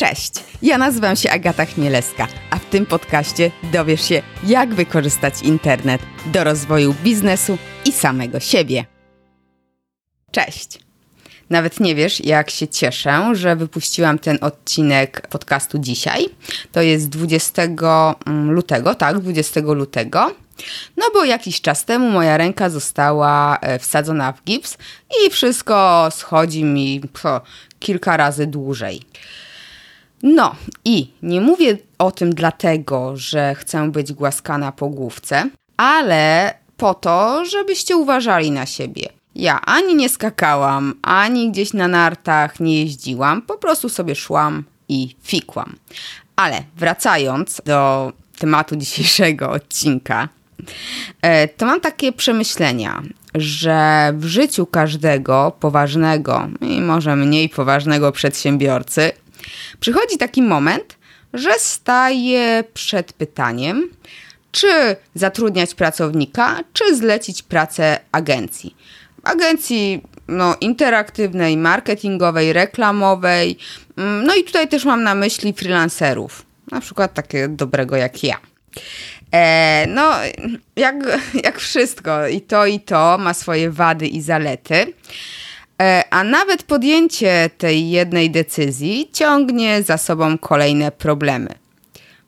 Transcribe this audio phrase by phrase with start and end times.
[0.00, 0.32] Cześć,
[0.62, 6.44] ja nazywam się Agata Chmielewska, a w tym podcaście dowiesz się, jak wykorzystać internet do
[6.44, 8.84] rozwoju biznesu i samego siebie.
[10.30, 10.78] Cześć!
[11.50, 16.28] Nawet nie wiesz, jak się cieszę, że wypuściłam ten odcinek podcastu dzisiaj.
[16.72, 20.34] To jest 20 mm, lutego, tak, 20 lutego.
[20.96, 24.78] No bo jakiś czas temu moja ręka została e, wsadzona w gips
[25.26, 27.00] i wszystko schodzi mi
[27.78, 29.02] kilka razy dłużej.
[30.22, 30.54] No
[30.84, 37.44] i nie mówię o tym dlatego, że chcę być głaskana po główce, ale po to,
[37.44, 39.08] żebyście uważali na siebie.
[39.34, 45.14] Ja ani nie skakałam, ani gdzieś na nartach nie jeździłam, po prostu sobie szłam i
[45.22, 45.76] fikłam.
[46.36, 50.28] Ale wracając do tematu dzisiejszego odcinka,
[51.22, 53.02] e, to mam takie przemyślenia,
[53.34, 59.12] że w życiu każdego poważnego i może mniej poważnego przedsiębiorcy
[59.80, 60.96] przychodzi taki moment,
[61.34, 63.90] że staje przed pytaniem,
[64.50, 68.76] czy zatrudniać pracownika, czy zlecić pracę agencji.
[69.24, 73.58] Agencji no, interaktywnej, marketingowej, reklamowej.
[73.96, 78.36] Mm, no i tutaj też mam na myśli freelancerów, na przykład takiego dobrego jak ja.
[79.32, 80.12] E, no,
[80.76, 80.94] jak,
[81.44, 84.92] jak wszystko, i to, i to ma swoje wady i zalety.
[85.82, 91.48] E, a nawet podjęcie tej jednej decyzji ciągnie za sobą kolejne problemy.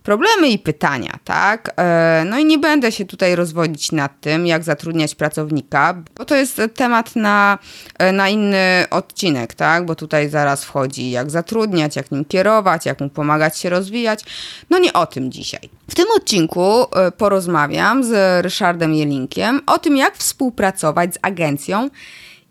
[0.02, 1.74] Problemy i pytania, tak?
[1.76, 6.36] E, no i nie będę się tutaj rozwodzić nad tym, jak zatrudniać pracownika, bo to
[6.36, 7.58] jest temat na,
[7.98, 9.86] e, na inny odcinek, tak?
[9.86, 14.24] Bo tutaj zaraz wchodzi, jak zatrudniać, jak nim kierować, jak mu pomagać się rozwijać.
[14.70, 15.70] No nie o tym dzisiaj.
[15.88, 21.90] W tym odcinku porozmawiam z Ryszardem Jelinkiem o tym, jak współpracować z agencją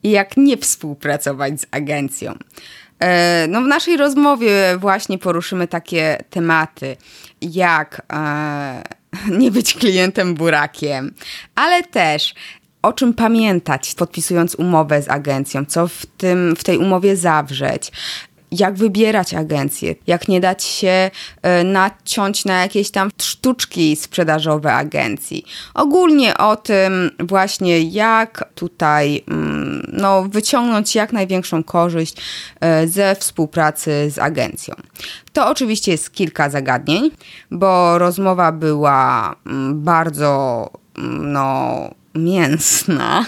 [0.04, 2.34] i jak nie współpracować z agencją.
[3.00, 6.98] E, no w naszej rozmowie właśnie poruszymy takie tematy,
[7.42, 8.84] jak e,
[9.40, 11.14] nie być klientem burakiem,
[11.56, 12.34] ale też
[12.82, 17.92] o czym pamiętać, podpisując umowę z agencją, co w, tym, w tej umowie zawrzeć,
[18.52, 21.12] jak wybierać agencję, jak nie dać się
[21.42, 25.46] e, naciąć na jakieś tam sztuczki sprzedażowe agencji.
[25.74, 32.16] Ogólnie o tym właśnie, jak tutaj mm, no, wyciągnąć jak największą korzyść
[32.60, 34.76] e, ze współpracy z agencją.
[35.34, 37.12] To oczywiście jest kilka zagadnień,
[37.52, 41.70] bo rozmowa była mm, bardzo mm, no,
[42.16, 43.26] mięsna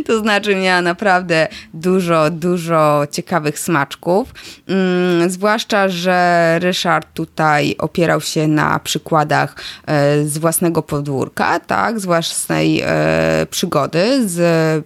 [0.06, 4.34] To znaczy miała naprawdę dużo, dużo ciekawych smaczków.
[4.68, 9.56] Mm, zwłaszcza, że Ryszard tutaj opierał się na przykładach
[9.86, 14.40] e, z własnego podwórka, tak, z własnej e, przygody z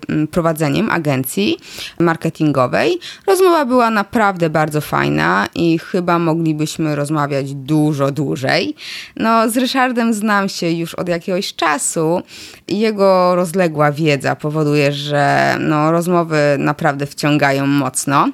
[0.09, 1.59] mm, prowadzeniem agencji
[2.01, 2.99] marketingowej.
[3.27, 8.75] Rozmowa była naprawdę bardzo fajna i chyba moglibyśmy rozmawiać dużo dłużej.
[9.17, 12.23] No, z Ryszardem znam się już od jakiegoś czasu.
[12.69, 18.29] Jego rozległa wiedza powoduje, że no, rozmowy naprawdę wciągają mocno.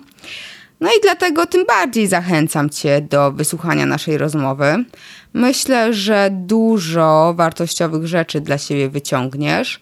[0.81, 4.85] No i dlatego tym bardziej zachęcam Cię do wysłuchania naszej rozmowy.
[5.33, 9.81] Myślę, że dużo wartościowych rzeczy dla siebie wyciągniesz.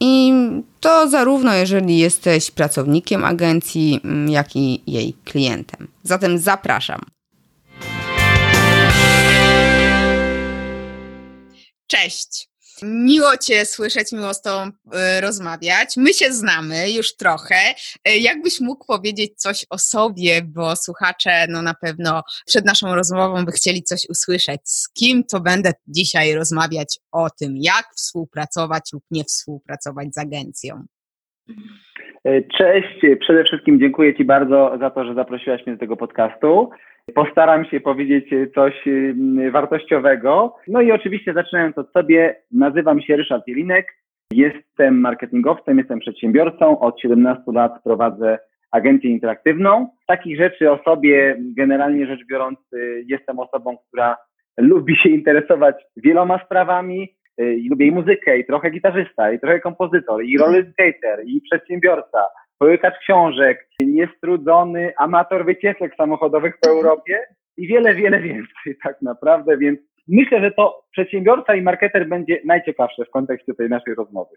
[0.00, 0.32] I
[0.80, 5.88] to zarówno jeżeli jesteś pracownikiem agencji, jak i jej klientem.
[6.02, 7.00] Zatem zapraszam.
[11.86, 12.47] Cześć!
[12.82, 15.96] Miło Cię słyszeć, miło z Tobą y, rozmawiać.
[15.96, 17.74] My się znamy już trochę.
[18.08, 23.44] Y, jakbyś mógł powiedzieć coś o sobie, bo słuchacze no na pewno przed naszą rozmową
[23.44, 24.60] by chcieli coś usłyszeć.
[24.64, 30.86] Z kim to będę dzisiaj rozmawiać o tym, jak współpracować lub nie współpracować z agencją?
[32.24, 36.70] E, cześć, przede wszystkim dziękuję Ci bardzo za to, że zaprosiłaś mnie do tego podcastu.
[37.14, 40.56] Postaram się powiedzieć coś mm, wartościowego.
[40.68, 43.86] No i oczywiście zaczynając od sobie, nazywam się Ryszard Jelinek,
[44.32, 48.38] jestem marketingowcem, jestem przedsiębiorcą, od 17 lat prowadzę
[48.70, 49.88] agencję interaktywną.
[50.06, 54.16] Takich rzeczy o sobie, generalnie rzecz biorąc, y, jestem osobą, która
[54.58, 57.17] lubi się interesować wieloma sprawami.
[57.40, 62.18] Y, lubię i muzykę, i trochę gitarzysta, i trochę kompozytor, i roller skater, i przedsiębiorca
[62.58, 67.20] połykacz książek, niestrudzony amator wycieczek samochodowych po Europie
[67.56, 73.04] i wiele, wiele więcej tak naprawdę, więc myślę, że to przedsiębiorca i marketer będzie najciekawsze
[73.04, 74.36] w kontekście tej naszej rozmowy.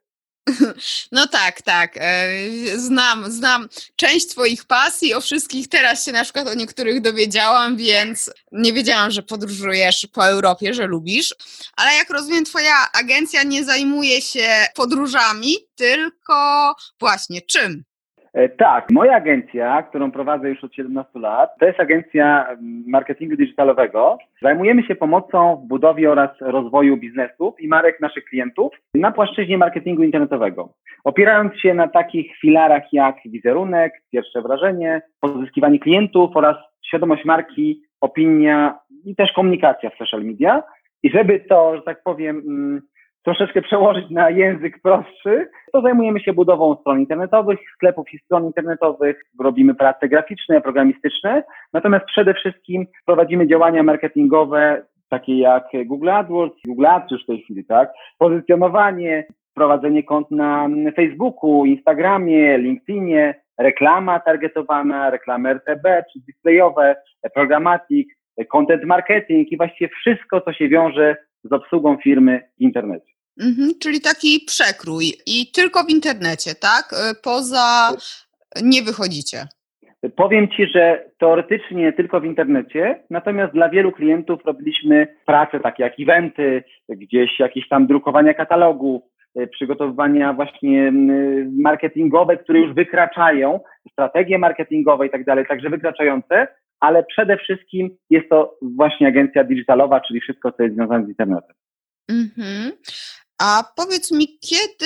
[1.12, 1.98] No tak, tak.
[1.98, 2.30] E,
[2.76, 5.14] znam, znam część Twoich pasji.
[5.14, 10.28] O wszystkich teraz się na przykład o niektórych dowiedziałam, więc nie wiedziałam, że podróżujesz po
[10.28, 11.36] Europie, że lubisz.
[11.76, 17.84] Ale jak rozumiem, Twoja agencja nie zajmuje się podróżami, tylko właśnie czym?
[18.34, 23.36] E, tak, moja agencja, którą prowadzę już od 17 lat, to jest agencja mm, marketingu
[23.36, 24.18] digitalowego.
[24.42, 30.04] Zajmujemy się pomocą w budowie oraz rozwoju biznesów i marek naszych klientów na płaszczyźnie marketingu
[30.04, 30.74] internetowego.
[31.04, 36.58] Opierając się na takich filarach jak wizerunek, pierwsze wrażenie, pozyskiwanie klientów oraz
[36.88, 40.64] świadomość marki, opinia i też komunikacja w social media.
[41.04, 42.82] I żeby to, że tak powiem, mm,
[43.24, 49.24] troszeczkę przełożyć na język prostszy, to zajmujemy się budową stron internetowych, sklepów i stron internetowych,
[49.40, 56.86] robimy prace graficzne, programistyczne, natomiast przede wszystkim prowadzimy działania marketingowe, takie jak Google AdWords, Google
[56.86, 57.92] Ads już w tej chwili, tak?
[58.18, 66.96] Pozycjonowanie, prowadzenie kont na Facebooku, Instagramie, LinkedInie, reklama targetowana, reklamy RTB czy displayowe,
[67.34, 68.18] programatik,
[68.50, 73.11] content marketing i właściwie wszystko, co się wiąże z obsługą firmy w internecie.
[73.40, 76.94] Mhm, czyli taki przekrój i tylko w internecie, tak?
[76.94, 77.92] E, poza
[78.64, 79.48] nie wychodzicie.
[80.16, 85.94] Powiem Ci, że teoretycznie tylko w internecie, natomiast dla wielu klientów robiliśmy prace takie jak
[86.00, 89.02] eventy, gdzieś jakieś tam drukowania katalogów,
[89.36, 90.94] e, przygotowywania właśnie
[91.58, 93.60] marketingowe, które już wykraczają,
[93.92, 96.48] strategie marketingowe i tak dalej, także wykraczające,
[96.80, 101.56] ale przede wszystkim jest to właśnie agencja digitalowa, czyli wszystko, co jest związane z internetem.
[102.10, 102.72] Mhm.
[103.44, 104.86] A powiedz mi, kiedy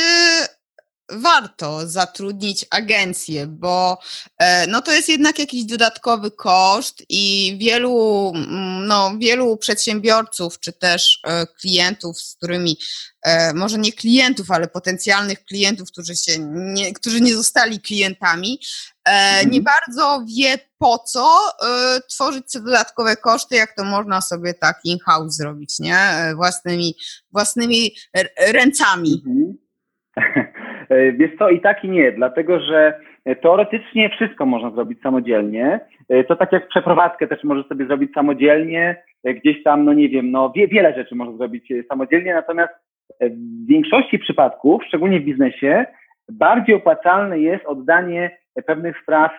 [1.09, 3.99] warto zatrudnić agencję, bo
[4.37, 10.73] e, no to jest jednak jakiś dodatkowy koszt i wielu, mm, no, wielu przedsiębiorców czy
[10.73, 12.77] też e, klientów, z którymi,
[13.21, 18.59] e, może nie klientów, ale potencjalnych klientów, którzy, się nie, którzy nie zostali klientami,
[19.05, 19.51] mhm.
[19.51, 21.39] nie bardzo wie po co
[22.09, 25.97] tworzyć te dodatkowe koszty, jak to można sobie tak in-house zrobić, nie?
[26.35, 26.95] Własnymi,
[27.31, 27.95] własnymi
[28.37, 29.23] ręcami.
[29.25, 29.57] Mhm.
[30.89, 32.99] E, wiesz co, i tak i nie, dlatego że
[33.41, 35.79] teoretycznie wszystko można zrobić samodzielnie.
[36.09, 40.09] E, to tak jak przeprowadzkę też możesz sobie zrobić samodzielnie, e, gdzieś tam, no nie
[40.09, 42.73] wiem, no wie, wiele rzeczy można zrobić samodzielnie, natomiast
[43.21, 45.85] w większości przypadków, szczególnie w biznesie,
[46.29, 49.31] bardziej opłacalne jest oddanie pewnych spraw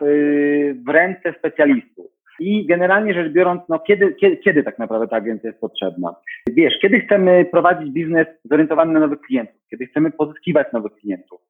[0.87, 2.16] w ręce specjalistów.
[2.41, 6.15] I generalnie rzecz biorąc, no kiedy, kiedy, kiedy tak naprawdę ta agencja jest potrzebna?
[6.49, 11.41] Wiesz, kiedy chcemy prowadzić biznes zorientowany na nowych klientów, kiedy chcemy pozyskiwać nowych klientów,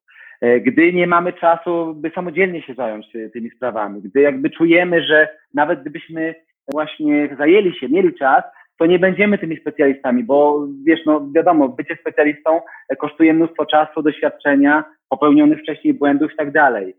[0.41, 5.03] e, gdy nie mamy czasu, by samodzielnie się zająć e, tymi sprawami, gdy jakby czujemy,
[5.03, 6.35] że nawet gdybyśmy
[6.71, 8.43] właśnie zajęli się, mieli czas,
[8.79, 14.01] to nie będziemy tymi specjalistami, bo wiesz, no wiadomo, bycie specjalistą e, kosztuje mnóstwo czasu,
[14.01, 16.95] doświadczenia, popełnionych wcześniej błędów i tak dalej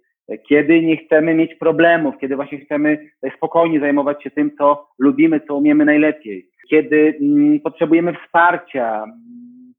[0.48, 2.98] kiedy nie chcemy mieć problemów, kiedy właśnie chcemy
[3.36, 9.04] spokojnie zajmować się tym, co lubimy, co umiemy najlepiej, kiedy mm, potrzebujemy wsparcia,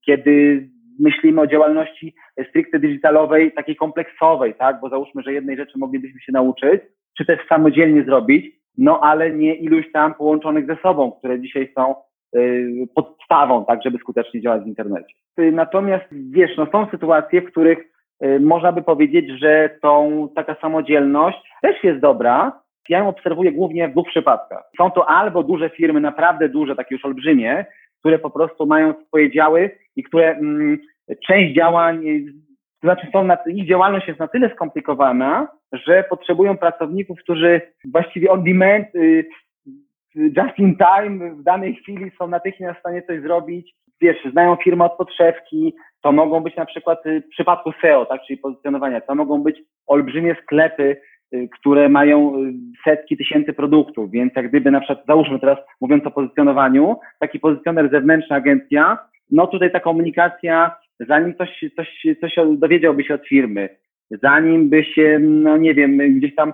[0.06, 0.68] kiedy
[1.00, 2.14] myślimy o działalności
[2.50, 6.82] stricte digitalowej, takiej kompleksowej, tak, bo załóżmy, że jednej rzeczy moglibyśmy się nauczyć,
[7.18, 11.96] czy też samodzielnie zrobić, no ale nie iluś tam połączonych ze sobą, które dzisiaj są
[12.36, 15.14] y, podstawą, tak, żeby skutecznie działać w internecie.
[15.38, 17.99] Natomiast wiesz, no są sytuacje, w których Y,
[18.40, 22.62] można by powiedzieć, że tą taka samodzielność też jest dobra.
[22.90, 24.64] Ja ją obserwuję głównie w dwóch przypadkach.
[24.78, 27.66] Są to albo duże firmy, naprawdę duże, takie już olbrzymie,
[28.00, 30.78] które po prostu mają swoje działy i które mm,
[31.28, 32.04] część działań,
[32.82, 38.32] to znaczy są na, ich działalność jest na tyle skomplikowana, że potrzebują pracowników, którzy właściwie
[38.32, 39.26] on demand, y,
[40.16, 43.76] just in time, w danej chwili są natychmiast w stanie coś zrobić.
[44.02, 48.22] Wiesz, znają firmę od podszewki, to mogą być na przykład y, w przypadku SEO, tak,
[48.28, 50.98] czyli pozycjonowania, to mogą być olbrzymie sklepy,
[51.34, 52.54] y, które mają y,
[52.84, 57.92] setki tysięcy produktów, więc jak gdyby na przykład, załóżmy teraz mówiąc o pozycjonowaniu, taki pozycjoner
[57.92, 58.98] zewnętrzna agencja,
[59.32, 63.70] no tutaj ta komunikacja, zanim coś, coś, coś dowiedziałby się od firmy,
[64.12, 66.54] zanim by się, no nie wiem, gdzieś tam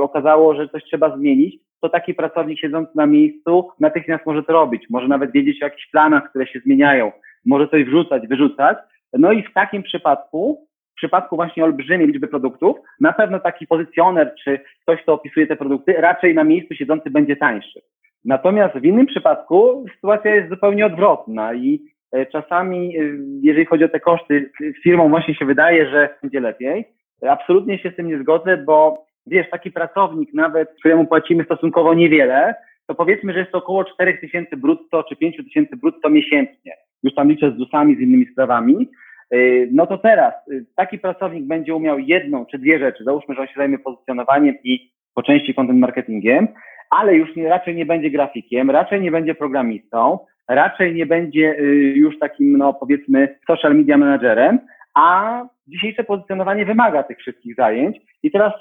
[0.00, 4.82] okazało, że coś trzeba zmienić, to taki pracownik siedzący na miejscu natychmiast może to robić,
[4.90, 7.12] może nawet wiedzieć o jakichś planach, które się zmieniają,
[7.46, 8.78] może coś wrzucać, wyrzucać.
[9.12, 14.34] No i w takim przypadku, w przypadku właśnie olbrzymiej liczby produktów, na pewno taki pozycjoner
[14.44, 17.80] czy ktoś, kto opisuje te produkty, raczej na miejscu siedzący będzie tańszy.
[18.24, 21.82] Natomiast w innym przypadku sytuacja jest zupełnie odwrotna i
[22.12, 23.02] e, czasami, e,
[23.42, 24.50] jeżeli chodzi o te koszty,
[24.82, 26.84] firmom właśnie się wydaje, że będzie lepiej.
[27.28, 32.54] Absolutnie się z tym nie zgodzę, bo wiesz, taki pracownik nawet, któremu płacimy stosunkowo niewiele,
[32.86, 36.72] to powiedzmy, że jest to około 4 tysięcy brutto czy 5 tysięcy brutto miesięcznie.
[37.02, 38.88] Już tam liczę z ZUS-ami, z innymi sprawami.
[39.34, 43.04] Y, no to teraz y, taki pracownik będzie umiał jedną czy dwie rzeczy.
[43.04, 46.48] Załóżmy, że on się zajmie pozycjonowaniem i po części content marketingiem,
[46.90, 50.18] ale już nie, raczej nie będzie grafikiem, raczej nie będzie programistą,
[50.48, 51.64] raczej nie będzie y,
[51.96, 54.58] już takim, no powiedzmy, social media managerem,
[54.94, 58.52] a dzisiejsze pozycjonowanie wymaga tych wszystkich zajęć i teraz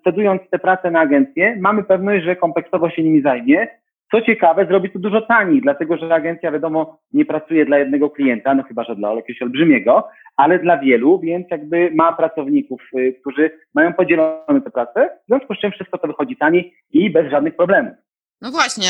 [0.00, 3.68] scedując te prace na agencję, mamy pewność, że kompleksowo się nimi zajmie.
[4.10, 8.54] Co ciekawe, zrobi to dużo taniej, dlatego że agencja, wiadomo, nie pracuje dla jednego klienta,
[8.54, 12.82] no chyba, że dla jakiegoś olbrzymiego, ale dla wielu, więc jakby ma pracowników,
[13.20, 17.30] którzy mają podzielone te prace, w związku z czym wszystko to wychodzi taniej i bez
[17.30, 17.94] żadnych problemów.
[18.40, 18.88] No właśnie,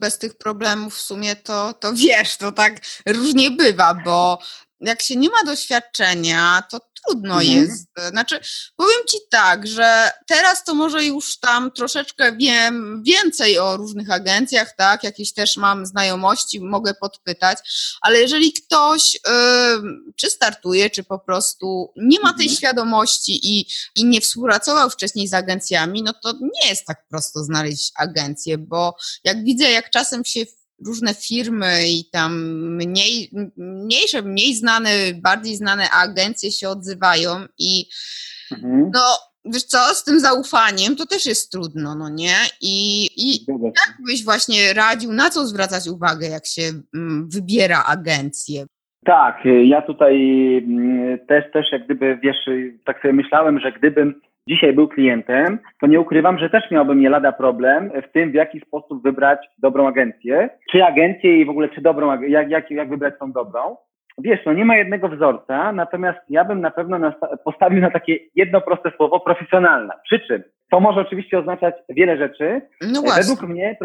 [0.00, 2.72] bez tych problemów w sumie to, to wiesz, to tak
[3.06, 4.38] różnie bywa, bo
[4.80, 7.56] jak się nie ma doświadczenia, to trudno mhm.
[7.56, 7.88] jest.
[8.10, 8.40] Znaczy,
[8.76, 14.76] powiem Ci tak, że teraz to może już tam troszeczkę wiem więcej o różnych agencjach,
[14.76, 17.58] tak, jakieś też mam znajomości, mogę podpytać,
[18.00, 19.20] ale jeżeli ktoś yy,
[20.16, 22.56] czy startuje, czy po prostu nie ma tej mhm.
[22.56, 23.66] świadomości i,
[23.96, 28.96] i nie współpracował wcześniej z agencjami, no to nie jest tak prosto znaleźć agencję, bo
[29.24, 30.46] jak widzę, jak czasem się
[30.86, 32.32] różne firmy i tam
[32.76, 34.90] mniej, mniejsze, mniej znane,
[35.22, 37.84] bardziej znane agencje się odzywają i
[38.52, 38.90] mhm.
[38.94, 39.00] no
[39.44, 42.34] wiesz co, z tym zaufaniem to też jest trudno, no nie?
[42.62, 46.62] I, i jak byś właśnie radził, na co zwracać uwagę, jak się
[46.94, 48.64] mm, wybiera agencję?
[49.04, 50.16] Tak, ja tutaj
[50.66, 52.36] mm, też, też jak gdyby, wiesz,
[52.84, 57.10] tak sobie myślałem, że gdybym dzisiaj był klientem, to nie ukrywam, że też miałbym nie
[57.10, 61.68] lada problem w tym, w jaki sposób wybrać dobrą agencję, czy agencję i w ogóle
[61.68, 63.76] czy dobrą, jak, jak, jak wybrać tą dobrą.
[64.18, 67.12] Wiesz, no nie ma jednego wzorca, natomiast ja bym na pewno
[67.44, 69.94] postawił na takie jedno proste słowo profesjonalna.
[70.04, 72.60] Przy czym to może oczywiście oznaczać wiele rzeczy.
[72.92, 73.22] No właśnie.
[73.22, 73.76] Według mnie,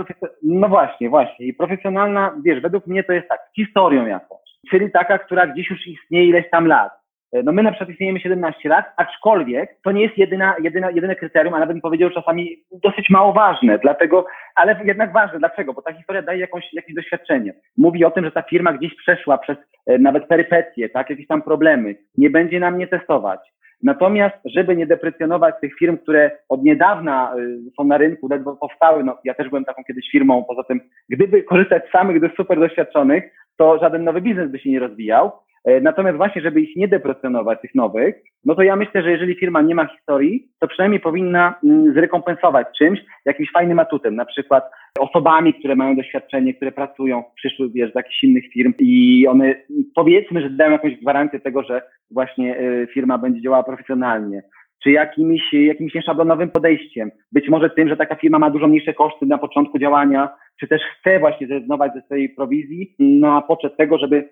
[0.43, 1.45] no właśnie, właśnie.
[1.45, 4.39] I profesjonalna, wiesz, według mnie to jest tak, historią jakąś.
[4.69, 7.04] Czyli taka, która gdzieś już istnieje ileś tam lat E,
[7.43, 11.53] no my na przykład istniejemy 17 lat, aczkolwiek to nie jest jedyna, jedyna, jedyne kryterium,
[11.53, 14.25] a nawet bym powiedział czasami dosyć mało ważne, dlatego,
[14.55, 15.39] ale jednak ważne.
[15.39, 15.73] Dlaczego?
[15.73, 17.53] Bo ta historia daje jakąś, jakieś doświadczenie.
[17.77, 21.41] Mówi o tym, że ta firma gdzieś przeszła przez e, nawet perypetie, tak, jakieś tam
[21.41, 21.95] problemy.
[22.17, 23.39] Nie będzie nam nie testować.
[23.83, 29.03] Natomiast, żeby nie deprecjonować tych firm, które od niedawna e, są na rynku, ledwo powstały,
[29.03, 32.59] no ja też byłem taką kiedyś firmą, poza tym, gdyby korzystać z samych do super
[32.59, 33.23] doświadczonych,
[33.57, 35.31] to żaden nowy biznes by się nie rozwijał.
[35.65, 39.35] E, natomiast właśnie, żeby ich nie deprecjonować, tych nowych, no to ja myślę, że jeżeli
[39.35, 44.71] firma nie ma historii, to przynajmniej powinna mm, zrekompensować czymś, jakimś fajnym atutem, na przykład
[44.99, 49.55] osobami, które mają doświadczenie, które pracują w przyszłych, wiesz, z jakichś innych firm i one
[49.95, 51.81] powiedzmy, że dają jakąś gwarancję tego, że
[52.11, 54.43] właśnie e, firma będzie działała profesjonalnie
[54.83, 57.11] czy jakimś, jakimś nieszablonowym podejściem.
[57.31, 60.29] Być może tym, że taka firma ma dużo mniejsze koszty na początku działania,
[60.59, 64.29] czy też chce właśnie zrezygnować ze swojej prowizji na poczet tego, żeby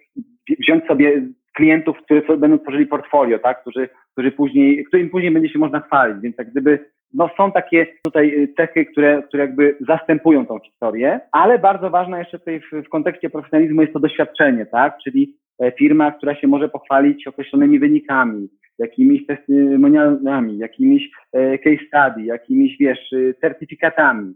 [0.59, 1.21] wziąć sobie
[1.55, 6.21] klientów, którzy będą tworzyli portfolio, tak, którzy, którzy później, którym później będzie się można chwalić,
[6.21, 6.79] więc jak gdyby
[7.13, 12.39] no są takie tutaj cechy, które, które jakby zastępują tą historię, ale bardzo ważne jeszcze
[12.39, 16.69] tutaj w, w kontekście profesjonalizmu jest to doświadczenie, tak, czyli e, firma, która się może
[16.69, 18.47] pochwalić określonymi wynikami,
[18.79, 24.33] jakimiś testimonialami, jakimiś e, case study, jakimiś, wiesz, certyfikatami,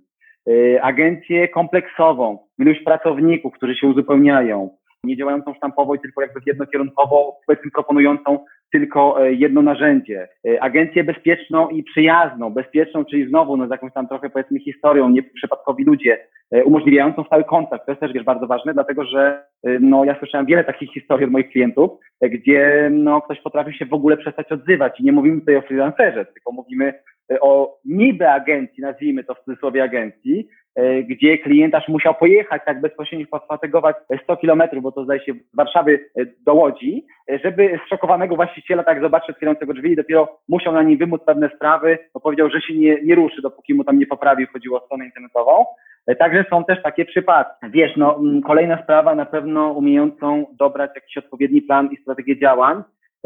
[0.47, 4.69] e, agencję kompleksową, ilość pracowników, którzy się uzupełniają,
[5.07, 8.39] nie działającą sztampowo i tylko jakby jednokierunkowo, powiedzmy proponującą
[8.71, 10.27] tylko e, jedno narzędzie.
[10.61, 15.83] Agencję bezpieczną i przyjazną, bezpieczną, czyli znowu no, z jakąś tam trochę powiedzmy historią, nieprzypadkowi
[15.83, 16.27] ludzie,
[16.65, 17.85] umożliwiającą stały kontakt.
[17.85, 19.43] To jest też wiesz, bardzo ważne, dlatego że
[19.79, 23.93] no, ja słyszałem wiele takich historii od moich klientów, gdzie no, ktoś potrafił się w
[23.93, 24.99] ogóle przestać odzywać.
[24.99, 26.93] I nie mówimy tutaj o freelancerze, tylko mówimy e,
[27.41, 32.81] o niby agencji, nazwijmy to w cudzysłowie agencji, e, gdzie klient aż musiał pojechać tak
[32.81, 37.05] bezpośrednio posfatygować 100 kilometrów, bo to zdaje się z Warszawy e, do Łodzi,
[37.43, 41.97] żeby zszokowanego właściciela tak zobaczyć otwierającego drzwi i dopiero musiał na nim wymóc pewne sprawy,
[42.13, 45.05] bo powiedział, że się nie, nie ruszy, dopóki mu tam nie poprawił, chodziło o stronę
[45.05, 45.65] internetową.
[46.15, 47.69] Także są też takie przypadki.
[47.69, 52.83] Wiesz, no, kolejna sprawa na pewno umiejącą dobrać jakiś odpowiedni plan i strategię działań, e,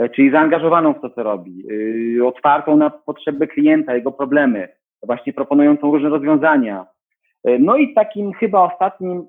[0.09, 4.67] czyli zaangażowaną w to, co robi, yy, otwartą na potrzeby klienta, jego problemy,
[5.03, 6.85] właśnie proponującą różne rozwiązania.
[7.43, 9.27] Yy, no i takim chyba ostatnim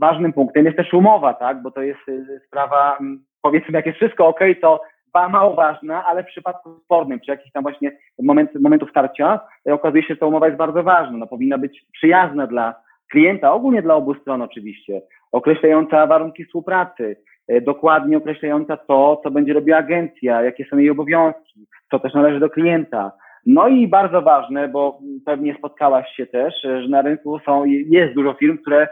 [0.00, 2.98] ważnym punktem jest też umowa, tak, bo to jest yy, sprawa,
[3.42, 4.80] powiedzmy, jak jest wszystko ok, to
[5.28, 10.02] mało ważna, ale w przypadku spornym, czy jakichś tam właśnie moment, momentów starcia, e, okazuje
[10.02, 11.18] się, że ta umowa jest bardzo ważna.
[11.18, 12.74] No, powinna być przyjazna dla
[13.10, 19.52] klienta, ogólnie dla obu stron oczywiście, określająca warunki współpracy, e, dokładnie określająca to, co będzie
[19.52, 23.12] robiła agencja, jakie są jej obowiązki, co też należy do klienta.
[23.46, 28.14] No i bardzo ważne, bo pewnie spotkałaś się też, e, że na rynku są, jest
[28.14, 28.88] dużo firm, które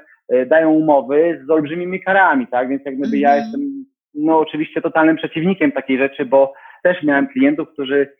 [0.46, 2.68] dają umowy z olbrzymimi karami, tak?
[2.68, 3.44] Więc jak gdyby ja mhm.
[3.44, 3.84] jestem
[4.16, 8.12] no oczywiście totalnym przeciwnikiem takiej rzeczy, bo też miałem klientów, którzy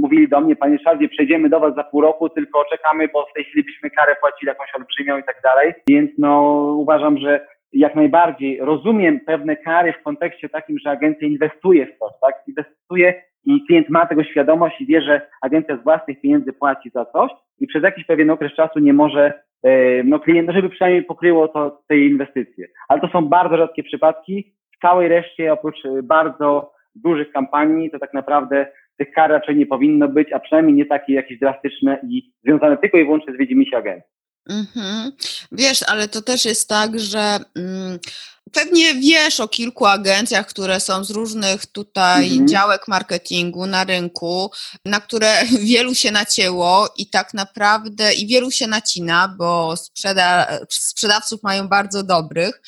[0.00, 3.32] mówili do mnie, panie Szalwie, przejdziemy do was za pół roku, tylko czekamy, bo w
[3.32, 5.72] tej chwili byśmy karę płacili jakąś olbrzymią i tak dalej.
[5.88, 11.86] Więc no uważam, że jak najbardziej rozumiem pewne kary w kontekście takim, że agencja inwestuje
[11.86, 12.34] w coś, tak?
[12.46, 17.04] Inwestuje i klient ma tego świadomość i wie, że agencja z własnych pieniędzy płaci za
[17.04, 21.04] coś i przez jakiś pewien okres czasu nie może, e, no klient, no żeby przynajmniej
[21.04, 22.66] pokryło to tej inwestycje.
[22.88, 24.52] Ale to są bardzo rzadkie przypadki.
[24.76, 28.66] W całej reszcie, oprócz e, bardzo dużych kampanii, to tak naprawdę
[28.98, 32.98] tych kar raczej nie powinno być, a przynajmniej nie takie jakieś drastyczne i związane tylko
[32.98, 34.09] i wyłącznie z widzimisię agencji.
[34.48, 35.12] Mhm.
[35.52, 37.98] Wiesz, ale to też jest tak, że mm,
[38.52, 42.48] pewnie wiesz o kilku agencjach, które są z różnych tutaj mhm.
[42.48, 44.50] działek marketingu na rynku,
[44.84, 51.42] na które wielu się nacięło i tak naprawdę i wielu się nacina, bo sprzeda sprzedawców
[51.42, 52.62] mają bardzo dobrych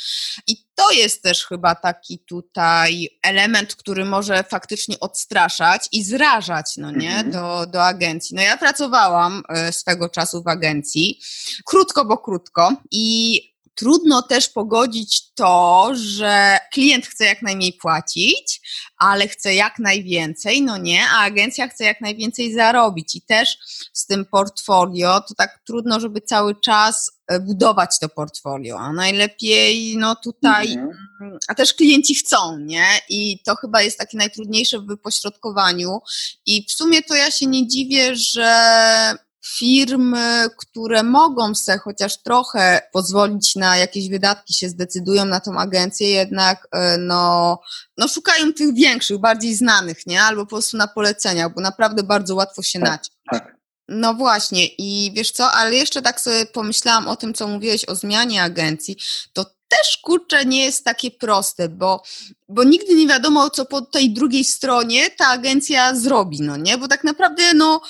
[0.47, 6.91] i to jest też chyba taki tutaj element, który może faktycznie odstraszać i zrażać, no
[6.91, 7.31] nie, mhm.
[7.31, 8.37] do, do agencji.
[8.37, 11.21] No ja pracowałam e, swego czasu w agencji,
[11.67, 18.61] krótko, bo krótko i trudno też pogodzić to, że klient chce jak najmniej płacić,
[18.97, 23.17] ale chce jak najwięcej, no nie, a agencja chce jak najwięcej zarobić.
[23.17, 23.57] I też
[23.93, 29.97] z tym portfolio to tak trudno, żeby cały czas e, budować to portfolio, a najlepiej
[29.97, 30.91] no tutaj, mhm.
[31.21, 32.87] Mm, a też klienci chcą, nie?
[33.09, 36.01] I to chyba jest takie najtrudniejsze w wypośrodkowaniu
[36.47, 38.53] i w sumie to ja się nie dziwię, że
[39.47, 46.11] firmy, które mogą sobie chociaż trochę pozwolić na jakieś wydatki, się zdecydują na tą agencję,
[46.11, 47.59] jednak e, no,
[47.99, 50.23] no szukają tych większych, bardziej znanych, nie?
[50.23, 53.13] Albo po prostu na poleceniach, bo naprawdę bardzo łatwo się tak, naciąć.
[53.31, 53.57] Tak.
[53.89, 57.95] No właśnie i wiesz co, ale jeszcze tak sobie pomyślałam o tym, co mówiłeś o
[57.95, 58.97] zmianie agencji,
[59.33, 62.03] to też kurczę nie jest takie proste, bo,
[62.53, 66.79] bo nigdy nie wiadomo, co po tej drugiej stronie ta agencja zrobi, no nie?
[66.79, 67.81] Bo tak naprawdę, no,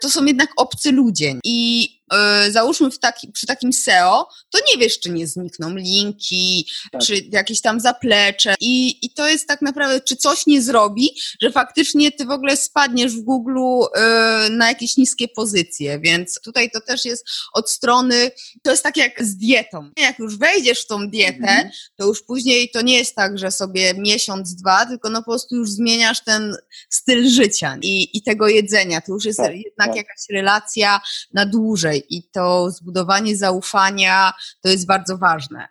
[0.00, 5.00] to są jednak obcy ludzie i yy, załóżmy taki, przy takim SEO, to nie wiesz,
[5.00, 7.02] czy nie znikną linki, tak.
[7.02, 11.10] czy jakieś tam zaplecze I, i to jest tak naprawdę, czy coś nie zrobi,
[11.42, 16.70] że faktycznie ty w ogóle spadniesz w Google yy, na jakieś niskie pozycje, więc tutaj
[16.70, 18.30] to też jest od strony,
[18.62, 19.90] to jest tak jak z dietą.
[19.96, 21.70] Jak już wejdziesz w tą dietę, mhm.
[21.96, 25.56] to już później to nie jest tak, że sobie miesiąc, dwa, tylko no po prostu
[25.56, 26.42] już zmieniasz ten
[26.90, 29.00] styl życia i, i tego jedzenia.
[29.00, 29.96] To już jest tak, jednak tak.
[29.96, 30.88] jakaś relacja
[31.34, 35.68] na dłużej i to zbudowanie zaufania to jest bardzo ważne.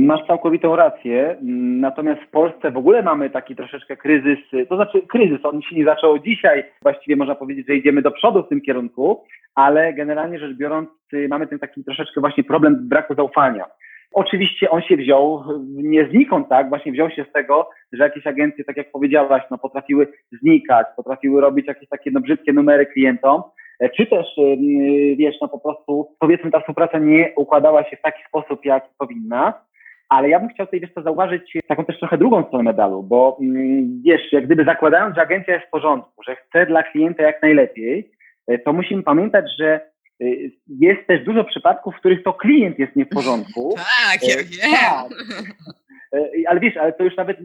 [0.00, 1.36] Masz całkowitą rację,
[1.86, 5.84] natomiast w Polsce w ogóle mamy taki troszeczkę kryzys, to znaczy kryzys, on się nie
[5.84, 10.56] zaczął dzisiaj, właściwie można powiedzieć, że idziemy do przodu w tym kierunku, ale generalnie rzecz
[10.56, 10.88] biorąc
[11.28, 13.66] mamy ten taki troszeczkę właśnie problem braku zaufania.
[14.14, 16.68] Oczywiście on się wziął nie znikąd, tak?
[16.68, 20.08] Właśnie wziął się z tego, że jakieś agencje, tak jak powiedziałaś, no, potrafiły
[20.42, 23.42] znikać, potrafiły robić jakieś takie no, brzydkie numery klientom,
[23.80, 24.56] E, czy też, e,
[25.16, 29.54] wiesz, no po prostu powiedzmy ta współpraca nie układała się w taki sposób, jak powinna,
[30.08, 33.38] ale ja bym chciał tutaj, wiesz co, zauważyć taką też trochę drugą stronę medalu, bo
[34.04, 38.10] wiesz, jak gdyby zakładając, że agencja jest w porządku, że chce dla klienta jak najlepiej,
[38.46, 39.80] e, to musimy pamiętać, że
[40.68, 43.74] jest też dużo przypadków, w których to klient jest nie w porządku.
[44.10, 44.72] Tak, ja wiem.
[44.72, 45.08] Tak.
[46.48, 47.36] Ale wiesz, ale to już nawet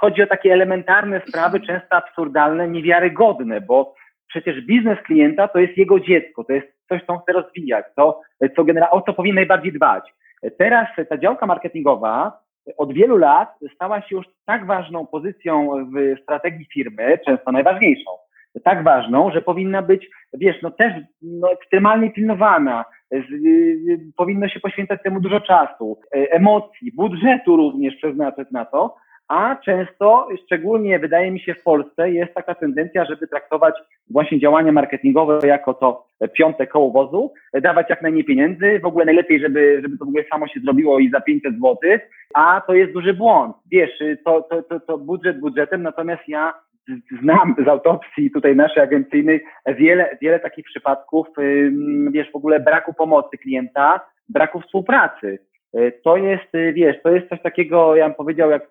[0.00, 3.94] chodzi o takie elementarne sprawy, często absurdalne, niewiarygodne, bo
[4.28, 8.20] przecież biznes klienta to jest jego dziecko, to jest coś, co on chce rozwijać, to,
[8.56, 10.14] co genera- o co powinien najbardziej dbać.
[10.58, 12.40] Teraz ta działka marketingowa
[12.76, 18.10] od wielu lat stała się już tak ważną pozycją w strategii firmy, często najważniejszą,
[18.64, 24.60] tak ważną, że powinna być, wiesz, no też no, ekstremalnie pilnowana, z, y, powinno się
[24.60, 28.96] poświęcać temu dużo czasu, emocji, budżetu również przeznaczać na to,
[29.28, 33.74] a często, szczególnie wydaje mi się w Polsce, jest taka tendencja, żeby traktować
[34.10, 37.32] właśnie działania marketingowe jako to piąte koło wozu,
[37.62, 40.98] dawać jak najmniej pieniędzy, w ogóle najlepiej, żeby, żeby to w ogóle samo się zrobiło
[40.98, 41.76] i za 500 zł,
[42.34, 43.56] a to jest duży błąd.
[43.70, 43.90] Wiesz,
[44.24, 46.54] to, to, to, to budżet budżetem, natomiast ja
[47.22, 51.26] znam z autopsji tutaj naszej agencyjnej wiele, wiele takich przypadków,
[52.10, 55.38] wiesz, w ogóle braku pomocy klienta, braku współpracy.
[56.04, 58.68] To jest, wiesz, to jest coś takiego, ja bym powiedział, jak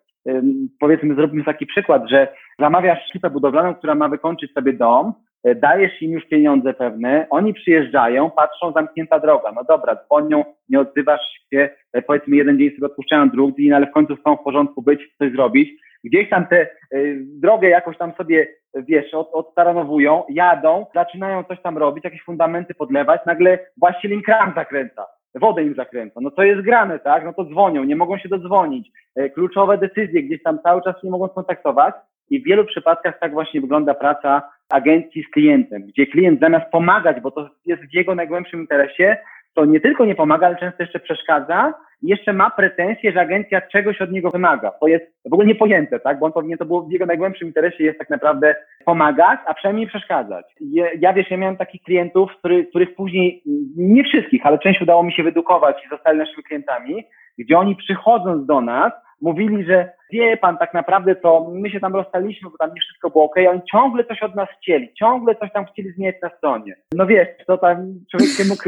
[0.80, 2.28] powiedzmy, zrobimy taki przykład, że
[2.60, 7.54] zamawiasz ekipę budowlaną, która ma wykończyć sobie dom, e, dajesz im już pieniądze pewne, oni
[7.54, 9.52] przyjeżdżają, patrzą, zamknięta droga.
[9.52, 11.22] No dobra, dzwonią, nie odzywasz
[11.54, 14.82] się, e, powiedzmy jeden dzień sobie odpuszczają drugi, no ale w końcu chcą w porządku
[14.82, 15.70] być, coś zrobić.
[16.04, 21.78] Gdzieś tam tę y, drogę jakoś tam sobie, wiesz, od, odstaranowują, jadą, zaczynają coś tam
[21.78, 25.06] robić, jakieś fundamenty podlewać, nagle właściciel kran zakręca
[25.40, 26.22] wodę im zakręca.
[26.22, 27.26] No to jest grane, tak?
[27.26, 28.92] No to dzwonią, nie mogą się dodzwonić.
[29.16, 31.96] E, kluczowe decyzje gdzieś tam cały czas nie mogą skontaktować
[32.30, 37.22] i w wielu przypadkach tak właśnie wygląda praca agencji z klientem, gdzie klient zamiast pomagać,
[37.22, 39.18] bo to jest w jego najgłębszym interesie,
[39.58, 43.62] to nie tylko nie pomaga, ale często jeszcze przeszkadza i jeszcze ma pretensje, że agencja
[43.62, 44.72] czegoś od niego wymaga.
[44.72, 46.20] To jest w ogóle niepojęte, tak?
[46.20, 49.88] Bo on powinien to było w jego najgłębszym interesie jest tak naprawdę pomagać, a przynajmniej
[49.88, 50.46] przeszkadzać.
[50.60, 53.42] Ja, ja wiesz, ja miałem takich klientów, który, których później,
[53.78, 57.04] nie wszystkich, ale część udało mi się wyedukować i zostali naszymi klientami,
[57.38, 61.96] gdzie oni przychodząc do nas, mówili, że wie pan, tak naprawdę to my się tam
[61.96, 65.52] rozstaliśmy, bo tam nie wszystko było ok, oni ciągle coś od nas chcieli, ciągle coś
[65.52, 66.76] tam chcieli zmieniać na stronie.
[66.96, 68.64] No wiesz, to tam człowiek się mógł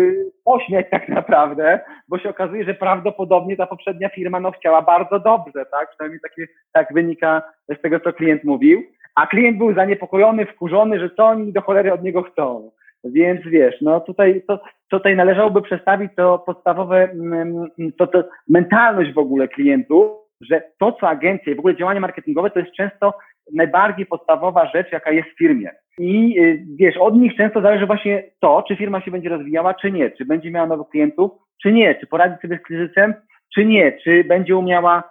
[0.45, 5.65] pośmiać tak naprawdę, bo się okazuje, że prawdopodobnie ta poprzednia firma no chciała bardzo dobrze,
[5.71, 5.89] tak?
[5.89, 7.41] Przynajmniej takie, tak wynika
[7.77, 8.83] z tego, co klient mówił.
[9.15, 12.71] A klient był zaniepokojony, wkurzony, że co oni do cholery od niego chcą.
[13.03, 14.59] Więc wiesz, no tutaj, to,
[14.89, 21.09] tutaj należałoby przestawić to podstawowe, mm, to, to mentalność w ogóle klientów, że to, co
[21.09, 23.13] agencje i w ogóle działanie marketingowe, to jest często
[23.53, 25.69] najbardziej podstawowa rzecz, jaka jest w firmie.
[25.99, 29.91] I y, wiesz, od nich często zależy właśnie to, czy firma się będzie rozwijała, czy
[29.91, 33.13] nie, czy będzie miała nowych klientów, czy nie, czy poradzi sobie z kryzysem,
[33.55, 35.03] czy nie, czy będzie umiała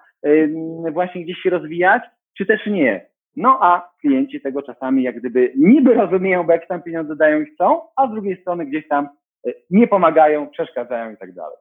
[0.93, 2.03] właśnie gdzieś się rozwijać,
[2.39, 3.07] czy też nie.
[3.37, 7.47] No a klienci tego czasami jak gdyby niby rozumieją, bo jak tam pieniądze dają i
[7.47, 9.09] chcą, a z drugiej strony gdzieś tam
[9.47, 11.57] y, nie pomagają, przeszkadzają i tak dalej.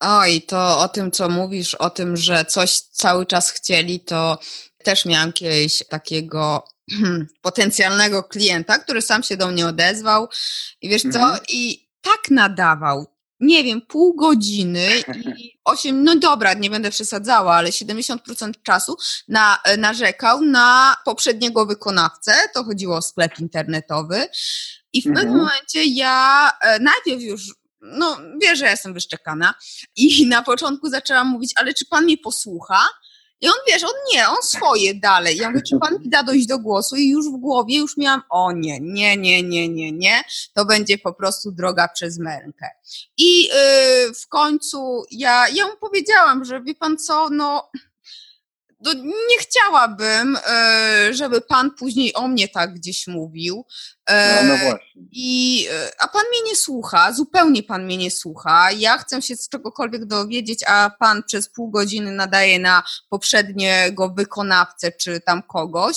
[0.00, 4.38] Oj, to o tym, co mówisz, o tym, że coś cały czas chcieli, to
[4.84, 6.64] też miałam kiedyś takiego
[7.42, 10.28] potencjalnego klienta, który sam się do mnie odezwał
[10.80, 11.38] i wiesz co, mhm.
[11.48, 13.06] i tak nadawał,
[13.40, 14.88] nie wiem, pół godziny
[15.36, 18.96] i 8, no dobra, nie będę przesadzała, ale 70% czasu
[19.28, 24.26] na, narzekał na poprzedniego wykonawcę, to chodziło o sklep internetowy
[24.92, 25.26] i w mhm.
[25.26, 29.54] pewnym momencie ja e, najpierw już no wie, że ja jestem wyszczekana
[29.96, 32.80] i na początku zaczęłam mówić, ale czy pan mnie posłucha?
[33.40, 35.36] I on, wiesz, on nie, on swoje dalej.
[35.36, 36.96] Ja mówię, czy pan mi da dojść do głosu?
[36.96, 40.22] I już w głowie już miałam, o nie, nie, nie, nie, nie, nie.
[40.54, 42.68] To będzie po prostu droga przez mękę.
[43.16, 47.70] I yy, w końcu ja, ja mu powiedziałam, że wie pan co, no
[48.82, 53.66] no, nie chciałabym, e, żeby pan później o mnie tak gdzieś mówił.
[54.06, 55.02] E, no, no właśnie.
[55.12, 58.72] I, e, a pan mnie nie słucha, zupełnie pan mnie nie słucha.
[58.72, 64.92] Ja chcę się z czegokolwiek dowiedzieć, a pan przez pół godziny nadaje na poprzedniego wykonawcę
[64.92, 65.96] czy tam kogoś.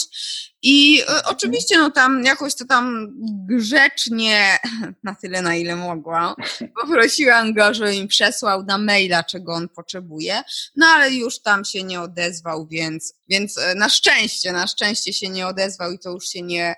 [0.68, 1.22] I mhm.
[1.26, 3.08] oczywiście, no tam jakoś to tam
[3.48, 4.58] grzecznie,
[5.04, 6.36] na tyle na ile mogłam,
[6.82, 10.42] poprosiłam go, żeby mi przesłał na maila, czego on potrzebuje,
[10.76, 15.48] no ale już tam się nie odezwał, więc, więc na szczęście, na szczęście się nie
[15.48, 16.76] odezwał i to już się nie,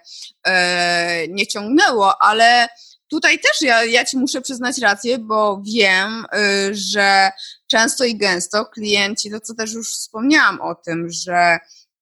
[0.47, 2.67] e, nie ciągnęło, ale
[3.07, 6.25] tutaj też ja, ja Ci muszę przyznać rację, bo wiem,
[6.69, 7.31] y, że
[7.67, 11.59] często i gęsto klienci, to co też już wspomniałam o tym, że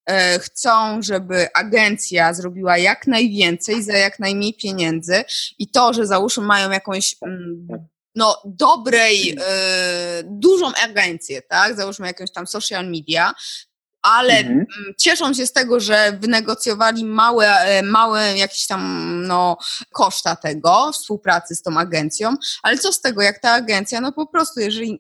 [0.10, 5.24] y, chcą, żeby agencja zrobiła jak najwięcej za jak najmniej pieniędzy
[5.60, 7.68] i to, że załóżmy mają jakąś mm,
[8.16, 9.36] no, dobrej, y,
[10.24, 13.34] dużą agencję, tak, załóżmy jakąś tam social media,
[14.06, 14.58] ale mhm.
[14.58, 18.82] Mm, cieszą się z tego, że wynegocjowali małe, e, małe jakieś tam
[19.28, 19.58] no,
[19.94, 24.28] koszta tego, współpracy z tą agencją, ale co z tego, jak ta agencja, no po
[24.28, 25.00] prostu, jeżeli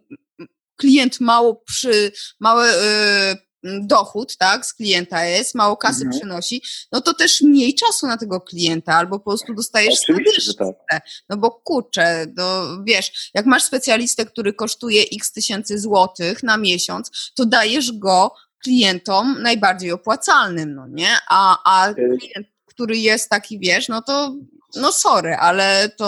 [0.75, 6.19] klient mało przy, mały yy, dochód, tak, z klienta jest, mało kasy mhm.
[6.19, 10.73] przynosi, no to też mniej czasu na tego klienta, albo po prostu dostajesz statystykę.
[10.91, 11.05] Tak.
[11.29, 17.31] No bo kurczę, no wiesz, jak masz specjalistę, który kosztuje x tysięcy złotych na miesiąc,
[17.35, 18.31] to dajesz go
[18.65, 21.12] klientom najbardziej opłacalnym, no nie?
[21.32, 24.34] A, a klient, który jest taki, wiesz, no to
[24.82, 26.06] no sorry, ale to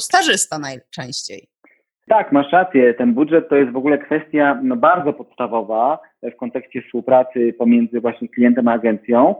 [0.00, 1.48] stażysta najczęściej.
[2.08, 2.94] Tak, masz rację.
[2.94, 8.28] Ten budżet to jest w ogóle kwestia no, bardzo podstawowa w kontekście współpracy pomiędzy właśnie
[8.28, 9.34] klientem a agencją.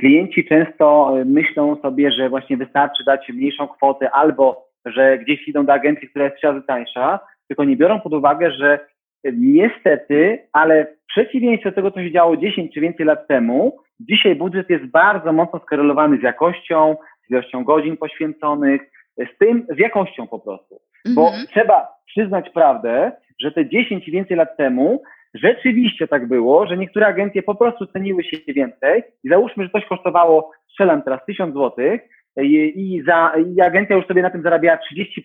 [0.00, 5.72] Klienci często myślą sobie, że właśnie wystarczy dać mniejszą kwotę albo że gdzieś idą do
[5.72, 8.86] agencji, która jest trzy razy tańsza, tylko nie biorą pod uwagę, że
[9.32, 14.34] niestety, ale w przeciwieństwie do tego, co się działo 10 czy więcej lat temu, dzisiaj
[14.36, 18.80] budżet jest bardzo mocno skorelowany z jakością, z ilością godzin poświęconych,
[19.16, 20.80] z tym, z jakością po prostu.
[21.14, 21.46] Bo mhm.
[21.46, 25.02] trzeba przyznać prawdę, że te 10 i więcej lat temu
[25.34, 29.84] rzeczywiście tak było, że niektóre agencje po prostu ceniły się więcej i załóżmy, że coś
[29.86, 32.00] kosztowało, strzelam teraz 1000 złotych
[32.42, 34.78] i, i, za, i agencja już sobie na tym zarabiała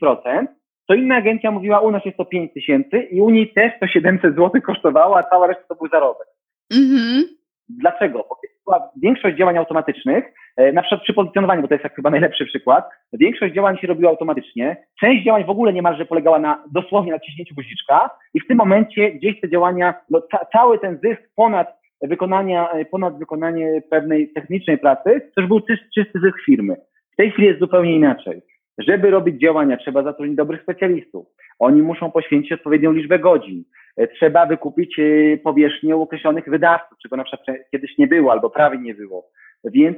[0.04, 0.46] 30%,
[0.90, 3.88] to inna agencja mówiła, u nas jest to 5 tysięcy i u niej też to
[3.88, 6.28] 700 zł kosztowało, a cała reszta to był zarobek.
[6.72, 7.24] Mhm.
[7.70, 8.28] Dlaczego?
[8.66, 10.26] Bo większość działań automatycznych,
[10.58, 14.12] e, na przykład przy pozycjonowaniu, bo to jest chyba najlepszy przykład, większość działań się robiła
[14.12, 19.12] automatycznie, część działań w ogóle niemalże polegała na dosłownie naciśnięciu guziczka i w tym momencie
[19.12, 21.68] gdzieś te działania, no, ca cały ten zysk ponad
[22.02, 26.76] wykonania, e, ponad wykonanie pewnej technicznej pracy, to już był czysty, czysty zysk firmy.
[27.14, 28.42] W tej chwili jest zupełnie inaczej.
[28.88, 31.28] Żeby robić działania, trzeba zatrudnić dobrych specjalistów.
[31.60, 33.64] Oni muszą poświęcić odpowiednią liczbę godzin.
[34.08, 35.00] trzeba wykupić
[35.44, 39.26] powierzchnię określonych wydawców, czego na przykład kiedyś nie było albo prawie nie było.
[39.64, 39.98] Więc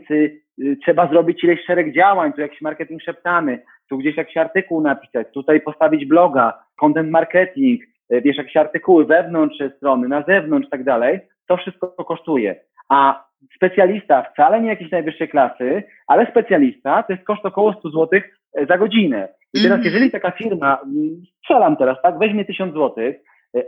[0.83, 5.61] trzeba zrobić ileś szereg działań, tu jakiś marketing szeptany, tu gdzieś jakiś artykuł napisać, tutaj
[5.61, 11.19] postawić bloga, content marketing, wiesz, jakieś artykuły wewnątrz strony, na zewnątrz i tak dalej.
[11.47, 12.55] To wszystko kosztuje.
[12.89, 18.21] A specjalista wcale nie jakiejś najwyższej klasy, ale specjalista to jest koszt około 100 zł
[18.69, 19.27] za godzinę.
[19.53, 19.85] I teraz, -hmm.
[19.85, 23.15] jeżeli taka firma, mm, strzelam teraz, tak, weźmie 1000 złotych,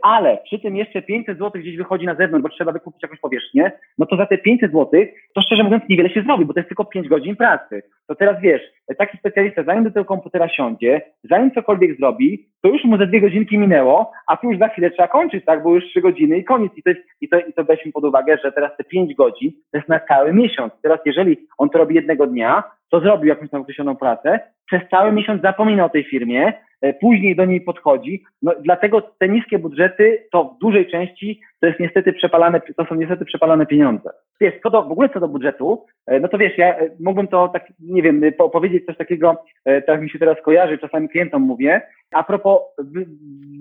[0.02, 3.72] ale przy tym jeszcze 500 zł gdzieś wychodzi na zewnątrz, bo trzeba wykupić jakąś powierzchnię,
[3.98, 6.70] no to za te 500 zł, to szczerze mówiąc niewiele się zrobi, bo to jest
[6.70, 7.84] tylko 5 godzin pracy.
[8.08, 8.62] To teraz wiesz,
[8.98, 13.22] taki specjalista, zanim do tego komputera siądzie, zanim cokolwiek zrobi, to już mu ze dwie
[13.22, 16.44] godzinki minęło, a tu już za chwilę trzeba kończyć, tak, bo już 3 godziny i
[16.44, 16.72] koniec.
[16.78, 19.52] I to, jest, i to, i to weźmy pod uwagę, że teraz te 5 godzin
[19.72, 20.74] to jest na cały miesiąc.
[20.82, 25.12] Teraz jeżeli on to robi jednego dnia, to zrobił jakąś tam określoną pracę, przez cały
[25.12, 26.54] miesiąc zapomina o tej firmie, e,
[27.02, 28.24] później do niej podchodzi.
[28.42, 32.96] No, dlatego te niskie budżety to w dużej części to jest niestety przepalane, to są
[32.96, 34.10] niestety przepalane pieniądze.
[34.42, 37.28] Wiesz, co do, w ogóle co do budżetu, e, no to wiesz, ja e, mógłbym
[37.28, 39.44] to tak, nie wiem, po, powiedzieć coś takiego,
[39.88, 41.82] tak mi się teraz kojarzy, czasami klientom mówię.
[42.12, 42.62] A propos,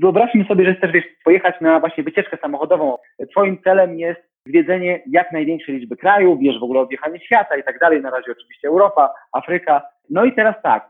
[0.01, 2.97] wyobraźmy sobie, że chcesz wiesz, pojechać na właśnie wycieczkę samochodową.
[3.31, 7.79] Twoim celem jest zwiedzenie jak największej liczby krajów, wiesz w ogóle objechanie świata i tak
[7.79, 9.83] dalej, na razie oczywiście Europa, Afryka.
[10.11, 10.89] No i teraz tak,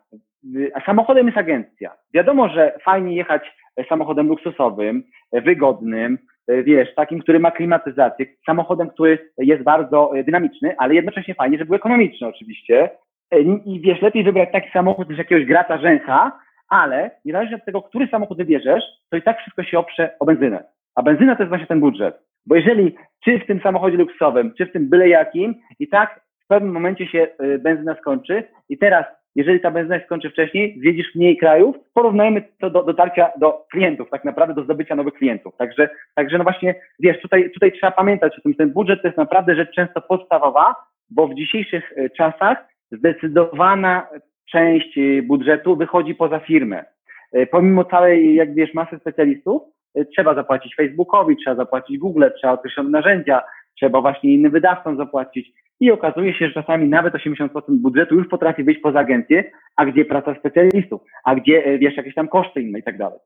[0.86, 1.90] samochodem jest agencja.
[2.14, 3.42] Wiadomo, że fajnie jechać
[3.88, 5.02] samochodem luksusowym,
[5.32, 11.68] wygodnym, wiesz, takim, który ma klimatyzację, samochodem, który jest bardzo dynamiczny, ale jednocześnie fajnie, żeby
[11.68, 12.90] był ekonomiczny oczywiście.
[13.64, 16.32] I wiesz, lepiej wybrać taki samochód niż jakiegoś grata rzęsa,
[16.68, 20.64] ale niezależnie od tego, który samochód wybierzesz, to i tak wszystko się oprze o benzynę.
[20.94, 22.18] A benzyna to jest właśnie ten budżet.
[22.46, 26.46] Bo jeżeli czy w tym samochodzie luksowym, czy w tym byle jakim, i tak w
[26.46, 31.14] pewnym momencie się y, benzyna skończy i teraz, jeżeli ta benzyna się skończy wcześniej, zwiedzisz
[31.14, 35.56] mniej krajów, porównajmy to do dotarcia do klientów, tak naprawdę do zdobycia nowych klientów.
[35.56, 39.18] Także, także no właśnie, wiesz, tutaj, tutaj trzeba pamiętać o tym, ten budżet to jest
[39.18, 40.74] naprawdę rzecz często podstawowa,
[41.10, 42.58] bo w dzisiejszych y, czasach
[42.90, 44.06] zdecydowana
[44.50, 46.84] część y, budżetu wychodzi poza firmę.
[47.50, 49.62] Pomimo całej, jak wiesz, masy specjalistów,
[50.16, 53.42] trzeba zapłacić Facebookowi, trzeba zapłacić Google, trzeba określone narzędzia,
[53.76, 55.52] trzeba właśnie innym wydawcom zapłacić.
[55.82, 59.44] I okazuje się, że czasami nawet 80% budżetu już potrafi wyjść poza agencję,
[59.76, 63.18] a gdzie praca specjalistów, a gdzie, e, wiesz, jakieś tam koszty inne i tak dalej.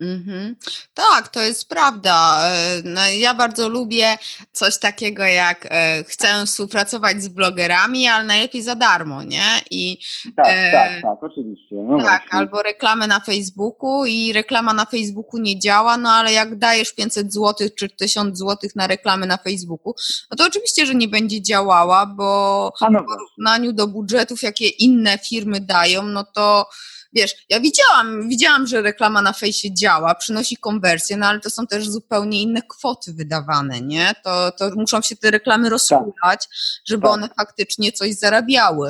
[0.00, 0.56] Mhm.
[0.94, 2.40] Tak, to jest prawda.
[2.44, 4.18] E, no, ja bardzo lubię
[4.52, 9.44] coś takiego jak e, chcę współpracować z blogerami, ale najlepiej za darmo, nie?
[9.70, 9.98] I,
[10.36, 11.76] tak, e, tak, tak, oczywiście.
[11.76, 12.38] No tak, właśnie.
[12.38, 17.32] albo reklamy na Facebooku i reklama na Facebooku nie działa, no ale jak dajesz 500
[17.32, 19.94] zł czy 1000 zł na reklamy na Facebooku,
[20.30, 25.18] no to oczywiście, że nie będzie działała, bo no w porównaniu do budżetów, jakie inne
[25.18, 26.68] firmy dają, no to
[27.16, 31.66] wiesz, ja widziałam, widziałam, że reklama na fejsie działa, przynosi konwersję, no ale to są
[31.66, 34.06] też zupełnie inne kwoty wydawane, nie?
[34.24, 36.40] To, to muszą się te reklamy rozhulać, tak.
[36.88, 37.12] żeby tak.
[37.12, 38.88] one faktycznie coś zarabiały.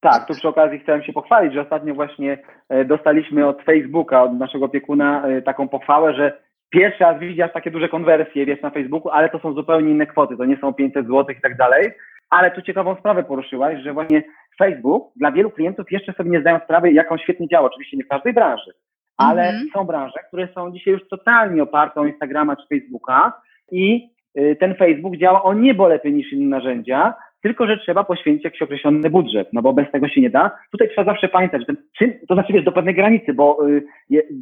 [0.00, 2.38] Tak, tu przy okazji chciałem się pochwalić, że ostatnio właśnie
[2.68, 6.38] e, dostaliśmy od Facebooka, od naszego opiekuna e, taką pochwałę, że
[6.70, 10.36] pierwszy raz widzisz takie duże konwersje, wiesz, na Facebooku, ale to są zupełnie inne kwoty,
[10.36, 11.92] to nie są 500 zł i tak dalej.
[12.30, 14.22] Ale tu ciekawą sprawę poruszyłaś, że właśnie
[14.58, 17.66] Facebook dla wielu klientów jeszcze sobie nie zdają sprawy, jak on świetnie działa.
[17.66, 18.72] Oczywiście nie w każdej branży,
[19.16, 19.72] ale mm -hmm.
[19.72, 23.32] są branże, które są dzisiaj już totalnie oparte o Instagrama czy Facebooka
[23.70, 27.14] i y, ten Facebook działa o niebo lepiej niż inne narzędzia,
[27.46, 30.50] tylko że trzeba poświęcić jakiś określony budżet, no bo bez tego się nie da.
[30.72, 33.82] Tutaj trzeba zawsze pamiętać, że czym, to znaczy wiesz, do pewnej granicy, bo y,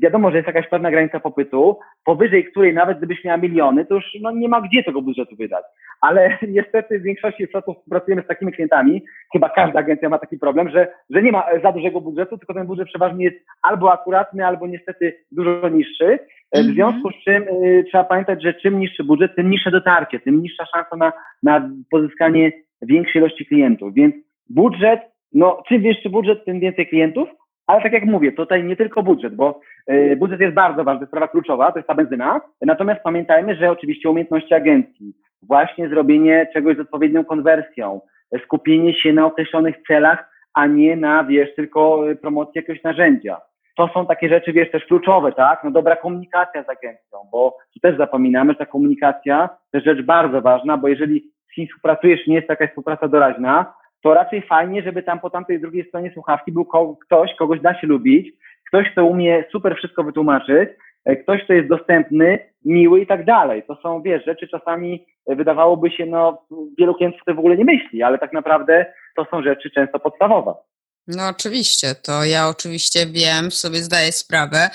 [0.02, 4.04] wiadomo, że jest jakaś pewna granica popytu, powyżej której nawet gdybyś miała miliony, to już
[4.20, 5.64] no, nie ma gdzie tego budżetu wydać.
[6.00, 10.70] Ale niestety w większości przypadków pracujemy z takimi klientami, chyba każda agencja ma taki problem,
[10.70, 14.66] że, że nie ma za dużego budżetu, tylko ten budżet przeważnie jest albo akuratny, albo
[14.66, 16.18] niestety dużo niższy.
[16.54, 16.74] W mhm.
[16.74, 20.64] związku z czym y, trzeba pamiętać, że czym niższy budżet, tym niższe dotarcie, tym niższa
[20.66, 21.12] szansa na,
[21.42, 22.52] na pozyskanie
[22.86, 23.94] większej ilości klientów.
[23.94, 24.14] Więc
[24.50, 25.00] budżet,
[25.32, 27.28] no czym większy budżet, tym więcej klientów,
[27.66, 31.28] ale tak jak mówię, tutaj nie tylko budżet, bo y, budżet jest bardzo ważny, sprawa
[31.28, 32.40] kluczowa, to jest ta benzyna.
[32.60, 38.00] Natomiast pamiętajmy, że oczywiście umiejętności agencji, właśnie zrobienie czegoś z odpowiednią konwersją,
[38.44, 43.40] skupienie się na określonych celach, a nie na, wiesz, tylko promocję jakiegoś narzędzia.
[43.76, 45.64] To są takie rzeczy, wiesz, też kluczowe, tak?
[45.64, 50.02] No dobra komunikacja z agencją, bo tu też zapominamy, że ta komunikacja to jest rzecz
[50.02, 54.82] bardzo ważna, bo jeżeli kim współpracujesz, nie jest to jakaś współpraca doraźna, to raczej fajnie,
[54.82, 56.66] żeby tam po tamtej drugiej stronie słuchawki był
[57.06, 58.32] ktoś, kogoś da się lubić,
[58.68, 60.70] ktoś, kto umie super wszystko wytłumaczyć,
[61.04, 63.62] e, ktoś, kto jest dostępny, miły i tak dalej.
[63.62, 66.46] To są, wiesz, rzeczy czasami e, wydawałoby się, no,
[66.78, 68.86] wielu klientów w ogóle nie myśli, ale tak naprawdę
[69.16, 70.54] to są rzeczy często podstawowe.
[71.06, 74.70] No oczywiście, to ja oczywiście wiem, sobie zdaję sprawę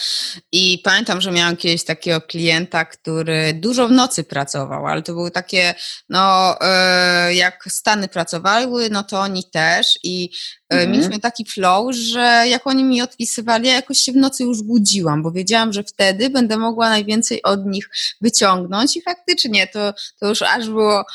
[0.51, 5.31] i pamiętam, że miałam kiedyś takiego klienta, który dużo w nocy pracował, ale to były
[5.31, 5.75] takie,
[6.09, 10.29] no e, jak Stany pracowały, no to oni też i
[10.69, 10.91] e, mhm.
[10.91, 15.23] mieliśmy taki flow, że jak oni mi odpisywali, ja jakoś się w nocy już budziłam,
[15.23, 17.89] bo wiedziałam, że wtedy będę mogła najwięcej od nich
[18.21, 21.05] wyciągnąć i faktycznie to, to już aż było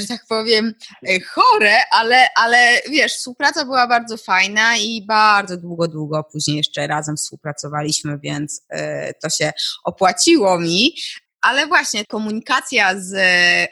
[0.00, 0.74] że tak powiem,
[1.08, 6.86] e, chore, ale, ale wiesz, współpraca była bardzo fajna i bardzo długo, długo później jeszcze
[6.86, 9.52] razem współpracowaliśmy, więc e, to się
[9.84, 10.94] opłaciło mi.
[11.40, 13.14] Ale właśnie komunikacja z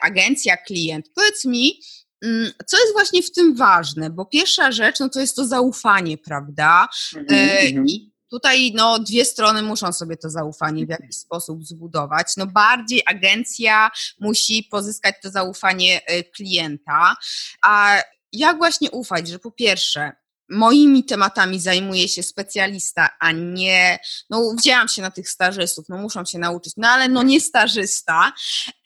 [0.01, 1.07] agencja klient.
[1.15, 1.81] Powiedz mi,
[2.23, 4.11] mm, co jest właśnie w tym ważne?
[4.11, 6.89] Bo pierwsza rzecz, no to jest to zaufanie, prawda?
[7.17, 12.37] Mhm, I Tutaj no, dwie strony muszą sobie to zaufanie w jakiś sposób zbudować.
[12.37, 13.91] No, bardziej agencja
[14.21, 17.17] musi pozyskać to zaufanie y, klienta.
[17.63, 20.13] A jak właśnie ufać, że po pierwsze,
[20.51, 23.99] moimi tematami zajmuje się specjalista, a nie,
[24.31, 28.33] no wzięłam się na tych stażystów, no muszą się nauczyć, no ale no nie stażysta.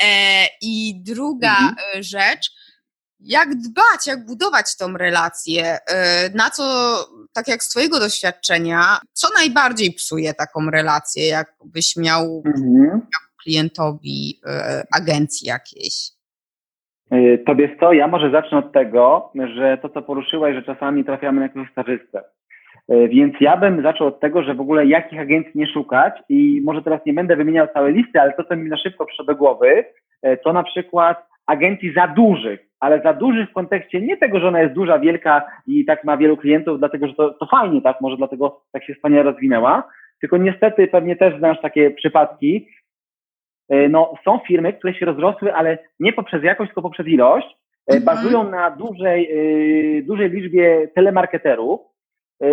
[0.03, 1.77] E, I druga mhm.
[1.99, 2.51] Y, rzecz,
[3.21, 6.65] jak dbać, jak budować tą relację, y, na co,
[7.35, 8.81] tak jak z Twojego doświadczenia,
[9.13, 13.01] co najbardziej psuje taką relację, jakbyś miał, mhm.
[13.43, 14.51] klientowi y,
[14.99, 16.11] agencji jakiejś?
[17.13, 17.93] Y, tobie co?
[17.93, 22.23] Ja może zacznę od tego, że to, co poruszyłaś, że czasami trafiamy na jakiegoś stażystę.
[22.89, 26.83] Więc ja bym zaczął od tego, że w ogóle jakich agencji nie szukać i może
[26.83, 29.85] teraz nie będę wymieniał całej listy, ale to, co mi na szybko przyszło do głowy,
[30.45, 34.61] to na przykład agencji za dużych, ale za dużych w kontekście nie tego, że ona
[34.61, 38.17] jest duża, wielka i tak ma wielu klientów, dlatego że to, to fajnie, tak, może
[38.17, 39.89] dlatego tak się wspaniale rozwinęła,
[40.21, 42.69] tylko niestety pewnie też znasz takie przypadki,
[43.69, 47.47] e, no są firmy, które się rozrosły, ale nie poprzez jakość, tylko poprzez ilość,
[47.91, 48.05] e, mhm.
[48.05, 49.31] bazują na dużej,
[49.99, 51.81] e, dużej liczbie telemarketerów,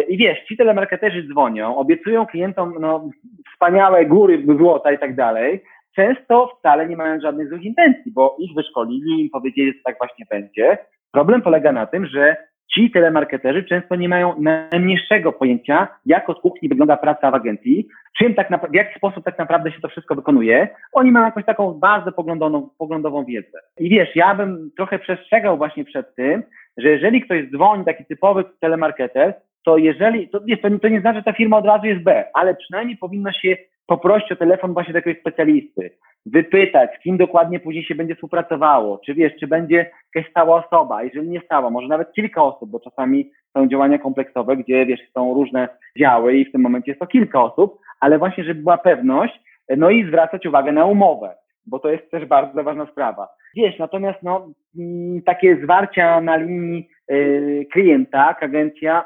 [0.07, 3.09] i wiesz, ci telemarketerzy dzwonią, obiecują klientom no,
[3.53, 5.63] wspaniałe góry złota i tak dalej,
[5.95, 10.25] często wcale nie mają żadnych złych intencji, bo ich wyszkolili, im powiedzieli, że tak właśnie
[10.29, 10.77] będzie.
[11.11, 12.35] Problem polega na tym, że
[12.73, 18.33] ci telemarketerzy często nie mają najmniejszego pojęcia, jak od kuchni wygląda praca w agencji, czym
[18.33, 20.67] tak w jaki sposób tak naprawdę się to wszystko wykonuje.
[20.93, 23.59] Oni mają jakąś taką bardzo poglądową, poglądową wiedzę.
[23.79, 26.43] I wiesz, ja bym trochę przestrzegał właśnie przed tym,
[26.77, 29.33] że jeżeli ktoś dzwoni, taki typowy telemarketer,
[29.65, 32.55] to jeżeli, to, to, to nie znaczy, że ta firma od razu jest B, ale
[32.55, 33.57] przynajmniej powinno się
[33.91, 35.91] poprosić o telefon właśnie takiego specjalisty,
[36.25, 41.03] wypytać, z kim dokładnie później się będzie współpracowało, czy wiesz, czy będzie jakaś stała osoba,
[41.03, 45.33] jeżeli nie stała, może nawet kilka osób, bo czasami są działania kompleksowe, gdzie wiesz, są
[45.33, 49.39] różne działy i w tym momencie jest to kilka osób, ale właśnie, żeby była pewność,
[49.77, 53.27] no i zwracać uwagę na umowę, bo to jest też bardzo ważna sprawa.
[53.55, 59.05] Wiesz, natomiast no, mm, takie zwarcia na linii yy, klienta, agencja,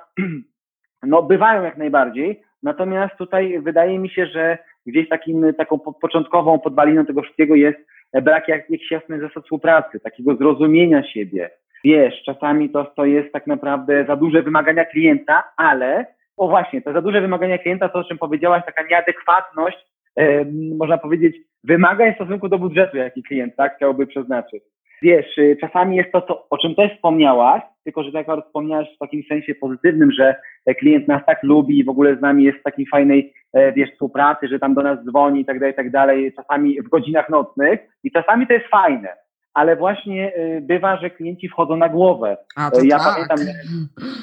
[1.04, 7.06] no bywają jak najbardziej, natomiast tutaj wydaje mi się, że gdzieś takim, taką początkową podwaliną
[7.06, 7.78] tego wszystkiego jest
[8.14, 11.50] brak jakichś jasnych zasad współpracy, takiego zrozumienia siebie.
[11.84, 16.06] Wiesz, czasami to, to jest tak naprawdę za duże wymagania klienta, ale,
[16.38, 19.78] o właśnie, to za duże wymagania klienta, to o czym powiedziałaś, taka nieadekwatność,
[20.16, 20.46] e,
[20.78, 24.64] można powiedzieć, wymagań w stosunku do budżetu, jaki klient tak, chciałby przeznaczyć.
[25.02, 28.88] Wiesz, y, czasami jest to, to, o czym też wspomniałaś, tylko że tak jak wspomniałaś
[28.96, 30.36] w takim sensie pozytywnym, że
[30.80, 33.45] klient nas tak lubi i w ogóle z nami jest w takiej fajnej, e,
[33.76, 36.90] wiesz, współpracy, że tam do nas dzwoni i tak dalej, i tak dalej, czasami w
[36.90, 39.10] godzinach nocnych i czasami to jest fajne,
[39.54, 42.38] ale właśnie y, bywa, że klienci wchodzą na głowę.
[42.56, 43.06] A, to ja tak.
[43.06, 43.38] pamiętam,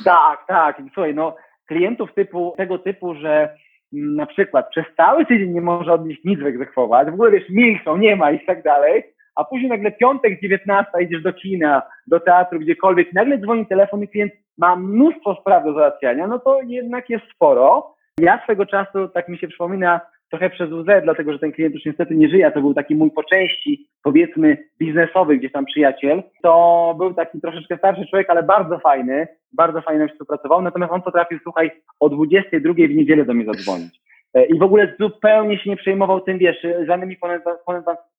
[0.04, 1.36] tak, tak, słuchaj, no
[1.68, 3.56] klientów typu, tego typu, że
[3.92, 7.48] mm, na przykład przez cały tydzień nie może od nich nic wyegzekwować, w ogóle wiesz,
[7.50, 9.02] milczą, nie ma i tak dalej,
[9.34, 14.08] a później nagle piątek, 19, idziesz do kina, do teatru, gdziekolwiek, nagle dzwoni telefon i
[14.08, 17.94] klient ma mnóstwo spraw do załatwiania, no to jednak jest sporo.
[18.20, 21.84] Ja swego czasu, tak mi się przypomina, trochę przez łzę, dlatego że ten klient już
[21.84, 26.22] niestety nie żyje, to był taki mój po części, powiedzmy, biznesowy gdzieś tam przyjaciel.
[26.42, 31.38] To był taki troszeczkę starszy człowiek, ale bardzo fajny, bardzo fajnie współpracował, natomiast on potrafił,
[31.42, 31.70] słuchaj,
[32.00, 34.00] o 22 w niedzielę do mnie zadzwonić.
[34.34, 37.16] E, I w ogóle zupełnie się nie przejmował tym, wiesz, żadnymi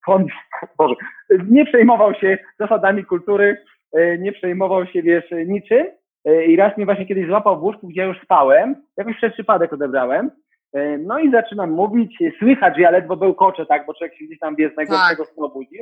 [0.06, 0.26] kon,
[0.78, 0.96] Boże,
[1.50, 3.58] nie przejmował się zasadami kultury,
[3.94, 5.88] e, nie przejmował się, wiesz, niczym.
[6.26, 9.34] E, I raz mnie właśnie kiedyś złapał w łóżku, gdzie ja już spałem, jakoś przez
[9.34, 10.32] przypadek odebrałem.
[11.00, 14.56] No i zaczynam mówić, słychać, że ja ledwo bełkoczę, tak, bo człowiek się gdzieś tam
[14.56, 15.34] wie z najgorszego tak.
[15.34, 15.80] snu budzi.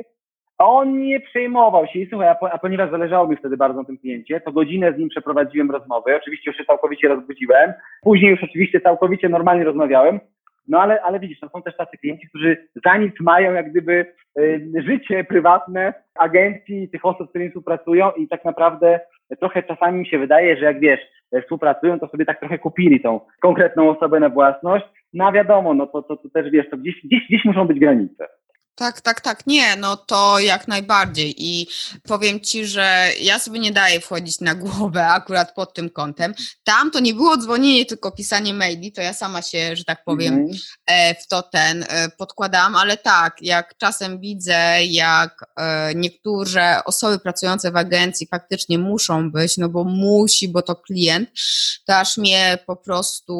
[0.58, 3.78] A on nie przejmował się i słuchaj, a, po, a, ponieważ zależało mi wtedy bardzo
[3.78, 7.72] na tym kliencie, to godzinę z nim przeprowadziłem rozmowy, oczywiście już się całkowicie rozbudziłem,
[8.02, 10.20] później już oczywiście całkowicie normalnie rozmawiałem,
[10.68, 14.06] no ale, ale widzisz, no są też tacy klienci, którzy za nic mają jak gdyby
[14.38, 19.00] y, życie prywatne agencji, tych osób, z którymi współpracują i tak naprawdę
[19.40, 21.00] trochę czasami mi się wydaje, że jak wiesz,
[21.42, 24.84] współpracują, to sobie tak trochę kupili tą konkretną osobę na własność.
[25.12, 28.28] No wiadomo, no to, to, to też wiesz, to gdzieś, gdzieś, gdzieś muszą być granice.
[28.74, 29.46] Tak, tak, tak.
[29.46, 31.34] Nie, no to jak najbardziej.
[31.38, 31.66] I
[32.02, 36.34] powiem ci, że ja sobie nie daję wchodzić na głowę akurat pod tym kątem.
[36.64, 40.34] Tam to nie było dzwonienie, tylko pisanie maili, to ja sama się, że tak powiem,
[40.34, 41.14] mm -hmm.
[41.22, 47.72] w to ten e, podkładam, ale tak, jak czasem widzę, jak e, niektóre osoby pracujące
[47.72, 51.30] w agencji faktycznie muszą być, no bo musi, bo to klient,
[51.86, 53.34] to aż mnie po prostu,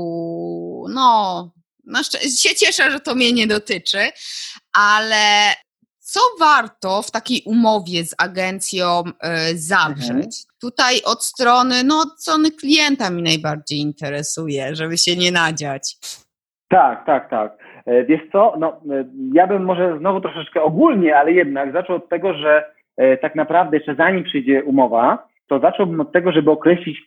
[0.88, 1.50] no,
[2.42, 4.10] się cieszę, że to mnie nie dotyczy,
[4.78, 5.54] ale
[5.98, 10.10] co warto w takiej umowie z agencją y, zawrzeć?
[10.10, 10.60] Mhm.
[10.60, 15.96] Tutaj od strony, no od strony klienta mi najbardziej interesuje, żeby się nie nadziać.
[16.68, 17.52] Tak, tak, tak.
[17.86, 22.08] E, wiesz co, no, e, ja bym może znowu troszeczkę ogólnie, ale jednak zaczął od
[22.08, 22.64] tego, że
[22.96, 26.98] e, tak naprawdę jeszcze zanim przyjdzie umowa, to zacząłbym od tego, żeby określić,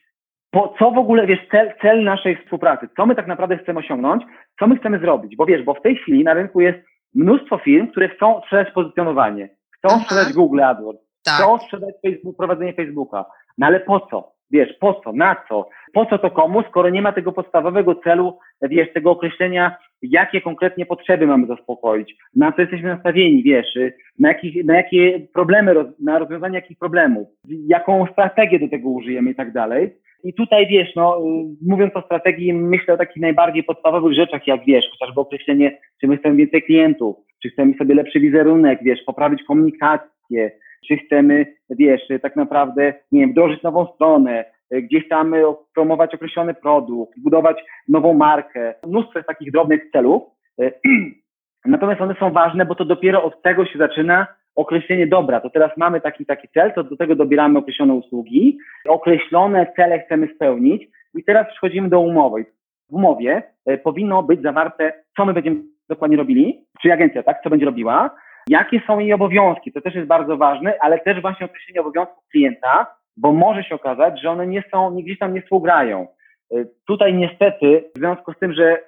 [0.52, 4.24] po, co w ogóle, wiesz, cel, cel naszej współpracy, co my tak naprawdę chcemy osiągnąć,
[4.60, 6.80] co my chcemy zrobić, bo wiesz, bo w tej chwili na rynku jest
[7.16, 10.04] mnóstwo firm, które chcą sprzedać pozycjonowanie, chcą Aha.
[10.04, 11.36] sprzedać Google AdWords, tak.
[11.36, 13.26] chcą sprzedać Facebook, prowadzenie Facebooka.
[13.58, 14.36] No ale po co?
[14.52, 15.14] Wiesz, po co?
[15.14, 15.70] Na co?
[15.94, 20.86] Po co to komu, skoro nie ma tego podstawowego celu, wiesz, tego określenia, jakie konkretnie
[20.86, 23.78] potrzeby mamy zaspokoić, na co jesteśmy nastawieni, wiesz,
[24.20, 29.36] na, jakich, na jakie problemy, na rozwiązanie jakich problemów, jaką strategię do tego użyjemy i
[29.36, 29.96] tak dalej.
[30.26, 31.22] I tutaj wiesz, no,
[31.68, 36.18] mówiąc o strategii, myślę o takich najbardziej podstawowych rzeczach, jak wiesz, chociażby określenie, czy my
[36.18, 40.52] chcemy więcej klientów, czy chcemy sobie lepszy wizerunek, wiesz, poprawić komunikację,
[40.88, 45.36] czy chcemy, wiesz, tak naprawdę, nie wiem, nową stronę, gdzieś tam
[45.76, 47.58] promować określony produkt, budować
[47.88, 48.74] nową markę.
[48.88, 50.24] Mnóstwo takich drobnych celów.
[51.66, 55.72] Natomiast one są ważne, bo to dopiero od tego się zaczyna określenie dobra, to teraz
[55.78, 61.24] mamy taki taki cel, to do tego dobieramy określone usługi, określone cele chcemy spełnić i
[61.24, 62.46] teraz przechodzimy do umowy.
[62.90, 65.56] W umowie e, powinno być zawarte, co my będziemy
[65.90, 68.16] dokładnie robili, czy agencja, tak, co będzie robiła,
[68.48, 72.88] jakie są jej obowiązki, to też jest bardzo ważne, ale też właśnie określenie obowiązków klienta,
[73.18, 76.08] bo może się okazać, że one nie są, nie gdzieś tam nie współgrają.
[76.52, 76.56] E,
[76.88, 78.80] tutaj niestety, w związku z tym, że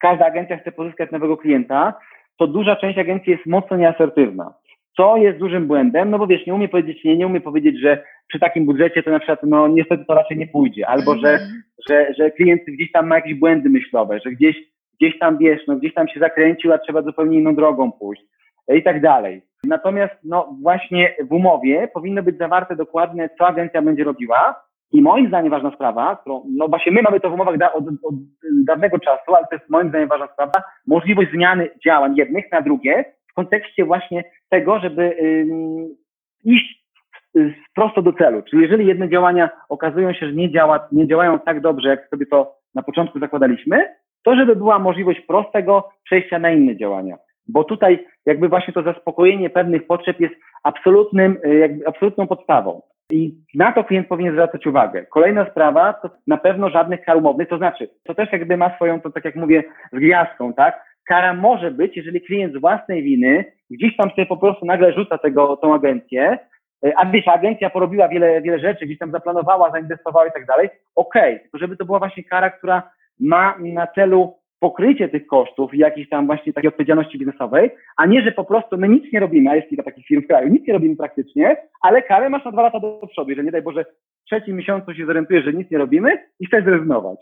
[0.00, 1.94] każda agencja chce pozyskać nowego klienta,
[2.38, 4.54] to duża część agencji jest mocno nieasertywna
[4.96, 8.04] co jest dużym błędem, no bo wiesz, nie umie powiedzieć nie, nie umie powiedzieć, że
[8.28, 11.62] przy takim budżecie to na przykład, no niestety to raczej nie pójdzie, albo że, mhm.
[11.88, 14.56] że, że klient gdzieś tam ma jakieś błędy myślowe, że gdzieś,
[15.00, 18.22] gdzieś tam wiesz, no gdzieś tam się zakręcił, a trzeba zupełnie inną drogą pójść
[18.68, 19.42] i tak dalej.
[19.64, 24.62] Natomiast no właśnie w umowie powinno być zawarte dokładnie, co agencja będzie robiła
[24.92, 27.84] i moim zdaniem ważna sprawa, którą, no właśnie my mamy to w umowach da, od,
[28.02, 28.14] od
[28.64, 30.52] dawnego czasu, ale to jest moim zdaniem ważna sprawa,
[30.86, 35.16] możliwość zmiany działań jednych na drugie, w kontekście właśnie tego, żeby
[36.44, 36.82] iść
[37.74, 38.42] prosto do celu.
[38.42, 42.26] Czyli jeżeli jedne działania okazują się, że nie, działa, nie działają tak dobrze, jak sobie
[42.26, 43.88] to na początku zakładaliśmy,
[44.24, 47.16] to żeby była możliwość prostego przejścia na inne działania.
[47.48, 52.82] Bo tutaj jakby właśnie to zaspokojenie pewnych potrzeb jest absolutnym, y, jakby absolutną podstawą.
[53.10, 55.06] I na to klient powinien zwracać uwagę.
[55.06, 59.00] Kolejna sprawa to na pewno żadnych kar umownych, to znaczy, to też jakby ma swoją,
[59.00, 60.84] to tak jak mówię, z gwiazdką, tak?
[61.08, 65.18] Kara może być, jeżeli klient z własnej winy gdzieś tam sobie po prostu nagle rzuca
[65.18, 66.38] tego, tą agencję,
[66.84, 70.68] e, a wiesz, agencja porobiła wiele, wiele rzeczy, gdzieś tam zaplanowała, zainwestowała i tak dalej,
[70.96, 71.60] okej, okay.
[71.60, 72.90] żeby to była właśnie kara, która
[73.20, 78.22] ma na celu pokrycie tych kosztów i jakiejś tam właśnie takiej odpowiedzialności biznesowej, a nie,
[78.22, 80.66] że po prostu my nic nie robimy, a jest kilka takich firm w kraju, nic
[80.66, 83.84] nie robimy praktycznie, ale karę masz na dwa lata do przodu, że nie daj Boże
[83.84, 87.18] w trzecim miesiącu się zorientujesz, że nic nie robimy i chcesz zrezygnować.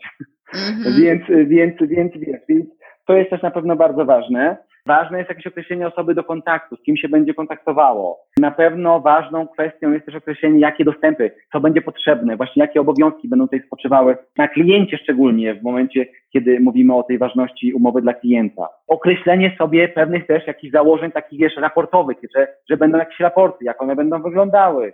[0.53, 1.01] Mm -hmm.
[1.01, 2.65] więc, więc, więc, więc, więc
[3.11, 4.57] to jest też na pewno bardzo ważne.
[4.85, 8.19] Ważne jest jakieś określenie osoby do kontaktu, z kim się będzie kontaktowało.
[8.39, 13.27] Na pewno ważną kwestią jest też określenie, jakie dostępy, co będzie potrzebne, właśnie jakie obowiązki
[13.29, 18.13] będą tutaj spoczywały na kliencie szczególnie w momencie, kiedy mówimy o tej ważności umowy dla
[18.13, 18.67] klienta.
[18.87, 23.81] Określenie sobie pewnych też jakichś założeń takich, wiesz, raportowych, że, że będą jakieś raporty, jak
[23.81, 24.93] one będą wyglądały,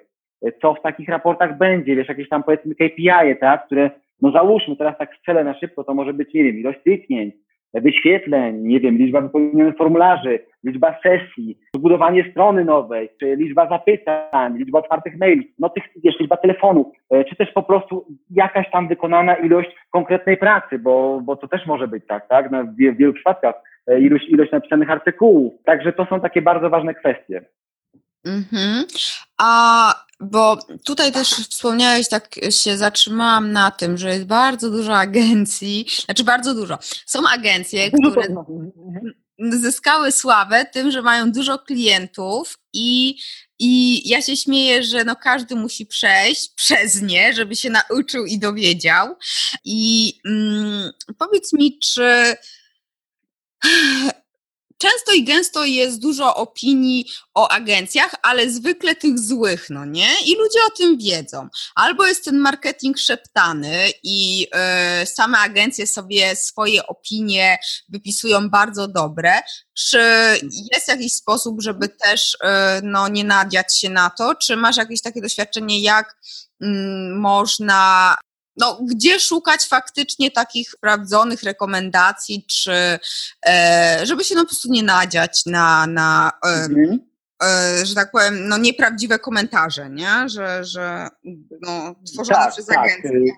[0.61, 3.89] co w takich raportach będzie, wiesz, jakieś tam powiedzmy KPI, tak, które,
[4.22, 7.34] no załóżmy teraz tak strzelę na szybko, to może być, nie wiem, ilość kliknięć,
[7.82, 14.80] wyświetleń, nie wiem, liczba wypełnionych formularzy, liczba sesji, zbudowanie strony nowej, czy liczba zapytań, liczba
[14.80, 19.36] otwartych maili, no tych, wiesz, liczba telefonów, e, czy też po prostu jakaś tam wykonana
[19.36, 23.56] ilość konkretnej pracy, bo, bo to też może być tak, tak, no, w, wielu przypadkach
[23.88, 25.54] e, ilość, ilość napisanych artykułów.
[25.66, 27.42] Także to są takie bardzo ważne kwestie.
[28.26, 28.86] Mhm.
[29.38, 35.86] A bo tutaj też wspomniałeś, tak się zatrzymałam na tym, że jest bardzo dużo agencji,
[36.05, 36.80] znaczy bardzo dużo.
[37.05, 38.22] Są agencje, które.
[38.22, 39.13] Mhm.
[39.61, 43.18] zyskały sławę tym, że mają dużo klientów i,
[43.59, 48.39] i ja się śmieję, że no każdy musi przejść przez nie, żeby się nauczył i
[48.39, 49.15] dowiedział.
[49.65, 52.36] I mm, powiedz mi, czy
[54.78, 60.10] często i gęsto jest dużo opinii o agencjach, ale zwykle tych złych, no nie?
[60.26, 61.48] I ludzie o tym wiedzą.
[61.76, 64.48] Albo jest ten marketing szeptany i
[65.04, 67.58] y, same agencje sobie swoje opinie
[67.90, 69.42] wypisują bardzo dobre.
[69.74, 70.00] Czy
[70.74, 72.38] jest jakiś sposób, żeby też y,
[72.84, 74.36] no, nie nadziać się na to?
[74.36, 76.16] Czy masz jakieś takie doświadczenie, jak
[76.62, 78.16] mm, można
[78.58, 82.72] no, gdzie szukać faktycznie takich sprawdzonych rekomendacji, czy
[83.49, 86.99] e, żeby się no po prostu nie nadziać na, na e, mhm.
[87.43, 90.30] e, że tak powiem, no nieprawdziwe komentarze, nie?
[90.30, 91.08] Że, że
[91.62, 92.78] no, tworzone tak, przez tak.
[92.78, 93.32] agencję.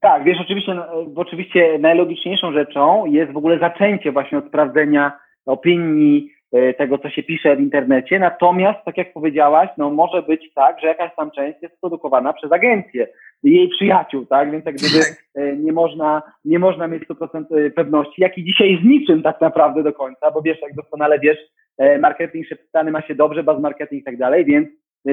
[0.00, 0.86] Tak, wiesz, oczywiście, no,
[1.16, 6.33] oczywiście najlogiczniejszą rzeczą jest w ogóle zaczęcie właśnie od sprawdzenia opinii, e,
[6.78, 8.18] tego, co się pisze w internecie.
[8.18, 12.52] Natomiast, tak jak powiedziałaś, no może być tak, że jakaś tam część jest produkowana przez
[12.52, 13.06] agencję
[13.44, 14.50] jej przyjaciół, tak?
[14.50, 18.78] Więc jak gdyby e, nie można, nie można mieć 100% e, pewności, jak i dzisiaj
[18.82, 21.38] z niczym tak naprawdę do końca, bo wiesz, jak doskonale wiesz,
[21.78, 24.68] e, marketing szeptany ma się dobrze, baz marketing i tak dalej, więc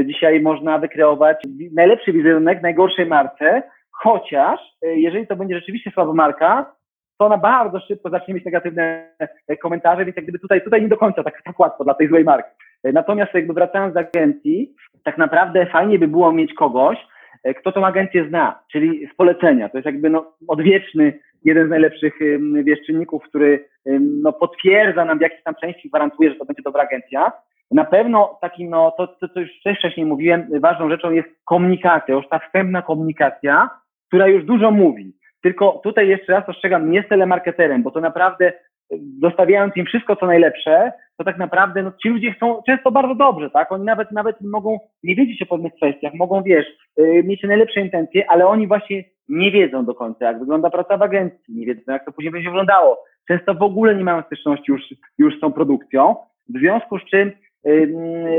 [0.05, 1.37] dzisiaj można wykreować
[1.73, 6.75] najlepszy wizerunek najgorszej marce, chociaż jeżeli to będzie rzeczywiście słaba marka,
[7.22, 9.07] to ona bardzo szybko zacznie mieć negatywne
[9.61, 12.24] komentarze, więc jak gdyby tutaj, tutaj nie do końca tak, tak łatwo dla tej złej
[12.24, 12.49] marki.
[12.84, 16.97] Natomiast jakby wracając do agencji, tak naprawdę fajnie by było mieć kogoś,
[17.43, 19.69] E, kto tą agencję zna, czyli z polecenia.
[19.69, 22.19] To jest jakby no, odwieczny, jeden z najlepszych
[22.63, 23.65] wiesz, czynników, który
[23.99, 27.32] no, potwierdza nam w jakiejś tam części, gwarantuje, że to będzie dobra agencja.
[27.72, 32.30] Na pewno takim, no, to, to, co już wcześniej mówiłem, ważną rzeczą jest komunikacja, już
[32.30, 33.69] ta wstępna komunikacja,
[34.07, 35.13] która już dużo mówi.
[35.43, 38.53] Tylko tutaj jeszcze raz ostrzegam, nie z telemarketerem, bo to naprawdę
[38.99, 43.49] dostawiając im wszystko, co najlepsze, to tak naprawdę no, ci ludzie chcą często bardzo dobrze,
[43.49, 43.71] tak?
[43.71, 46.65] Oni nawet nawet mogą nie wiedzieć o pewnych kwestiach, mogą, wiesz,
[46.97, 51.01] yy, mieć najlepsze intencje, ale oni właśnie nie wiedzą do końca, jak wygląda praca w
[51.01, 53.03] agencji, nie wiedzą, jak to później będzie wyglądało.
[53.27, 54.81] Często w ogóle nie mają styczności już,
[55.17, 56.15] już z tą produkcją,
[56.49, 57.31] w związku z czym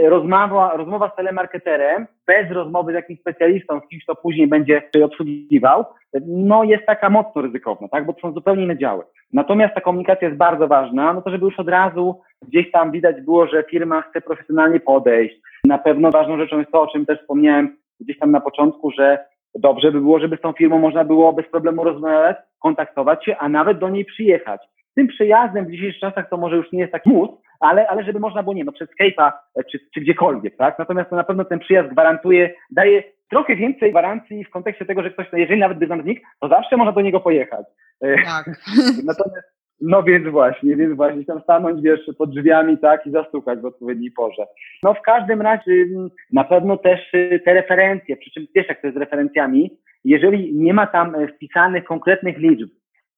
[0.08, 5.84] rozmowa, rozmowa z telemarketerem, bez rozmowy z jakimś specjalistą, z kimś, kto później będzie obsługiwał,
[6.26, 9.04] no jest taka mocno ryzykowna, tak, bo to są zupełnie inne działy.
[9.32, 13.20] Natomiast ta komunikacja jest bardzo ważna, no to żeby już od razu gdzieś tam widać
[13.20, 15.36] było, że firma chce profesjonalnie podejść.
[15.64, 19.18] Na pewno ważną rzeczą jest to, o czym też wspomniałem gdzieś tam na początku, że
[19.54, 23.48] dobrze by było, żeby z tą firmą można było bez problemu rozmawiać, kontaktować się, a
[23.48, 24.60] nawet do niej przyjechać.
[24.94, 27.30] Tym przyjazdem w dzisiejszych czasach to może już nie jest taki mus,
[27.62, 30.78] ale, ale żeby można było, nie no, przez Skype'a e, czy, czy gdziekolwiek, tak?
[30.78, 35.10] Natomiast to na pewno ten przyjazd gwarantuje, daje trochę więcej gwarancji w kontekście tego, że
[35.10, 37.66] ktoś, no jeżeli nawet by tam znikł, to zawsze można do niego pojechać.
[38.00, 38.46] E, tak.
[39.04, 39.46] Natomiast,
[39.82, 44.10] no więc właśnie, więc właśnie tam stanąć, wiesz, pod drzwiami, tak, i zastukać w odpowiedniej
[44.10, 44.46] porze.
[44.82, 48.80] No w każdym razie mm, na pewno też y, te referencje, przy czym wiesz, jak
[48.80, 49.70] to jest z referencjami,
[50.04, 52.68] jeżeli nie ma tam e, wpisanych konkretnych liczb,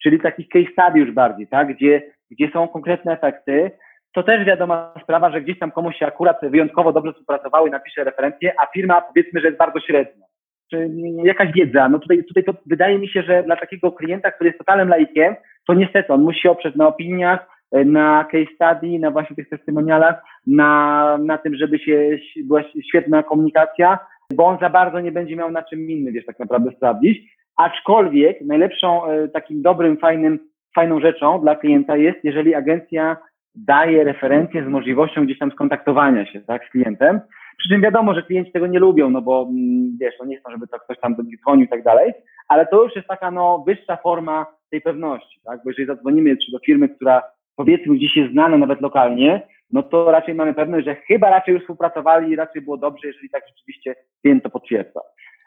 [0.03, 3.70] czyli takich case study już bardziej, tak, gdzie, gdzie są konkretne efekty,
[4.15, 8.05] to też wiadoma sprawa, że gdzieś tam komuś się akurat wyjątkowo dobrze współpracowało i napisze
[8.05, 10.27] referencję, a firma powiedzmy, że jest bardzo średnia.
[10.71, 10.91] Czy
[11.25, 11.89] jakaś wiedza.
[11.89, 15.35] No tutaj, tutaj to wydaje mi się, że dla takiego klienta, który jest totalnym laikiem,
[15.67, 17.55] to niestety on musi oprzeć na opiniach,
[17.85, 23.99] na case study, na właśnie tych testymonialach, na, na tym, żeby się była świetna komunikacja,
[24.35, 27.19] bo on za bardzo nie będzie miał na czym innym, wiesz, tak naprawdę sprawdzić.
[27.57, 30.39] Aczkolwiek najlepszą, e, takim dobrym, fajnym,
[30.75, 33.17] fajną rzeczą dla klienta jest, jeżeli agencja
[33.55, 37.21] daje referencję z możliwością gdzieś tam skontaktowania się tak, z klientem.
[37.59, 40.51] Przy czym wiadomo, że klienci tego nie lubią, no bo mm, wiesz, no nie chcą,
[40.51, 42.13] żeby to ktoś tam dzwonił i tak dalej,
[42.49, 45.61] ale to już jest taka no wyższa forma tej pewności, tak?
[45.65, 47.23] Bo jeżeli zadzwonimy czy do firmy, która
[47.57, 49.43] powiedzmy gdzieś jest znana nawet lokalnie,
[49.73, 53.31] no to raczej mamy pewność, że chyba raczej już współpracowali i raczej było dobrze, jeżeli
[53.31, 55.01] tak rzeczywiście klient to potwierdza.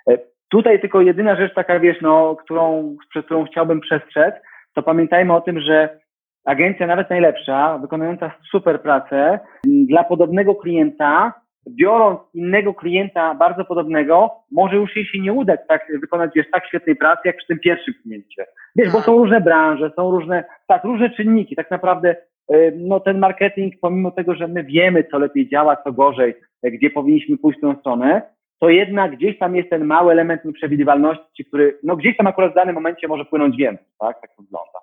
[0.10, 0.18] E,
[0.50, 4.36] tutaj tylko jedyna rzecz taka, wiesz, no, którą, przed którą chciałbym przestrzec,
[4.74, 6.00] to pamiętajmy o tym, że
[6.48, 11.34] agencja nawet najlepsza, wykonująca super pracę, dla podobnego klienta,
[11.70, 16.68] biorąc innego klienta bardzo podobnego, może już jej się nie udać tak, wykonać wiesz, tak
[16.68, 18.46] świetnej pracy, jak przy tym pierwszym kliencie.
[18.76, 19.06] Wiesz, bo tak.
[19.06, 21.56] są różne branże, są różne, tak, różne czynniki.
[21.56, 22.16] Tak naprawdę
[22.54, 26.34] y, no, ten marketing, pomimo tego, że my wiemy, co lepiej działa, co gorzej,
[26.64, 28.22] gdzie powinniśmy pójść w tą stronę,
[28.60, 32.56] to jednak gdzieś tam jest ten mały element nieprzewidywalności, który no, gdzieś tam akurat w
[32.56, 34.22] danym momencie może płynąć więcej, tak?
[34.22, 34.77] Tak to wygląda.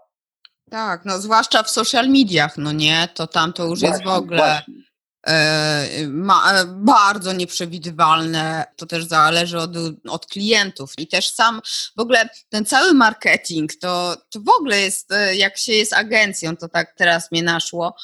[0.70, 4.08] Tak, no zwłaszcza w social mediach, no nie, to tam to już właśnie, jest w
[4.08, 4.62] ogóle.
[5.26, 8.64] E, ma, e, bardzo nieprzewidywalne.
[8.76, 9.70] To też zależy od,
[10.08, 10.92] od klientów.
[10.98, 11.60] I też sam
[11.96, 16.56] w ogóle ten cały marketing to, to w ogóle jest, e, jak się jest agencją,
[16.56, 17.96] to tak teraz mnie naszło,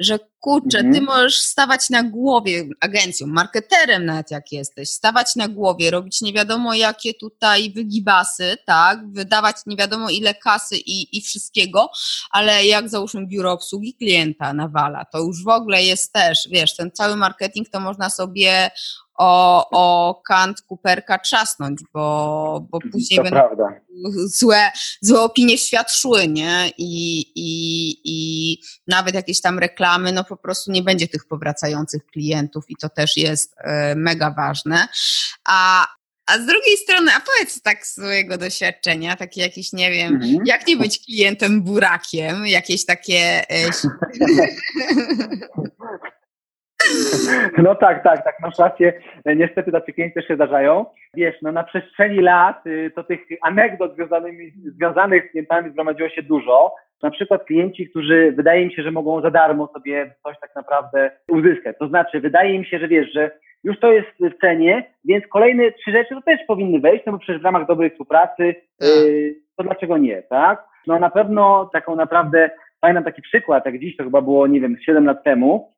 [0.00, 0.94] że kurczę, mhm.
[0.94, 6.32] ty możesz stawać na głowie agencją, marketerem nawet jak jesteś, stawać na głowie, robić nie
[6.32, 11.90] wiadomo jakie tutaj wygibasy, tak, wydawać nie wiadomo ile kasy i, i wszystkiego,
[12.30, 16.90] ale jak załóżmy biuro obsługi klienta nawala, to już w ogóle jest też, wiesz, ten
[16.90, 18.70] cały marketing to można sobie
[19.18, 23.80] o, o kant kuperka trzasnąć, bo, bo później to będą prawda.
[24.26, 26.70] złe, złe opinie w świat szły, nie?
[26.78, 32.64] I, i, I nawet jakieś tam reklamy, no po prostu nie będzie tych powracających klientów
[32.68, 34.88] i to też jest e, mega ważne.
[35.48, 35.86] A,
[36.26, 40.38] a z drugiej strony, a powiedz tak z swojego doświadczenia, takie jakieś, nie wiem, mhm.
[40.46, 43.44] jak nie być klientem burakiem, jakieś takie...
[47.58, 48.92] No tak, tak, tak, masz rację.
[49.36, 50.86] Niestety tacy klienci też się zdarzają.
[51.14, 53.96] Wiesz, no na przestrzeni lat y, to tych anegdot
[54.76, 56.74] związanych z klientami zgromadziło się dużo.
[57.02, 61.10] Na przykład klienci, którzy wydaje mi się, że mogą za darmo sobie coś tak naprawdę
[61.28, 61.76] uzyskać.
[61.78, 63.30] To znaczy, wydaje mi się, że wiesz, że
[63.64, 67.18] już to jest w cenie, więc kolejne trzy rzeczy to też powinny wejść, no bo
[67.18, 70.64] przecież w ramach dobrej współpracy, yy, to dlaczego nie, tak?
[70.86, 74.76] No na pewno taką naprawdę, pamiętam taki przykład, jak dziś to chyba było, nie wiem,
[74.86, 75.73] 7 lat temu,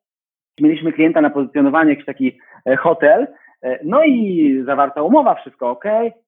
[0.61, 3.27] mieliśmy klienta na pozycjonowanie, jakiś taki e, hotel,
[3.63, 5.83] e, no i zawarta umowa, wszystko ok.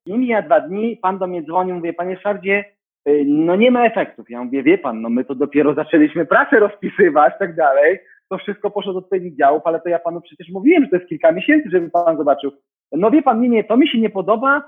[0.05, 2.65] I mija dwa dni, pan do mnie dzwonił, mówię, panie Szardzie,
[3.05, 4.29] e, no nie ma efektów.
[4.29, 7.99] Ja mówię, wie pan, no my to dopiero zaczęliśmy pracę rozpisywać, tak dalej.
[8.29, 11.09] To wszystko poszło do odpowiednich działów, ale to ja panu przecież mówiłem, że to jest
[11.09, 12.51] kilka miesięcy, żeby pan zobaczył.
[12.91, 14.63] No wie pan, nie, nie, to mi się nie podoba.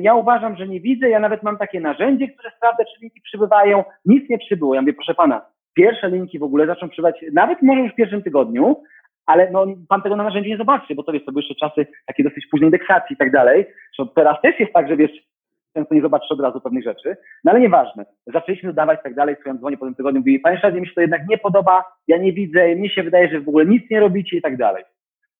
[0.00, 1.08] Ja uważam, że nie widzę.
[1.08, 3.84] Ja nawet mam takie narzędzie, które sprawdza, czy linki przybywają.
[4.04, 4.74] Nic nie przybyło.
[4.74, 5.42] Ja mówię, proszę pana,
[5.76, 8.76] pierwsze linki w ogóle zaczną przybywać, nawet może już w pierwszym tygodniu,
[9.26, 11.86] ale no, pan tego na narzędziu nie zobaczy, bo to wiesz, to były jeszcze czasy
[12.06, 13.66] takiej dosyć późnej indeksacji i tak dalej,
[14.14, 15.10] teraz też jest tak, że wiesz,
[15.74, 18.04] często nie zobaczysz od razu pewnych rzeczy, no ale nieważne.
[18.26, 20.94] Zaczęliśmy dodawać i tak dalej, swoją dzwonię po tym tygodniu, mówi, panie Szadzie, mi się
[20.94, 24.00] to jednak nie podoba, ja nie widzę, mi się wydaje, że w ogóle nic nie
[24.00, 24.84] robicie i tak dalej.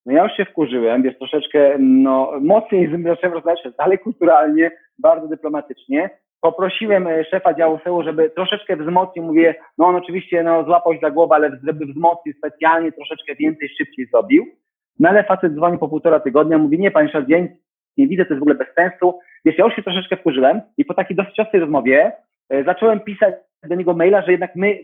[0.06, 6.10] No ja już się wkurzyłem, wiesz, troszeczkę, no, mocniej zacząłem rozmawiać, dalej kulturalnie, bardzo dyplomatycznie,
[6.40, 11.00] poprosiłem e, szefa działu SEO, żeby troszeczkę wzmocnił, mówię, no on oczywiście no, złapał się
[11.02, 14.46] za głowę, ale żeby wzmocnił specjalnie, troszeczkę więcej, szybciej zrobił.
[15.00, 17.48] No ale facet dzwoni po półtora tygodnia, mówi, nie panie dzień,
[17.96, 19.18] nie widzę, to jest w ogóle bez sensu.
[19.44, 22.12] Wiesz, ja już się troszeczkę wkurzyłem i po takiej dosyć ostrej rozmowie
[22.50, 23.34] e, zacząłem pisać
[23.68, 24.78] do niego maila, że jednak my,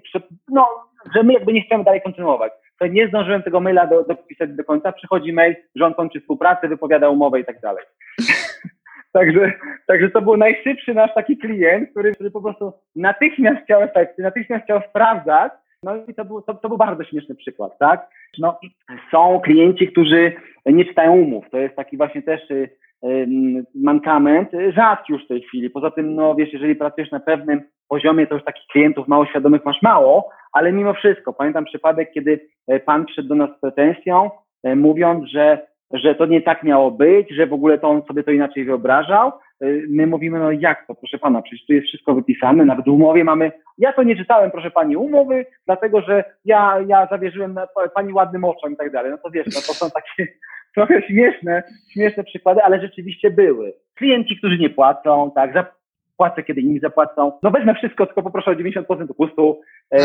[0.48, 0.66] no,
[1.14, 2.52] że my jakby nie chcemy dalej kontynuować.
[2.78, 6.68] To nie zdążyłem tego maila do, dopisać do końca, przychodzi mail, że on kończy współpracę,
[6.68, 7.84] wypowiada umowę i tak dalej.
[9.12, 9.52] Także,
[9.86, 14.64] także to był najszybszy nasz taki klient, który, który po prostu natychmiast chciał efekty, natychmiast
[14.64, 15.52] chciał sprawdzać.
[15.82, 18.08] No i to był, to, to był bardzo śmieszny przykład, tak?
[18.38, 18.60] No,
[19.10, 20.32] są klienci, którzy
[20.66, 21.44] nie czytają umów.
[21.50, 22.68] To jest taki właśnie też y,
[23.04, 23.26] y,
[23.74, 25.70] mankament, rzadki już w tej chwili.
[25.70, 29.64] Poza tym, no wiesz, jeżeli pracujesz na pewnym poziomie, to już takich klientów mało świadomych
[29.64, 34.30] masz mało, ale mimo wszystko, pamiętam przypadek, kiedy e, pan przyszedł do nas z pretensją,
[34.62, 38.24] e, mówiąc, że że to nie tak miało być, że w ogóle to on sobie
[38.24, 39.32] to inaczej wyobrażał.
[39.62, 42.88] Y, my mówimy, no jak to, proszę pana, przecież tu jest wszystko wypisane, nawet w
[42.88, 47.56] umowie mamy, ja to nie czytałem, proszę pani, umowy, dlatego że ja, ja zawierzyłem
[47.94, 49.10] pani ładnym oczom i tak dalej.
[49.10, 50.32] No to wiesz, no to są takie
[50.76, 51.62] trochę śmieszne,
[51.92, 53.72] śmieszne przykłady, ale rzeczywiście były.
[53.94, 57.32] Klienci, którzy nie płacą, tak, zapłacę, kiedy inni zapłacą.
[57.42, 59.60] No wezmę wszystko, tylko poproszę o 90% opustu.
[59.90, 60.00] Tak.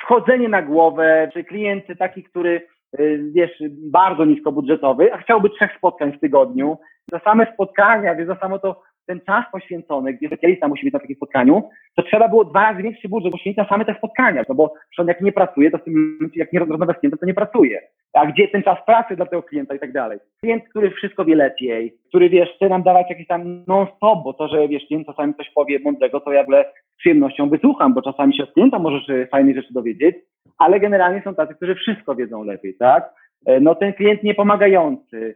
[0.00, 2.66] Wchodzenie na głowę, czy klient taki, który
[3.32, 6.78] wiesz, bardzo niskobudżetowy, a chciałby trzech spotkań w tygodniu.
[7.12, 11.00] Za same spotkania, wiesz, za samo to ten czas poświęcony, gdzie specjalista musi być na
[11.00, 11.62] takim spotkaniu,
[11.94, 15.08] to trzeba było dwa razy większy budżet poświęcić na same te spotkania, no bo on
[15.08, 17.80] jak nie pracuje, to w tym jak nie rozmawia z klientem, to nie pracuje.
[18.12, 20.18] A gdzie ten czas pracy dla tego klienta i tak dalej?
[20.40, 24.48] Klient, który wszystko wie lepiej, który, wiesz, chce nam dawać jakiś tam non-stop, bo to,
[24.48, 26.46] że, wiesz, klient czasami coś powie mądrego, to ja w
[26.94, 30.16] z przyjemnością wysłucham, bo czasami się od klienta możesz y, fajne rzeczy dowiedzieć,
[30.58, 33.14] ale generalnie są tacy, którzy wszystko wiedzą lepiej, tak?
[33.46, 35.34] E, no ten klient niepomagający,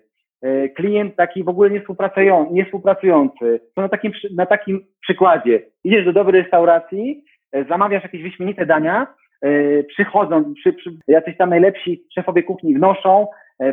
[0.76, 3.61] klient taki w ogóle niewspółpracujący, niewspółpracujący.
[3.74, 5.62] To na takim, na takim przykładzie.
[5.84, 9.07] Idziesz do dobrej restauracji, e, zamawiasz jakieś wyśmienite dania,
[9.88, 13.26] przychodzą, przy, przy, jacyś tam najlepsi szefowie kuchni wnoszą,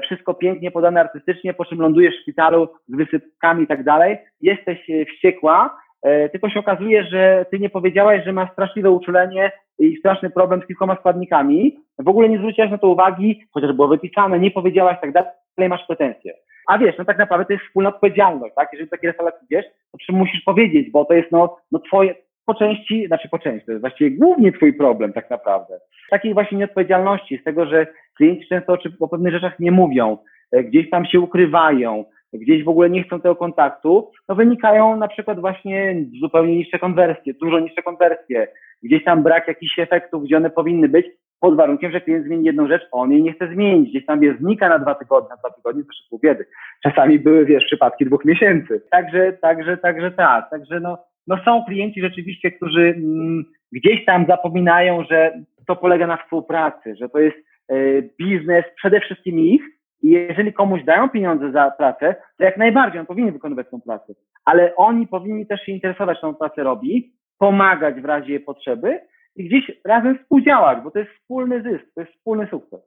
[0.03, 4.87] wszystko pięknie podane artystycznie, po czym lądujesz w szpitalu z wysypkami i tak dalej, jesteś
[5.07, 10.29] wściekła, E, tylko się okazuje, że ty nie powiedziałaś, że masz straszliwe uczulenie i straszny
[10.29, 11.77] problem z kilkoma składnikami.
[11.99, 15.87] W ogóle nie zwróciłaś na to uwagi, chociaż było wypisane, nie powiedziałaś tak dalej, masz
[15.87, 16.33] pretensje.
[16.67, 18.69] A wiesz, no tak naprawdę to jest wspólna odpowiedzialność, tak?
[18.73, 19.65] Jeżeli do takiej restauracji wiesz,
[20.07, 23.71] to musisz powiedzieć, bo to jest no, no twoje, po części, znaczy po części, to
[23.71, 25.79] jest właściwie głównie twój problem tak naprawdę.
[26.09, 27.87] Takiej właśnie nieodpowiedzialności, z tego, że
[28.17, 30.17] klienci często o pewnych rzeczach nie mówią,
[30.51, 35.07] e, gdzieś tam się ukrywają, gdzieś w ogóle nie chcą tego kontaktu, no wynikają na
[35.07, 38.47] przykład właśnie zupełnie niższe konwersje, dużo niższe konwersje,
[38.83, 41.05] gdzieś tam brak jakichś efektów, gdzie one powinny być,
[41.39, 43.89] pod warunkiem, że klient zmieni jedną rzecz, on jej nie chce zmienić.
[43.89, 46.45] Gdzieś tam je znika na dwa tygodnie, na dwa tygodnie to szybko biedy.
[46.83, 48.81] Czasami były, wiesz, przypadki dwóch miesięcy.
[48.91, 50.49] Także, także, także tak.
[50.49, 55.33] Także no, no są klienci rzeczywiście, którzy mm, gdzieś tam zapominają, że
[55.67, 57.37] to polega na współpracy, że to jest
[57.71, 59.61] y, biznes przede wszystkim ich
[60.03, 64.13] i jeżeli komuś dają pieniądze za pracę, to jak najbardziej on powinien wykonywać tą pracę.
[64.45, 68.99] Ale oni powinni też się interesować, on pracę robi, pomagać w razie potrzeby
[69.37, 72.79] i gdzieś razem współdziałać, bo to jest wspólny zysk, to jest wspólny sukces.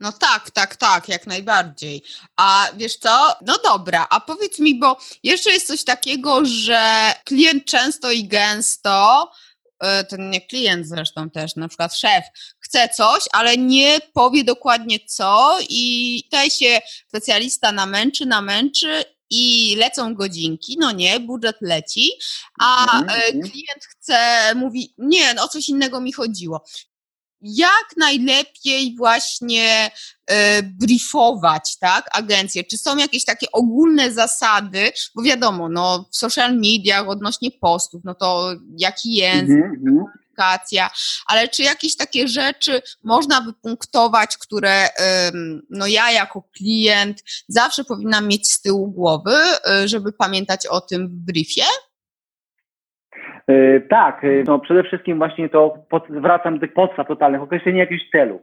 [0.00, 2.02] No tak, tak, tak, jak najbardziej.
[2.36, 3.32] A wiesz co?
[3.46, 6.80] No dobra, a powiedz mi, bo jeszcze jest coś takiego, że
[7.24, 9.30] klient często i gęsto,
[9.80, 12.24] e, ten nie klient zresztą też, na przykład szef,
[12.60, 20.14] chce coś, ale nie powie dokładnie co i tutaj się specjalista namęczy, namęczy i lecą
[20.14, 22.10] godzinki, no nie, budżet leci,
[22.60, 23.50] a mm -hmm.
[23.50, 24.18] klient chce,
[24.54, 26.64] mówi, nie, no o coś innego mi chodziło.
[27.42, 29.90] Jak najlepiej właśnie
[30.30, 32.64] y, briefować, tak, agencję?
[32.64, 34.92] Czy są jakieś takie ogólne zasady?
[35.14, 40.88] Bo wiadomo, no w social mediach odnośnie postów, no to jaki język, mm -hmm komunikacja,
[41.28, 42.72] ale czy jakieś takie rzeczy
[43.04, 44.84] można wypunktować, które
[45.70, 49.36] no ja jako klient zawsze powinnam mieć z tyłu głowy,
[49.84, 51.66] y, żeby pamiętać o tym w briefie?
[53.46, 58.10] E, tak, e, no przede wszystkim właśnie to pod, wracam do podstaw totalnych, określenie jakichś
[58.10, 58.40] celów,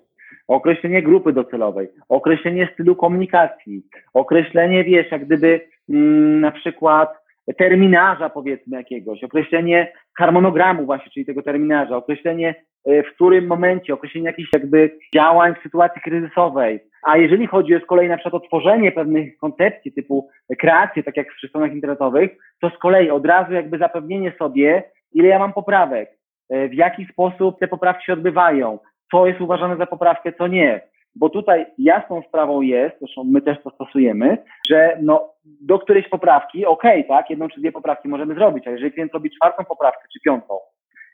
[0.47, 3.83] określenie grupy docelowej, określenie stylu komunikacji,
[4.13, 11.41] określenie, wiesz, jak gdyby mm, na przykład terminarza powiedzmy jakiegoś, określenie harmonogramu właśnie, czyli tego
[11.41, 16.79] terminarza, określenie e, w którym momencie, określenie jakichś jakby działań w sytuacji kryzysowej.
[17.03, 20.29] A jeżeli chodzi o z kolei na przykład o tworzenie pewnych koncepcji typu
[20.59, 22.31] kreację, tak jak przy stronach internetowych,
[22.61, 24.83] to z kolei od razu jakby zapewnienie sobie,
[25.13, 26.09] ile ja mam poprawek,
[26.49, 28.79] e, w jaki sposób te poprawki się odbywają,
[29.11, 30.81] co jest uważane za poprawkę, co nie
[31.19, 34.37] bo tutaj jasną sprawą jest, zresztą my też to stosujemy,
[34.69, 38.75] że no, do którejś poprawki, okej, okay, tak, jedną czy dwie poprawki możemy zrobić, ale
[38.75, 40.59] jeżeli klient robi czwartą poprawkę czy piątą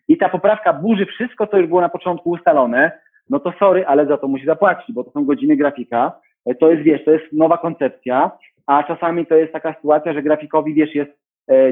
[0.08, 2.92] i ta poprawka burzy wszystko, co już było na początku ustalone,
[3.30, 6.20] no to sorry, ale za to musi zapłacić, bo to są godziny grafika,
[6.60, 8.32] to jest, wiesz, to jest nowa koncepcja,
[8.68, 11.12] a czasami to jest taka sytuacja, że grafikowi, wiesz, jest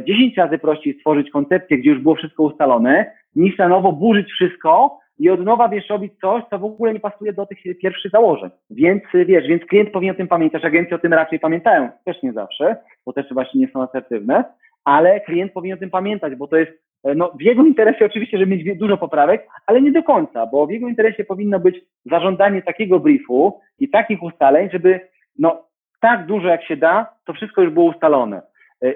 [0.07, 4.31] 10 e, razy prościej stworzyć koncepcję, gdzie już było wszystko ustalone, niż na nowo burzyć
[4.31, 8.11] wszystko, i od nowa wiesz robić coś, co w ogóle nie pasuje do tych pierwszych
[8.11, 8.49] założeń.
[8.69, 12.33] Więc wiesz, więc klient powinien o tym pamiętać, agencje o tym raczej pamiętają, też nie
[12.33, 14.43] zawsze, bo też właśnie nie są asertywne,
[14.85, 16.71] ale klient powinien o tym pamiętać, bo to jest
[17.15, 20.71] no, w jego interesie oczywiście, żeby mieć dużo poprawek, ale nie do końca, bo w
[20.71, 24.99] jego interesie powinno być zażądanie takiego briefu i takich ustaleń, żeby
[25.39, 25.67] no,
[25.99, 28.41] tak dużo jak się da, to wszystko już było ustalone.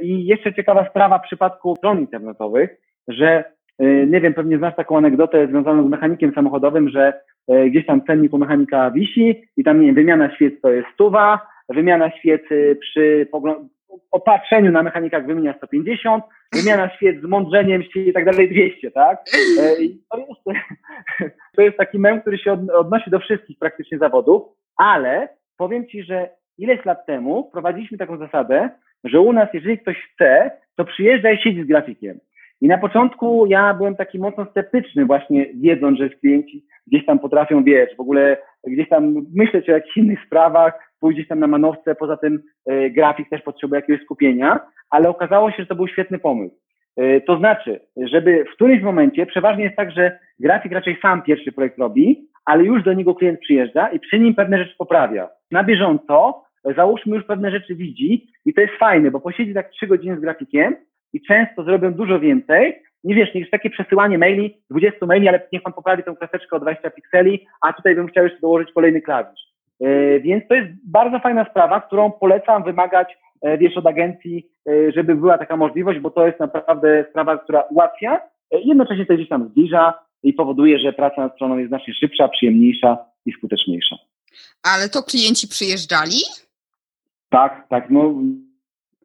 [0.01, 4.97] I jeszcze ciekawa sprawa w przypadku stron internetowych, że E, nie wiem, pewnie znasz taką
[4.97, 7.13] anegdotę związaną z mechanikiem samochodowym, że
[7.47, 10.87] e, gdzieś tam cennik u mechanika wisi i tam, nie wiem, wymiana świec to jest
[10.93, 12.41] stuwa, wymiana świec
[12.79, 13.27] przy
[14.11, 16.23] opatrzeniu na mechanikach wymienia 150,
[16.53, 19.19] wymiana świec z mądrzeniem i tak dalej 200, tak?
[19.59, 20.61] E, I to, jest,
[21.55, 24.43] to jest taki mem, który się odnosi do wszystkich praktycznie zawodów,
[24.77, 28.69] ale powiem Ci, że ileś lat temu wprowadziliśmy taką zasadę,
[29.03, 32.19] że u nas, jeżeli ktoś chce, to przyjeżdża i siedzi z grafikiem.
[32.61, 37.63] I na początku ja byłem taki mocno sceptyczny właśnie wiedząc, że klienci gdzieś tam potrafią,
[37.63, 38.37] wiesz, w ogóle
[38.67, 42.39] gdzieś tam myśleć o jakichś innych sprawach, pójść tam na manowce, poza tym
[42.71, 46.55] y, grafik też potrzebuje jakiegoś skupienia, ale okazało się, że to był świetny pomysł.
[46.99, 51.51] Y, to znaczy, żeby w którymś momencie, przeważnie jest tak, że grafik raczej sam pierwszy
[51.51, 55.29] projekt robi, ale już do niego klient przyjeżdża i przy nim pewne rzeczy poprawia.
[55.51, 56.43] Na bieżąco,
[56.75, 60.21] załóżmy już pewne rzeczy widzi i to jest fajne, bo posiedzi tak trzy godziny z
[60.21, 60.75] grafikiem,
[61.15, 65.63] i często zrobią dużo więcej, nie wiesz, niż takie przesyłanie maili, 20 maili, ale niech
[65.63, 69.39] pan poprawi tę kreseczkę o 20 pikseli, a tutaj bym chciał jeszcze dołożyć kolejny klawisz.
[69.79, 74.91] Yy, więc to jest bardzo fajna sprawa, którą polecam wymagać, yy, wiesz, od agencji, yy,
[74.95, 78.19] żeby była taka możliwość, bo to jest naprawdę sprawa, która ułatwia,
[78.51, 79.93] jednocześnie to gdzieś tam zbliża
[80.23, 83.95] i powoduje, że praca nad stroną jest znacznie szybsza, przyjemniejsza i skuteczniejsza.
[84.63, 86.19] Ale to klienci przyjeżdżali?
[87.29, 88.01] Tak, tak, no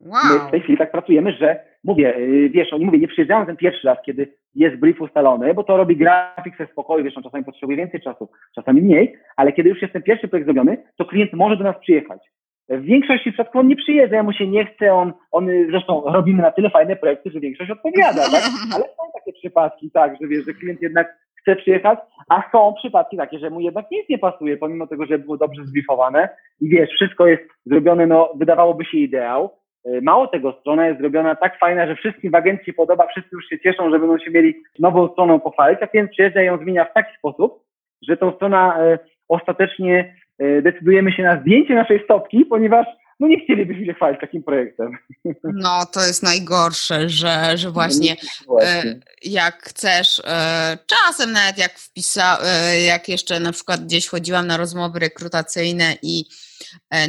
[0.00, 0.24] wow.
[0.32, 3.56] my w tej chwili tak pracujemy, że mówię, y, wiesz, oni mówię, nie przyjeżdżają ten
[3.56, 7.44] pierwszy raz, kiedy jest brief ustalony, bo to robi grafik ze spokoju, wiesz, on czasami
[7.44, 11.32] potrzebuje więcej czasu, czasami mniej, ale kiedy już jest ten pierwszy projekt zrobiony, to klient
[11.32, 12.20] może do nas przyjechać.
[12.68, 16.50] W większości przypadków on nie przyjeżdża, mu się nie chce, on, on, zresztą robimy na
[16.50, 18.42] tyle fajne projekty, że większość odpowiada, tak?
[18.74, 23.16] ale są takie przypadki, tak, że wiesz, że klient jednak chce przyjechać, a są przypadki
[23.16, 26.28] takie, że mu jednak nic nie pasuje, pomimo tego, że było dobrze zbriefowane
[26.60, 29.50] i wiesz, wszystko jest zrobione, no wydawałoby się ideał.
[29.84, 33.48] E, mało tego, strona jest zrobiona tak fajna, że wszystkim w agencji podoba, wszyscy już
[33.48, 36.84] się cieszą, że będą się mieli nową stroną pochwalić, a klient przyjeżdża i ją zmienia
[36.84, 37.64] w taki sposób,
[38.08, 42.86] że tą strona e, ostatecznie e, decydujemy się na zdjęcie naszej stopki, ponieważ
[43.20, 44.98] no nie chcielibyśmy się chwalić takim projektem.
[45.42, 48.90] No to jest najgorsze, że, że właśnie, no, właśnie.
[48.90, 54.46] E, jak chcesz, e, czasem nawet jak wpisał, e, jak jeszcze na przykład gdzieś chodziłam
[54.46, 56.24] na rozmowy rekrutacyjne i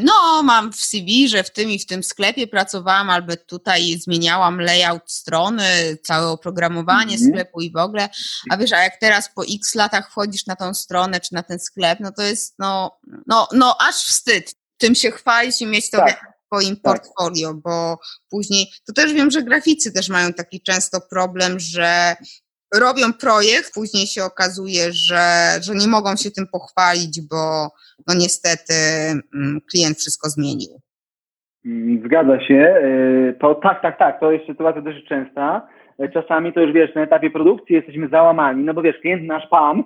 [0.03, 4.61] no mam w CV, że w tym i w tym sklepie pracowałam, albo tutaj zmieniałam
[4.61, 5.63] layout strony,
[6.03, 7.31] całe oprogramowanie mm -hmm.
[7.31, 8.09] sklepu i w ogóle,
[8.49, 11.59] a wiesz, a jak teraz po x latach wchodzisz na tą stronę czy na ten
[11.59, 15.97] sklep, no to jest no, no, no aż wstyd tym się chwalić i mieć to
[15.97, 16.33] tak.
[16.43, 16.83] w swoim tak.
[16.83, 17.99] portfolio, bo
[18.31, 22.15] później, to też wiem, że graficy też mają taki często problem, że
[22.79, 25.23] robią projekt, później się okazuje, że,
[25.61, 27.67] że nie mogą się tym pochwalić, bo
[28.07, 28.73] no niestety
[29.35, 30.81] mm, klient wszystko zmienił.
[31.65, 32.75] Mm, zgadza się.
[32.83, 35.67] E, to tak, tak, tak, to jest sytuacja dość częsta.
[35.99, 39.47] E, czasami to już wiesz, na etapie produkcji jesteśmy załamani, no bo wiesz, klient nasz
[39.49, 39.83] pan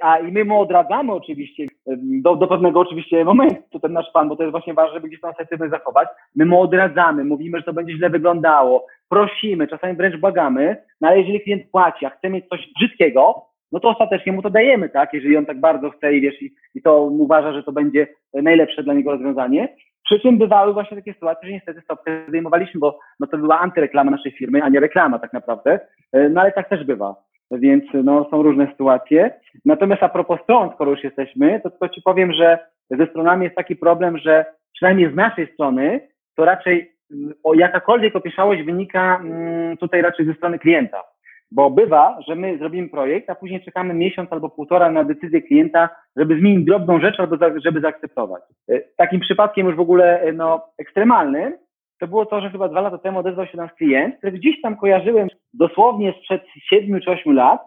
[0.00, 4.36] a i my mu odradzamy oczywiście do, do pewnego oczywiście momentu ten nasz pan, bo
[4.36, 6.08] to jest właśnie ważne, żeby gdzieś tą asertywność zachować.
[6.36, 11.18] My mu odradzamy, mówimy, że to będzie źle wyglądało, prosimy, czasami wręcz błagamy, no ale
[11.18, 15.14] jeżeli klient płaci, a chce mieć coś brzydkiego, no to ostatecznie mu to dajemy, tak?
[15.14, 18.82] Jeżeli on tak bardzo chce i wiesz, i, i to uważa, że to będzie najlepsze
[18.82, 19.68] dla niego rozwiązanie.
[20.04, 24.10] Przy czym bywały właśnie takie sytuacje, że niestety stopkę zdejmowaliśmy, bo no to była antyreklama
[24.10, 25.80] naszej firmy, a nie reklama tak naprawdę.
[26.12, 27.14] E, no ale tak też bywa
[27.50, 29.30] więc no, są różne sytuacje.
[29.64, 32.58] Natomiast a propos stron, skoro już jesteśmy, to, to Ci powiem, że
[32.90, 36.00] ze stronami jest taki problem, że przynajmniej z naszej strony,
[36.36, 36.94] to raczej
[37.44, 41.02] o jakakolwiek opieszałość wynika mm, tutaj raczej ze strony klienta.
[41.52, 45.88] Bo bywa, że my zrobimy projekt, a później czekamy miesiąc albo półtora na decyzję klienta,
[46.16, 48.42] żeby zmienić drobną rzecz albo za, żeby zaakceptować.
[48.68, 51.52] E, takim przypadkiem już w ogóle e, no, ekstremalnym
[52.04, 54.76] to było to, że chyba dwa lata temu odezwał się nas klient, który gdzieś tam
[54.76, 57.60] kojarzyłem dosłownie sprzed siedmiu czy ośmiu lat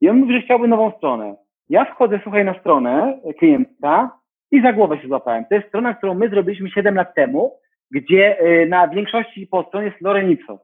[0.00, 1.36] i on mówi, że chciałby nową stronę.
[1.68, 4.10] Ja wchodzę, słuchaj, na stronę klienta
[4.50, 5.44] i za głowę się złapałem.
[5.44, 7.58] To jest strona, którą my zrobiliśmy 7 lat temu,
[7.90, 10.58] gdzie y, na większości podstron jest Lorenico.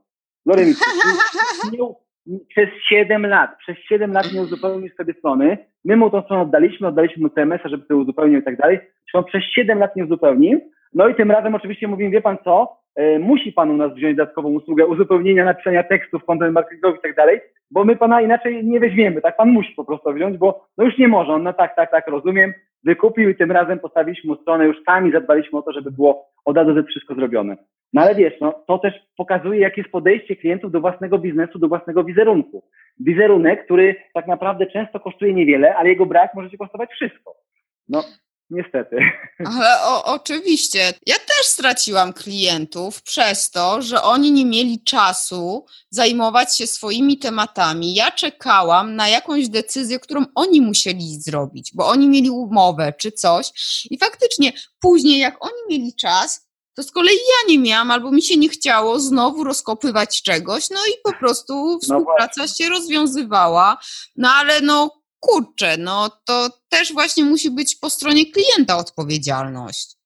[0.46, 0.84] Lorenico.
[2.48, 5.58] przez 7 lat, przez 7 lat nie uzupełnił sobie strony.
[5.84, 8.78] My mu tą stronę oddaliśmy, oddaliśmy mu CMS-a, żeby to uzupełnił i tak dalej.
[9.14, 10.60] on przez 7 lat nie uzupełnił.
[10.94, 12.78] No i tym razem oczywiście mówimy, wie pan co,
[13.20, 17.40] musi Pan u nas wziąć dodatkową usługę uzupełnienia, napisania tekstów, content marketingowych i tak dalej,
[17.70, 19.36] bo my Pana inaczej nie weźmiemy, tak?
[19.36, 22.06] Pan musi po prostu wziąć, bo no już nie może, on no tak, tak, tak,
[22.06, 22.52] rozumiem,
[22.84, 26.58] wykupił i tym razem postawiliśmy mu stronę, już sami zadbaliśmy o to, żeby było od
[26.58, 27.56] A do Z wszystko zrobione.
[27.92, 31.68] No ale wiesz, no, to też pokazuje, jakie jest podejście klientów do własnego biznesu, do
[31.68, 32.64] własnego wizerunku.
[33.00, 37.34] Wizerunek, który tak naprawdę często kosztuje niewiele, ale jego brak może ci kosztować wszystko.
[37.88, 38.02] No,
[38.50, 38.96] Niestety.
[39.58, 40.94] Ale o, oczywiście.
[41.06, 47.94] Ja też straciłam klientów przez to, że oni nie mieli czasu zajmować się swoimi tematami.
[47.94, 53.50] Ja czekałam na jakąś decyzję, którą oni musieli zrobić, bo oni mieli umowę czy coś.
[53.90, 58.22] I faktycznie później, jak oni mieli czas, to z kolei ja nie miałam, albo mi
[58.22, 63.78] się nie chciało znowu rozkopywać czegoś, no i po prostu no współpraca no się rozwiązywała.
[64.16, 69.98] No ale no kurczę, no to też właśnie musi być po stronie klienta odpowiedzialność.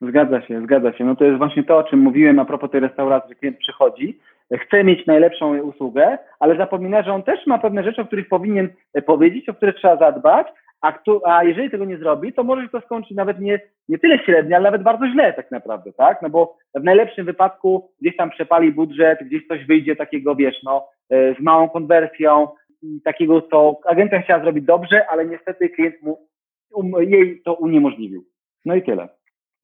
[0.00, 1.04] Zgadza się, zgadza się.
[1.04, 4.18] No to jest właśnie to, o czym mówiłem a propos tej restauracji, że klient przychodzi,
[4.56, 8.68] chce mieć najlepszą usługę, ale zapomina, że on też ma pewne rzeczy, o których powinien
[9.06, 10.46] powiedzieć, o które trzeba zadbać,
[10.80, 13.98] a, kto, a jeżeli tego nie zrobi, to może się to skończyć nawet nie, nie
[13.98, 16.22] tyle średnio, ale nawet bardzo źle tak naprawdę, tak?
[16.22, 20.88] No bo w najlepszym wypadku gdzieś tam przepali budżet, gdzieś coś wyjdzie takiego, wiesz, no,
[21.10, 22.48] e, z małą konwersją,
[22.82, 26.28] i takiego, co agencja chciała zrobić dobrze, ale niestety klient mu,
[26.70, 28.24] um, jej to uniemożliwił.
[28.64, 29.08] No i tyle.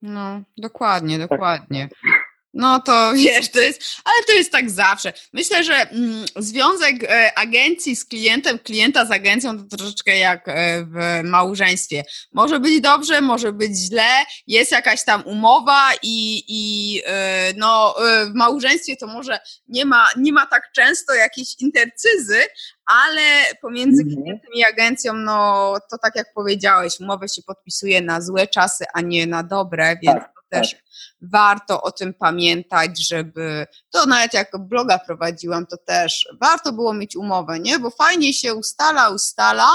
[0.01, 1.87] No, dokładnie, dokładnie.
[1.89, 2.14] Tak.
[2.55, 5.13] No to wiesz, to jest, ale to jest tak zawsze.
[5.33, 10.85] Myślę, że mm, związek e, agencji z klientem, klienta z agencją to troszeczkę jak e,
[10.85, 12.03] w małżeństwie.
[12.33, 14.09] Może być dobrze, może być źle,
[14.47, 20.07] jest jakaś tam umowa i, i e, no, e, w małżeństwie to może nie ma,
[20.17, 22.39] nie ma tak często jakiejś intercyzy,
[22.85, 23.21] ale
[23.61, 24.23] pomiędzy mhm.
[24.23, 29.01] klientem i agencją, no to tak jak powiedziałeś, umowę się podpisuje na złe czasy, a
[29.01, 30.81] nie na dobre, więc tak też tak.
[31.21, 37.15] warto o tym pamiętać, żeby, to nawet jak bloga prowadziłam, to też warto było mieć
[37.15, 37.79] umowę, nie?
[37.79, 39.69] Bo fajnie się ustala, ustala,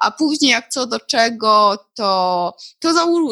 [0.00, 2.88] a później jak co do czego, to, to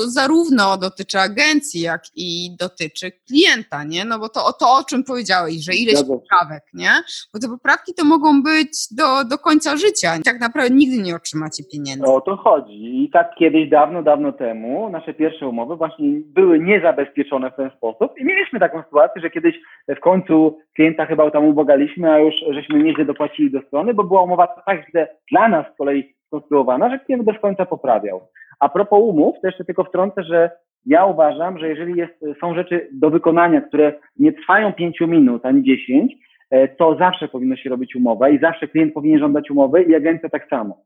[0.07, 4.05] zarówno dotyczy agencji, jak i dotyczy klienta, nie?
[4.05, 6.91] No bo to, to o czym powiedziałeś, że ileś poprawek, nie?
[7.35, 10.19] Bo te poprawki to mogą być do, do końca życia.
[10.25, 12.05] Tak naprawdę nigdy nie otrzymacie pieniędzy.
[12.05, 13.05] O to chodzi.
[13.05, 18.19] I tak kiedyś, dawno, dawno temu, nasze pierwsze umowy właśnie były niezabezpieczone w ten sposób
[18.19, 19.55] i mieliśmy taką sytuację, że kiedyś
[19.89, 24.23] w końcu klienta chyba tam ubogaliśmy, a już żeśmy nieźle dopłacili do strony, bo była
[24.23, 28.21] umowa tak źle dla nas z kolei skonstruowana, że klient bez końca poprawiał.
[28.61, 30.51] A propos umów, to jeszcze tylko wtrącę, że
[30.87, 35.63] ja uważam, że jeżeli jest, są rzeczy do wykonania, które nie trwają pięciu minut ani
[35.63, 36.17] dziesięć, e,
[36.79, 40.49] to zawsze powinno się robić umowę i zawsze klient powinien żądać umowy i agencja tak
[40.49, 40.79] samo.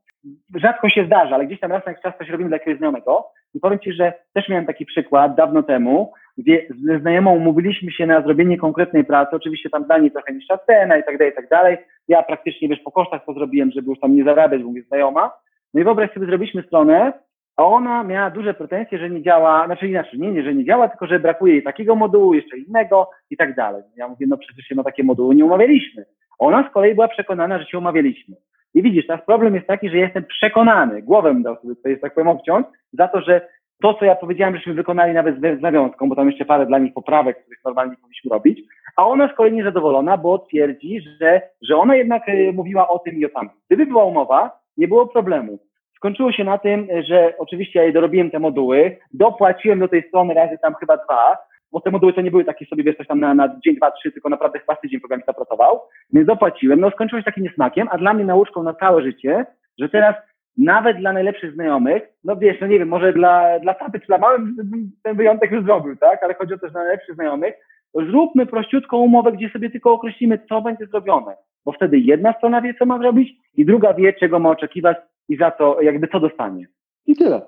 [0.55, 3.25] Rzadko się zdarza, ale gdzieś tam raz na jakiś czas coś robimy dla jakiegoś znajomego
[3.53, 8.05] i powiem Ci, że też miałem taki przykład dawno temu, gdzie ze znajomą umówiliśmy się
[8.05, 11.35] na zrobienie konkretnej pracy, oczywiście tam dla niej trochę niższa cena i tak dalej, i
[11.35, 11.77] tak dalej.
[12.07, 15.31] Ja praktycznie, wiesz, po kosztach to zrobiłem, żeby już tam nie zarabiać, bo mówię znajoma.
[15.73, 17.13] No i wyobraź sobie, zrobiliśmy stronę,
[17.57, 20.89] a ona miała duże pretensje, że nie działa, znaczy inaczej, nie, nie, że nie działa,
[20.89, 23.83] tylko że brakuje jej takiego modułu, jeszcze innego i tak dalej.
[23.95, 26.05] Ja mówię, no przecież się na takie moduły nie umawialiśmy.
[26.39, 28.35] Ona z kolei była przekonana, że się umawialiśmy.
[28.73, 32.27] I widzisz, teraz problem jest taki, że jestem przekonany, głowę dał sobie tutaj, tak powiem,
[32.27, 33.47] obciąć, za to, że
[33.81, 36.93] to, co ja powiedziałem, żeśmy wykonali nawet z nawiązką, bo tam jeszcze parę dla nich
[36.93, 38.59] poprawek, których normalnie powinniśmy robić,
[38.95, 43.15] a ona z kolei niezadowolona, bo twierdzi, że, że ona jednak e, mówiła o tym
[43.15, 43.57] i o tamtym.
[43.67, 45.59] Gdyby była umowa, nie było problemu.
[45.97, 50.57] Skończyło się na tym, że oczywiście ja dorobiłem te moduły, dopłaciłem do tej strony razy
[50.61, 51.37] tam chyba dwa,
[51.71, 53.91] bo te moduły to nie były takie sobie, wiesz, coś tam na, na dzień, dwa,
[53.91, 55.81] trzy, tylko naprawdę chyba tydzień programista pracował,
[56.13, 59.45] więc dopłaciłem, no skończyło się takim niesmakiem, a dla mnie nauczką na całe życie,
[59.79, 60.15] że teraz
[60.57, 64.17] nawet dla najlepszych znajomych, no wiesz, no nie wiem, może dla, dla taty czy dla
[64.17, 64.55] małym
[65.03, 67.53] ten wyjątek już zrobił, tak, ale chodzi o to, że dla najlepszych znajomych,
[67.93, 71.35] zróbmy prościutką umowę, gdzie sobie tylko określimy, co będzie zrobione,
[71.65, 74.97] bo wtedy jedna strona wie, co ma zrobić i druga wie, czego ma oczekiwać
[75.29, 76.67] i za to jakby co dostanie.
[77.05, 77.41] I tyle.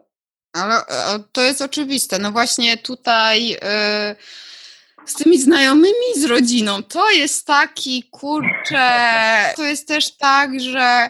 [0.54, 0.76] Ale
[1.32, 2.20] to jest oczywiste.
[2.20, 3.58] No właśnie tutaj yy,
[5.06, 8.90] z tymi znajomymi, z rodziną, to jest taki kurczę,
[9.56, 11.10] to jest też tak, że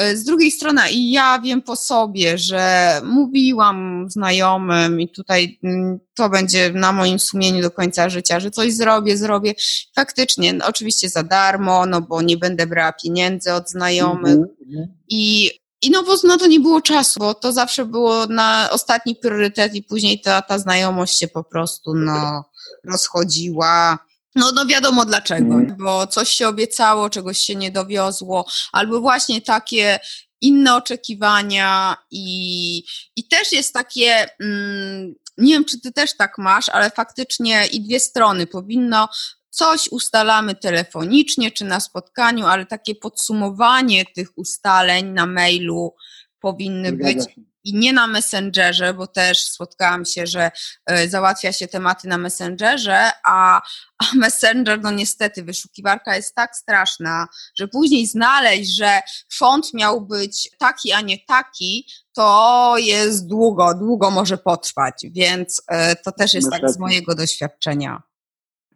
[0.00, 5.98] y, z drugiej strony, i ja wiem po sobie, że mówiłam znajomym, i tutaj mm,
[6.14, 9.54] to będzie na moim sumieniu do końca życia, że coś zrobię, zrobię.
[9.96, 14.34] Faktycznie, no, oczywiście za darmo, no bo nie będę brała pieniędzy od znajomych.
[14.34, 14.86] Mm -hmm.
[15.08, 15.50] I
[15.82, 19.74] i no bo na to nie było czasu, bo to zawsze było na ostatni priorytet
[19.74, 22.44] i później ta, ta znajomość się po prostu no,
[22.84, 23.98] rozchodziła.
[24.34, 25.76] No, no wiadomo dlaczego, mm.
[25.78, 30.00] bo coś się obiecało, czegoś się nie dowiozło, albo właśnie takie
[30.40, 32.84] inne oczekiwania i,
[33.16, 37.80] i też jest takie, mm, nie wiem czy ty też tak masz, ale faktycznie i
[37.80, 39.08] dwie strony powinno
[39.50, 45.94] Coś ustalamy telefonicznie czy na spotkaniu, ale takie podsumowanie tych ustaleń na mailu
[46.40, 47.18] powinny być
[47.64, 50.50] i nie na Messengerze, bo też spotkałam się, że
[50.86, 53.62] e, załatwia się tematy na Messengerze, a,
[53.98, 57.26] a Messenger, no niestety, wyszukiwarka jest tak straszna,
[57.58, 59.00] że później znaleźć, że
[59.32, 65.96] font miał być taki, a nie taki, to jest długo, długo może potrwać, więc e,
[65.96, 68.02] to też jest tak z mojego doświadczenia.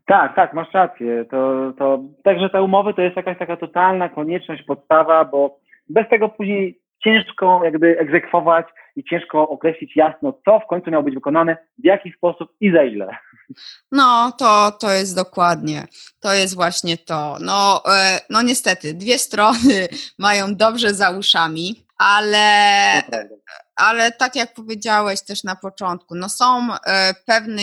[0.06, 1.24] Tak, tak, masz rację.
[1.30, 6.28] To, to, także te umowy to jest jakaś taka totalna konieczność, podstawa, bo bez tego
[6.28, 11.84] później ciężko jakby egzekwować i ciężko określić jasno, co w końcu miało być wykonane, w
[11.84, 13.16] jaki sposób i za ile.
[13.92, 15.84] No, to, to jest dokładnie,
[16.20, 17.36] to jest właśnie to.
[17.40, 19.88] No, e, no niestety, dwie strony
[20.18, 23.02] mają dobrze za uszami, ale,
[23.76, 27.62] ale tak jak powiedziałeś też na początku, no są e, pewne,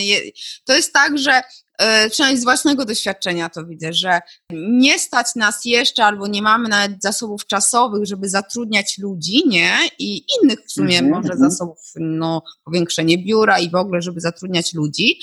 [0.65, 1.41] to jest tak, że
[1.81, 6.69] E, przynajmniej z własnego doświadczenia to widzę, że nie stać nas jeszcze albo nie mamy
[6.69, 9.77] nawet zasobów czasowych, żeby zatrudniać ludzi, nie?
[9.99, 11.15] I innych w sumie mm -hmm.
[11.15, 11.51] może mhm.
[11.51, 15.19] zasobów, no, powiększenie biura i w ogóle, żeby zatrudniać ludzi,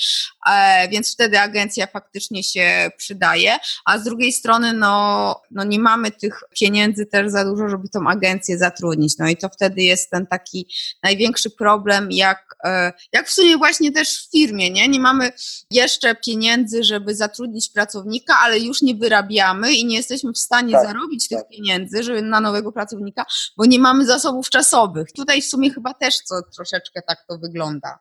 [0.49, 6.11] e, więc wtedy agencja faktycznie się przydaje, a z drugiej strony, no, no nie mamy
[6.11, 10.27] tych pieniędzy też za dużo, żeby tą agencję zatrudnić, no i to wtedy jest ten
[10.27, 10.67] taki
[11.03, 14.87] największy problem, jak, e, jak w sumie właśnie też w firmie, nie?
[14.87, 15.31] Nie mamy
[15.71, 20.87] jeszcze pieniędzy żeby zatrudnić pracownika, ale już nie wyrabiamy i nie jesteśmy w stanie tak,
[20.87, 21.39] zarobić tak.
[21.39, 23.25] tych pieniędzy żeby na nowego pracownika,
[23.57, 25.07] bo nie mamy zasobów czasowych.
[25.15, 27.99] Tutaj w sumie chyba też co troszeczkę tak to wygląda.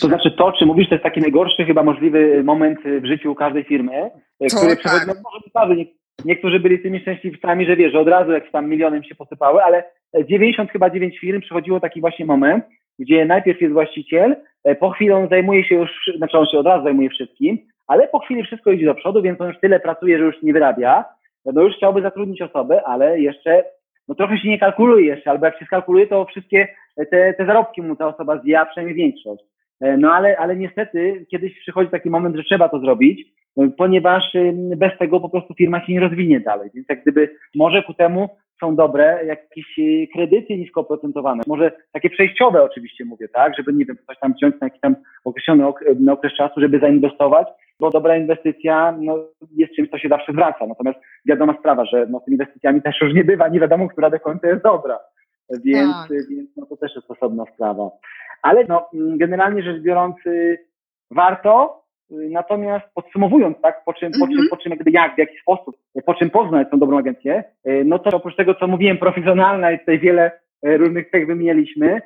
[0.00, 3.64] To znaczy to, czy mówisz, to jest taki najgorszy chyba możliwy moment w życiu każdej
[3.64, 5.06] firmy, to który tak.
[5.06, 5.86] no może każdy,
[6.24, 9.84] niektórzy byli tymi szczęśliwcami, że wiesz, że od razu jak tam milionem się posypały, ale
[10.28, 12.64] 90 chyba 9 firm przechodziło taki właśnie moment,
[12.98, 14.36] gdzie najpierw jest właściciel,
[14.80, 18.18] po chwili on zajmuje się już, znaczy on się od razu zajmuje wszystkim, ale po
[18.18, 21.04] chwili wszystko idzie do przodu, więc on już tyle pracuje, że już nie wyrabia,
[21.44, 23.64] no już chciałby zatrudnić osobę, ale jeszcze
[24.08, 26.68] no trochę się nie kalkuluje jeszcze, albo jak się skalkuluje, to wszystkie
[27.10, 29.44] te, te zarobki mu ta osoba zje, a przynajmniej większość.
[29.80, 33.28] E, no ale, ale niestety kiedyś przychodzi taki moment, że trzeba to zrobić,
[33.58, 34.32] e, ponieważ
[34.76, 36.70] bez tego po prostu firma się nie rozwinie dalej.
[36.74, 38.28] Więc jak gdyby może ku temu
[38.60, 43.84] są dobre jakieś e, kredyty nisko oprocentowane, może takie przejściowe oczywiście mówię, tak, żeby nie
[43.84, 45.66] wiem, coś tam wziąć na jakiś tam określony
[46.10, 47.48] okres czasu, żeby zainwestować,
[47.80, 49.18] bo dobra inwestycja no,
[49.56, 50.66] jest czymś, co się zawsze wraca.
[50.66, 54.10] Natomiast wiadoma sprawa, że no, z tymi inwestycjami też już nie bywa, nie wiadomo, która
[54.10, 54.98] do końca jest dobra.
[55.64, 56.08] Więc, tak.
[56.30, 57.90] więc no, to też jest osobna sprawa.
[58.42, 60.58] Ale no, generalnie rzecz biorąc, y,
[61.10, 64.48] warto, y, natomiast podsumowując, tak, po czym, po czym, mhm.
[64.50, 65.76] po czym jakby jak, w jaki sposób,
[66.06, 69.78] po czym poznać tą dobrą agencję, y, no to oprócz tego, co mówiłem, profesjonalna i
[69.78, 70.30] tutaj wiele
[70.62, 72.00] różnych tych wymienialiśmy,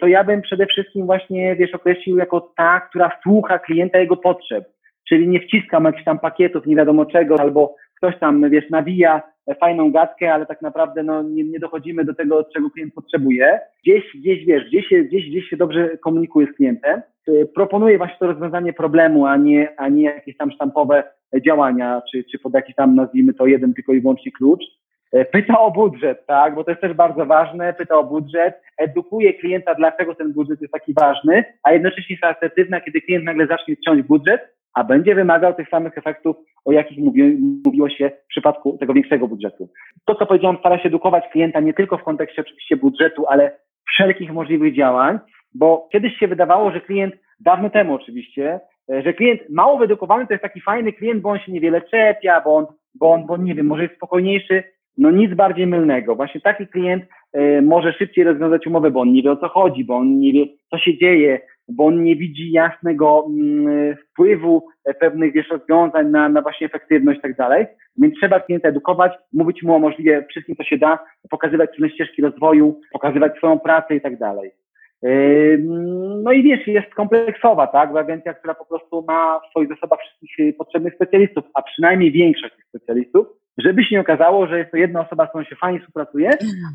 [0.00, 4.64] to ja bym przede wszystkim właśnie, wiesz, określił jako ta, która słucha klienta jego potrzeb
[5.08, 9.22] czyli nie wciskam jakichś tam pakietów, nie wiadomo czego, albo ktoś tam, wiesz, nawija
[9.60, 13.60] fajną gadkę, ale tak naprawdę no, nie, nie dochodzimy do tego, czego klient potrzebuje.
[13.82, 17.02] Gdzieś, gdzieś, wiesz, gdzieś gdzieś, gdzieś się dobrze komunikuje z klientem.
[17.54, 21.04] Proponuję właśnie to rozwiązanie problemu, a nie, a nie jakieś tam sztampowe
[21.46, 24.64] działania, czy, czy pod jakiś tam, nazwijmy to, jeden tylko i wyłącznie klucz.
[25.32, 29.74] Pyta o budżet, tak, bo to jest też bardzo ważne, pyta o budżet, edukuje klienta,
[29.74, 34.02] dlaczego ten budżet jest taki ważny, a jednocześnie jest asertywna, kiedy klient nagle zacznie ciąć
[34.02, 34.40] budżet,
[34.76, 39.28] a będzie wymagał tych samych efektów, o jakich mówi, mówiło się w przypadku tego większego
[39.28, 39.68] budżetu.
[40.04, 43.58] To, co powiedziałam, stara się edukować klienta nie tylko w kontekście oczywiście budżetu, ale
[43.88, 45.18] wszelkich możliwych działań,
[45.54, 48.60] bo kiedyś się wydawało, że klient, dawno temu oczywiście,
[48.92, 52.40] e, że klient mało wyedukowany to jest taki fajny klient, bo on się niewiele czepia,
[52.40, 54.64] bo on, bo on, bo nie wiem, może jest spokojniejszy.
[54.98, 56.16] No nic bardziej mylnego.
[56.16, 57.04] Właśnie taki klient
[57.36, 60.32] y, może szybciej rozwiązać umowę, bo on nie wie o co chodzi, bo on nie
[60.32, 64.66] wie, co się dzieje, bo on nie widzi jasnego mm, wpływu
[65.00, 67.66] pewnych wiesz, rozwiązań na, na właśnie efektywność i tak dalej.
[67.98, 70.98] Więc trzeba klienta edukować, mówić mu o możliwie wszystkim, co się da,
[71.30, 74.50] pokazywać różne ścieżki rozwoju, pokazywać swoją pracę i tak dalej.
[76.22, 77.92] No i wiesz, jest kompleksowa, tak?
[77.92, 82.12] Bo agencja, która po prostu ma w swoich zasobach wszystkich y, potrzebnych specjalistów, a przynajmniej
[82.12, 83.26] większość tych specjalistów,
[83.58, 86.30] żeby się nie okazało, że jest to jedna osoba, z którą się fajnie współpracuje,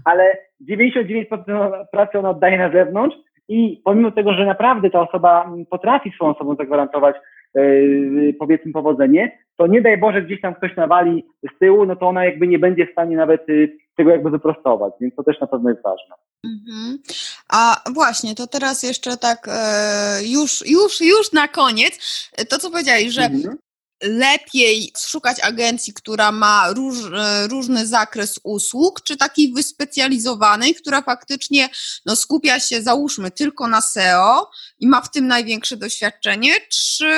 [0.06, 0.38] ale
[0.72, 3.18] 99% pracy ona oddaje na zewnątrz,
[3.48, 7.16] i pomimo tego, że naprawdę ta osoba potrafi swoją osobą zagwarantować
[7.56, 11.26] yy, powiedzmy powodzenie, to nie daj Boże gdzieś tam ktoś nawali
[11.56, 14.94] z tyłu, no to ona jakby nie będzie w stanie nawet yy, tego jakby wyprostować,
[15.02, 16.16] więc to też na pewno jest ważne.
[16.46, 16.98] Mhm.
[17.54, 19.52] A właśnie, to teraz jeszcze tak e,
[20.24, 22.00] już, już, już na koniec,
[22.50, 23.58] to co powiedziałeś, że mhm
[24.02, 31.70] lepiej szukać agencji, która ma róż, e, różny zakres usług, czy takiej wyspecjalizowanej, która faktycznie
[32.06, 34.50] no, skupia się, załóżmy, tylko na SEO
[34.80, 37.14] i ma w tym największe doświadczenie, czy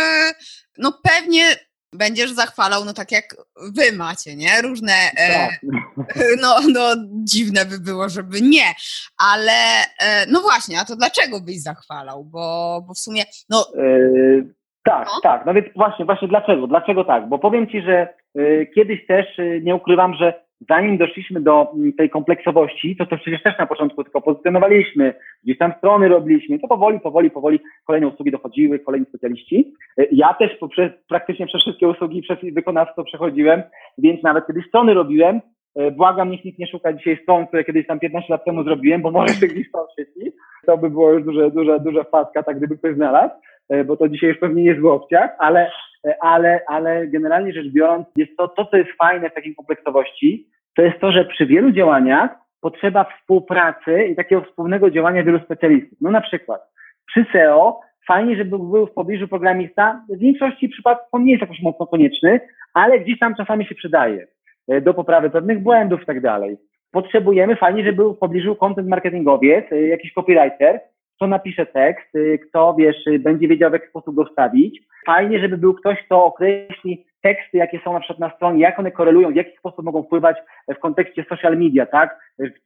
[0.77, 1.57] no pewnie
[1.93, 4.61] będziesz zachwalał, no tak jak wy macie, nie?
[4.61, 5.59] Różne, e, tak.
[6.41, 8.73] no, no dziwne by było, żeby nie,
[9.17, 12.25] ale e, no właśnie, a to dlaczego byś zachwalał?
[12.25, 13.71] Bo, bo w sumie, no...
[13.75, 15.21] Yy tak, no?
[15.23, 15.45] tak.
[15.45, 16.67] No więc właśnie, właśnie dlaczego?
[16.67, 17.29] Dlaczego tak?
[17.29, 18.07] Bo powiem Ci, że
[18.37, 23.17] y, kiedyś też y, nie ukrywam, że zanim doszliśmy do y, tej kompleksowości, to to
[23.17, 25.13] przecież też na początku tylko pozycjonowaliśmy,
[25.43, 29.73] gdzieś tam strony robiliśmy, to powoli, powoli, powoli kolejne usługi dochodziły, kolejni specjaliści.
[29.99, 33.63] Y, ja też poprzez, praktycznie przez wszystkie usługi przez wykonawstwo przechodziłem,
[33.97, 35.41] więc nawet kiedy strony robiłem,
[35.81, 39.01] y, błagam, niech nikt nie szuka dzisiaj stron, które kiedyś tam 15 lat temu zrobiłem,
[39.01, 40.31] bo może jeszcze gdzieś w sieci.
[40.65, 43.33] To by było już duże, duża, duża wpadka, tak gdyby ktoś znalazł.
[43.69, 45.71] E, bo to dzisiaj już pewnie jest w opcjach, ale,
[46.07, 50.47] e, ale, ale generalnie rzecz biorąc, jest to, to, co jest fajne w takiej kompleksowości,
[50.75, 55.97] to jest to, że przy wielu działaniach potrzeba współpracy i takiego wspólnego działania wielu specjalistów.
[56.01, 56.61] No na przykład
[57.07, 60.01] przy SEO fajnie, żeby był w pobliżu programista.
[60.09, 62.39] W większości przypadków on nie jest jakoś mocno konieczny,
[62.73, 64.27] ale gdzieś tam czasami się przydaje
[64.67, 66.57] e, do poprawy pewnych błędów i tak dalej.
[66.91, 70.79] Potrzebujemy fajnie, żeby był w pobliżu content marketingowiec, jakiś copywriter,
[71.15, 74.81] kto napisze tekst, y, kto, wiesz, y, będzie wiedział, w jaki sposób go wstawić.
[75.05, 78.91] Fajnie, żeby był ktoś, kto określi teksty, jakie są na przykład na stronie, jak one
[78.91, 80.37] korelują, w jaki sposób mogą wpływać
[80.75, 82.19] w kontekście social media, tak?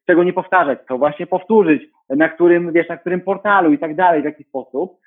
[0.08, 4.22] Czego nie powtarzać, co właśnie powtórzyć, na którym, wiesz, na którym portalu i tak dalej,
[4.22, 5.00] w jaki sposób.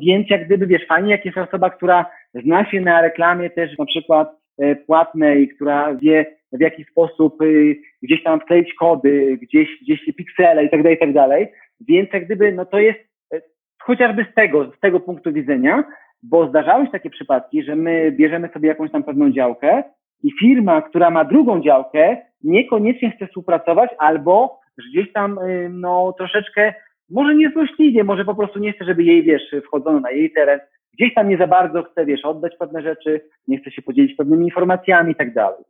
[0.00, 3.84] Więc jak gdyby, wiesz, fajnie, jak jest osoba, która zna się na reklamie też na
[3.84, 4.39] przykład e,
[4.86, 10.70] płatnej, która wie, w jaki sposób y, gdzieś tam wkleić kody, gdzieś, gdzieś piksele i
[10.70, 11.48] tak dalej, i tak dalej,
[11.88, 12.98] więc jak gdyby, no to jest
[13.34, 13.40] e,
[13.82, 15.84] chociażby z tego, z tego punktu widzenia,
[16.22, 19.82] bo zdarzały się takie przypadki, że my bierzemy sobie jakąś tam pewną działkę
[20.22, 24.60] i firma, która ma drugą działkę, niekoniecznie chce współpracować albo
[24.90, 26.74] gdzieś tam, y, no troszeczkę
[27.10, 30.60] może nie złośliwie, może po prostu nie chce, żeby jej, wiesz, wchodzono na jej teren,
[30.92, 34.44] gdzieś tam nie za bardzo chce, wiesz, oddać pewne rzeczy, nie chce się podzielić pewnymi
[34.44, 35.64] informacjami i tak dalej.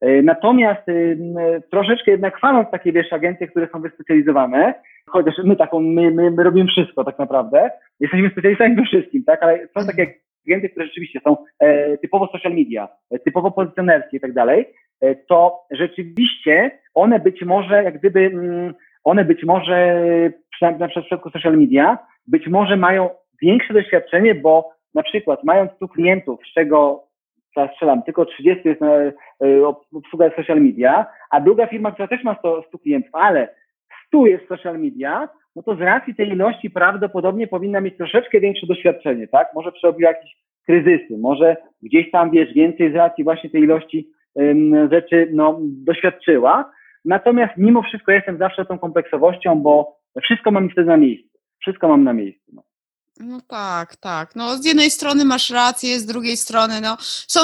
[0.00, 1.18] E, natomiast y,
[1.70, 4.74] troszeczkę jednak chwaląc takie, wiesz, agencje, które są wyspecjalizowane,
[5.06, 7.70] chociaż my taką, my, my, my robimy wszystko tak naprawdę,
[8.00, 10.14] jesteśmy specjalistami we wszystkim, tak, ale są takie
[10.48, 14.66] agencje, które rzeczywiście są e, typowo social media, e, typowo pozycjonerskie i tak dalej,
[15.00, 18.74] e, to rzeczywiście one być może, jak gdyby, mm,
[19.04, 20.02] one być może,
[20.50, 23.10] przynajmniej na przypadku social media, być może mają
[23.42, 27.04] większe doświadczenie, bo na przykład mając tu klientów, z czego
[27.54, 29.12] teraz strzelam, tylko 30 jest na e,
[29.92, 33.48] obsługa social media, a druga firma, która też ma 100, 100 klientów, ale
[34.06, 38.66] 100 jest social media, no to z racji tej ilości prawdopodobnie powinna mieć troszeczkę większe
[38.66, 39.48] doświadczenie, tak?
[39.54, 40.36] Może przerobiła jakieś
[40.66, 46.72] kryzysy, może gdzieś tam, wiesz, więcej z racji właśnie tej ilości um, rzeczy, no, doświadczyła.
[47.04, 51.38] Natomiast mimo wszystko jestem zawsze tą kompleksowością, bo wszystko mam wtedy na miejscu.
[51.60, 52.52] Wszystko mam na miejscu.
[52.54, 52.62] No.
[53.16, 54.36] No tak, tak.
[54.36, 56.96] No z jednej strony masz rację, z drugiej strony no
[57.28, 57.40] są...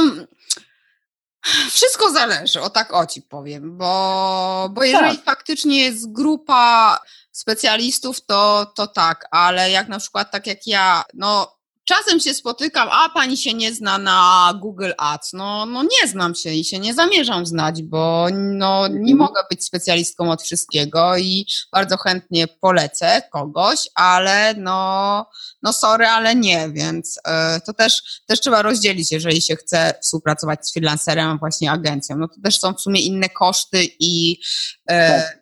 [1.70, 5.24] Wszystko zależy, o tak o ci powiem, bo, bo jeżeli tak.
[5.24, 7.00] faktycznie jest grupa
[7.32, 11.57] specjalistów, to, to tak, ale jak na przykład tak jak ja, no
[11.88, 15.32] Czasem się spotykam, a pani się nie zna na Google Ads.
[15.32, 19.16] No, no nie znam się i się nie zamierzam znać, bo no, nie mhm.
[19.16, 25.26] mogę być specjalistką od wszystkiego i bardzo chętnie polecę kogoś, ale no,
[25.62, 27.20] no sorry, ale nie, więc y,
[27.66, 32.16] to też, też trzeba rozdzielić, jeżeli się chce współpracować z freelancerem, a właśnie agencją.
[32.16, 35.38] No to też są w sumie inne koszty i y, tak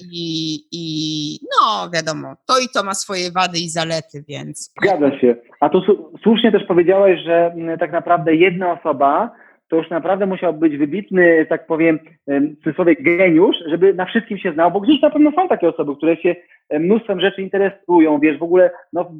[0.00, 4.70] i, i no wiadomo, to i to ma swoje wady i zalety, więc.
[4.82, 5.36] Zgadza się.
[5.60, 5.82] A tu
[6.22, 9.30] słusznie też powiedziałeś, że mm, tak naprawdę jedna osoba
[9.68, 14.52] to już naprawdę musiał być wybitny, tak powiem, w cudzysłowie geniusz, żeby na wszystkim się
[14.52, 16.36] znał, bo gdzieś na pewno są takie osoby, które się
[16.70, 19.10] mnóstwem rzeczy interesują, wiesz, w ogóle no,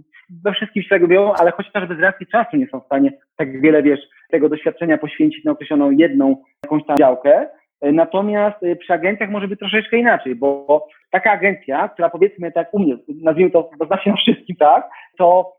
[0.44, 3.82] we wszystkim się tego ale chociażby z racji czasu nie są w stanie tak wiele,
[3.82, 4.00] wiesz,
[4.30, 7.48] tego doświadczenia poświęcić na określoną jedną jakąś tam działkę.
[7.80, 12.74] E, natomiast e, przy agencjach może być troszeczkę inaczej, bo taka agencja, która powiedzmy tak
[12.74, 14.88] u mnie, nazwijmy to, bo zna się na wszystkim, tak,
[15.18, 15.55] to,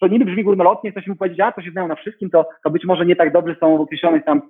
[0.00, 2.70] to niby brzmi górnolotnie, ktoś mi powiedzieć, a to się znają na wszystkim, to, to
[2.70, 4.42] być może nie tak dobrze są w określonych tam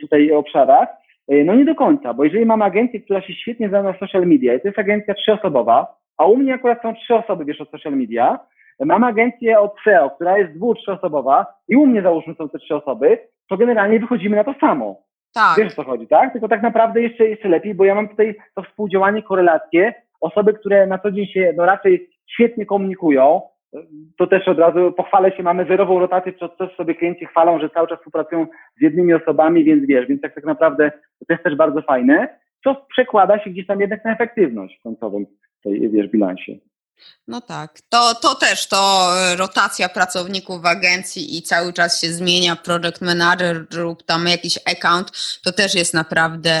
[0.00, 0.88] tutaj obszarach.
[1.28, 4.26] E, no nie do końca, bo jeżeli mamy agencję, która się świetnie zna na social
[4.26, 5.86] media i to jest agencja trzyosobowa,
[6.16, 8.38] a u mnie akurat są trzy osoby, wiesz, od social media,
[8.80, 12.74] mamy agencję od SEO, która jest dwu, trzyosobowa i u mnie załóżmy są te trzy
[12.74, 13.18] osoby,
[13.48, 15.02] to generalnie wychodzimy na to samo.
[15.34, 15.58] Tak.
[15.58, 16.32] Wiesz o co chodzi, tak?
[16.32, 20.86] Tylko tak naprawdę jeszcze, jeszcze lepiej, bo ja mam tutaj to współdziałanie, korelacje, osoby, które
[20.86, 23.42] na co dzień się no raczej świetnie komunikują,
[24.18, 27.70] to też od razu pochwalę się, mamy zerową rotację, co też sobie klienci chwalą, że
[27.70, 28.46] cały czas współpracują
[28.78, 30.90] z jednymi osobami, więc wiesz, więc tak, tak naprawdę
[31.28, 35.26] to jest też bardzo fajne, co przekłada się gdzieś tam jednak na efektywność w końcowym
[35.62, 36.58] tej, wiesz, bilansie.
[37.28, 42.12] No tak, to, to też, to e, rotacja pracowników w agencji i cały czas się
[42.12, 45.12] zmienia project manager lub tam jakiś account,
[45.44, 46.54] to też jest naprawdę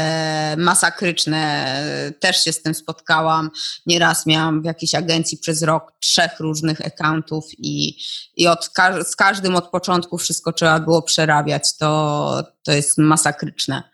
[0.58, 1.74] masakryczne.
[2.20, 3.50] Też się z tym spotkałam.
[3.86, 7.98] Nieraz miałam w jakiejś agencji przez rok trzech różnych accountów i,
[8.36, 8.70] i od,
[9.04, 11.76] z każdym od początku wszystko trzeba było przerabiać.
[11.76, 13.93] To, to jest masakryczne.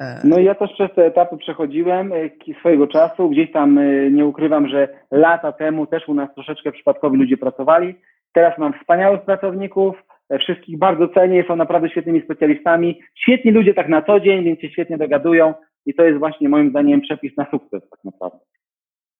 [0.00, 3.28] E, no i ja też przez te etapy przechodziłem e, swojego czasu.
[3.28, 7.94] Gdzieś tam e, nie ukrywam, że lata temu też u nas troszeczkę przypadkowi ludzie pracowali.
[8.32, 9.96] Teraz mam wspaniałych pracowników,
[10.40, 13.00] wszystkich bardzo cenię, są naprawdę świetnymi specjalistami.
[13.14, 15.54] Świetni ludzie tak na co dzień, więc się świetnie dogadują
[15.86, 18.38] i to jest właśnie moim zdaniem przepis na sukces tak naprawdę.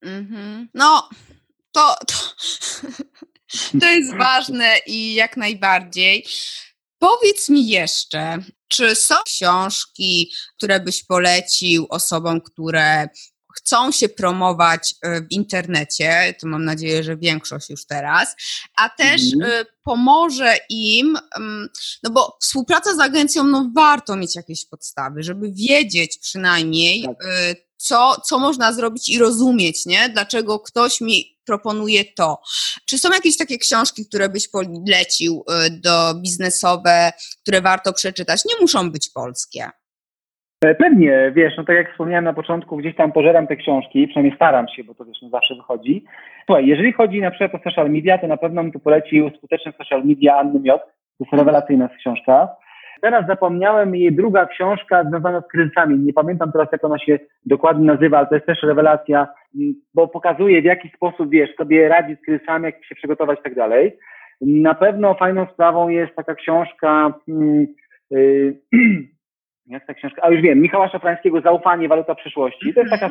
[0.05, 0.66] Mm-hmm.
[0.74, 1.09] No,
[1.73, 2.15] to, to,
[3.81, 6.24] to jest ważne i jak najbardziej.
[7.01, 13.09] Powiedz mi jeszcze, czy są książki, które byś polecił osobom, które
[13.56, 18.36] chcą się promować e, w internecie, to mam nadzieję, że większość już teraz,
[18.77, 19.64] a też mhm.
[19.85, 21.68] pomoże im, mm,
[22.02, 27.24] no bo współpraca z agencją, no warto mieć jakieś podstawy, żeby wiedzieć przynajmniej, tak.
[27.24, 30.09] E, co, co można zrobić i rozumieć, nie?
[30.09, 32.39] Dlaczego ktoś mi proponuje to.
[32.89, 35.32] Czy są jakieś takie książki, które byś polecił
[35.66, 36.97] y, do biznesowe,
[37.43, 38.39] które warto przeczytać?
[38.44, 39.62] Nie muszą być polskie.
[40.64, 44.36] E, pewnie, wiesz, no tak jak wspomniałem na początku, gdzieś tam pożeram te książki, przynajmniej
[44.36, 46.05] staram się, bo to wiesz, no zawsze wychodzi.
[46.47, 49.72] Słuchaj, jeżeli chodzi na przykład o social media, to na pewno mi tu polecił skuteczny
[49.78, 50.82] social media Anny Miot.
[51.18, 52.48] To jest rewelacyjna książka.
[53.02, 55.98] Teraz zapomniałem jej druga książka związana z kryzysami.
[55.98, 60.09] Nie pamiętam teraz, jak ona się dokładnie nazywa, ale to jest też rewelacja, mm, bo
[60.09, 63.97] pokazuje, w jaki sposób, wiesz, sobie radzić z kryzysami, jak się przygotować i tak dalej.
[64.40, 67.14] Na pewno fajną sprawą jest taka książka,
[68.10, 68.56] yy,
[69.66, 72.74] jak ta książka, a już wiem, Michała Szafrańskiego Zaufanie, waluta przyszłości.
[72.74, 73.09] To jest taka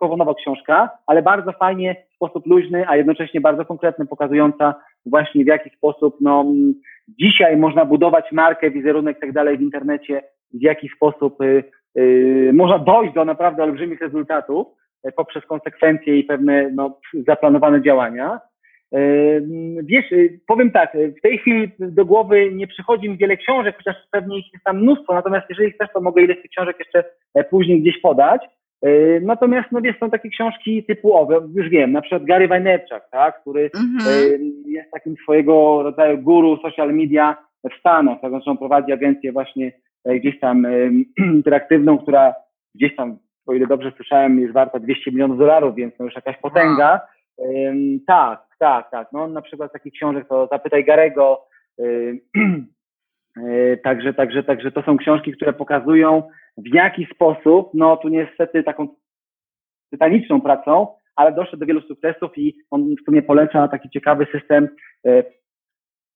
[0.00, 4.74] nowa książka, ale bardzo fajnie, w sposób luźny, a jednocześnie bardzo konkretny, pokazująca
[5.06, 6.44] właśnie w jaki sposób no,
[7.08, 10.22] dzisiaj można budować markę, wizerunek i tak dalej w internecie,
[10.54, 11.64] w jaki sposób y,
[11.98, 14.66] y, można dojść do naprawdę olbrzymich rezultatów
[15.08, 18.40] y, poprzez konsekwencje i pewne no, zaplanowane działania.
[19.82, 20.04] Wiesz,
[20.46, 24.52] powiem tak, w tej chwili do głowy nie przychodzi mi wiele książek, chociaż pewnie ich
[24.52, 27.04] jest tam mnóstwo, natomiast jeżeli chcesz, to mogę ileś tych książek jeszcze
[27.34, 28.42] e, później gdzieś podać.
[28.84, 33.02] E, natomiast, no wiesz, są takie książki typu, o, już wiem, na przykład Gary Vaynerchuk,
[33.10, 34.52] tak, który mhm.
[34.66, 37.36] jest takim swojego rodzaju guru social media
[37.70, 39.72] w Stanach, tak, zresztą prowadzi agencję właśnie
[40.04, 40.66] e, gdzieś tam
[41.34, 42.34] interaktywną, która
[42.74, 46.36] gdzieś tam, o ile dobrze słyszałem, jest warta 200 milionów dolarów, więc to już jakaś
[46.36, 47.00] potęga.
[48.06, 49.08] Tak, tak, tak.
[49.12, 51.40] No na przykład takich książek to Zapytaj Garego.
[53.82, 56.22] Także, także, także to są książki, które pokazują
[56.56, 58.88] w jaki sposób, no tu niestety taką
[59.90, 60.86] tytaniczną pracą,
[61.16, 64.68] ale doszedł do wielu sukcesów i on w sumie poleca taki ciekawy system
[65.06, 65.24] e,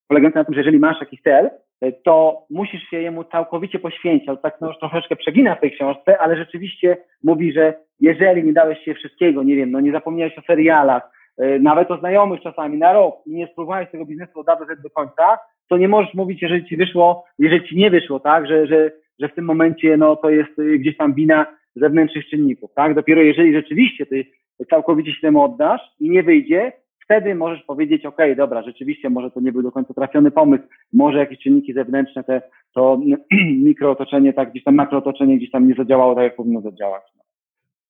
[0.08, 1.50] polegający na tym, że jeżeli masz jakiś cel,
[1.80, 4.28] e, to musisz się jemu całkowicie poświęcić.
[4.42, 8.94] Tak no, troszeczkę przegina w tej książce, ale rzeczywiście mówi, że jeżeli nie dałeś się
[8.94, 11.17] wszystkiego, nie wiem, no nie zapomniałeś o serialach,
[11.60, 14.82] nawet o znajomych czasami na rok i nie spróbowałeś tego biznesu od A do Z
[14.82, 15.38] do końca,
[15.68, 19.28] to nie możesz mówić, jeżeli ci wyszło, jeżeli ci nie wyszło, tak, że, że że
[19.28, 21.46] w tym momencie no, to jest y, gdzieś tam wina
[21.76, 22.94] zewnętrznych czynników, tak?
[22.94, 24.24] Dopiero jeżeli rzeczywiście ty
[24.70, 26.72] całkowicie się temu oddasz i nie wyjdzie,
[27.04, 31.18] wtedy możesz powiedzieć, ok, dobra, rzeczywiście może to nie był do końca trafiony pomysł, może
[31.18, 32.42] jakieś czynniki zewnętrzne, te,
[32.74, 33.00] to
[33.68, 37.02] mikrootoczenie, tak, gdzieś tam makrootoczenie gdzieś tam nie zadziałało tak, jak powinno zadziałać.
[37.16, 37.22] No.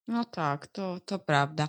[0.09, 1.69] No tak, to, to prawda.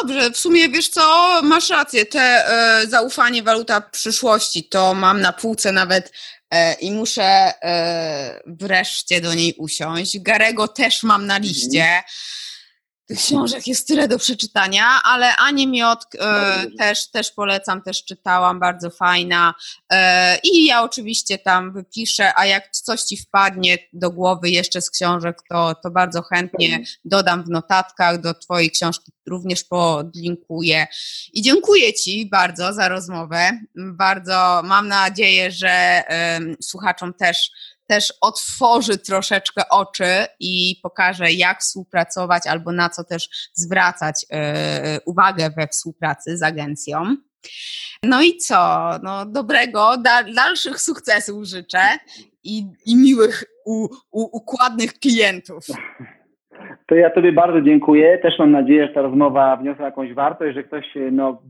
[0.00, 5.32] Dobrze, w sumie wiesz co, masz rację, te e, zaufanie waluta przyszłości to mam na
[5.32, 6.12] półce nawet
[6.50, 10.18] e, i muszę e, wreszcie do niej usiąść.
[10.20, 11.84] Garego też mam na liście.
[11.84, 12.04] Mhm.
[13.10, 18.60] Tych książek jest tyle do przeczytania, ale Anię Miot e, też, też polecam, też czytałam,
[18.60, 19.54] bardzo fajna.
[19.92, 24.90] E, I ja oczywiście tam wypiszę, a jak coś Ci wpadnie do głowy jeszcze z
[24.90, 30.86] książek, to, to bardzo chętnie dodam w notatkach do Twojej książki, również podlinkuję.
[31.32, 33.60] I dziękuję Ci bardzo za rozmowę.
[33.76, 37.50] Bardzo mam nadzieję, że e, słuchaczom też
[37.90, 45.50] też otworzy troszeczkę oczy i pokaże, jak współpracować albo na co też zwracać e, uwagę
[45.56, 47.16] we współpracy z agencją.
[48.02, 48.90] No i co?
[49.02, 51.98] No, dobrego, da, dalszych sukcesów życzę
[52.44, 55.66] i, i miłych, u, u, układnych klientów.
[56.86, 58.18] To ja Tobie bardzo dziękuję.
[58.18, 61.42] Też mam nadzieję, że ta rozmowa wniosła jakąś wartość, że ktoś, no,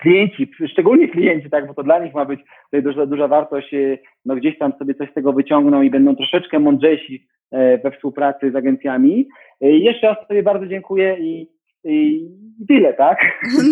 [0.00, 3.74] klienci, szczególnie klienci, tak, bo to dla nich ma być tutaj duża, duża wartość,
[4.24, 8.50] no gdzieś tam sobie coś z tego wyciągną i będą troszeczkę mądrzejsi e, we współpracy
[8.50, 9.28] z agencjami.
[9.60, 11.50] E, jeszcze raz Tobie bardzo dziękuję i,
[11.84, 12.28] i
[12.68, 13.18] tyle, tak?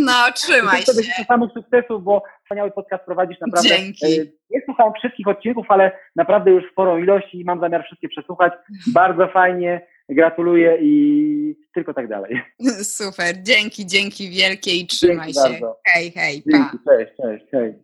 [0.07, 0.93] No, trzymaj się.
[0.93, 3.69] Życzę samych sukcesów, bo wspaniały podcast prowadzisz naprawdę.
[3.69, 4.21] Dzięki.
[4.21, 8.53] E, nie słuchałem wszystkich odcinków, ale naprawdę już sporą ilość i mam zamiar wszystkie przesłuchać.
[8.95, 12.43] Bardzo fajnie gratuluję i tylko tak dalej.
[12.99, 15.61] Super, dzięki, dzięki wielkie i trzymaj dzięki się.
[15.61, 15.81] Bardzo.
[15.85, 16.93] Hej, hej, dzięki, pa.
[16.97, 17.75] Cześć, cześć, hej.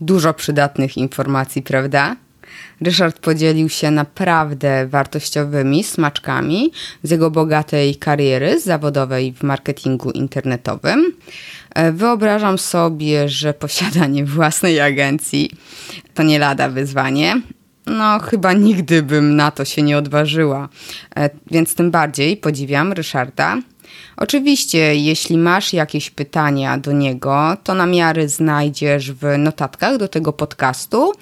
[0.00, 2.16] Dużo przydatnych informacji, prawda?
[2.80, 6.72] Ryszard podzielił się naprawdę wartościowymi smaczkami
[7.02, 11.12] z jego bogatej kariery zawodowej w marketingu internetowym.
[11.74, 15.50] E, wyobrażam sobie, że posiadanie własnej agencji
[16.14, 17.40] to nie lada wyzwanie.
[17.86, 20.68] No, chyba nigdy bym na to się nie odważyła,
[21.16, 23.56] e, więc tym bardziej podziwiam Ryszarda.
[24.16, 31.12] Oczywiście, jeśli masz jakieś pytania do niego, to namiary znajdziesz w notatkach do tego podcastu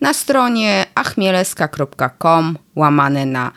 [0.00, 3.52] na stronie achmieleska.com łamane na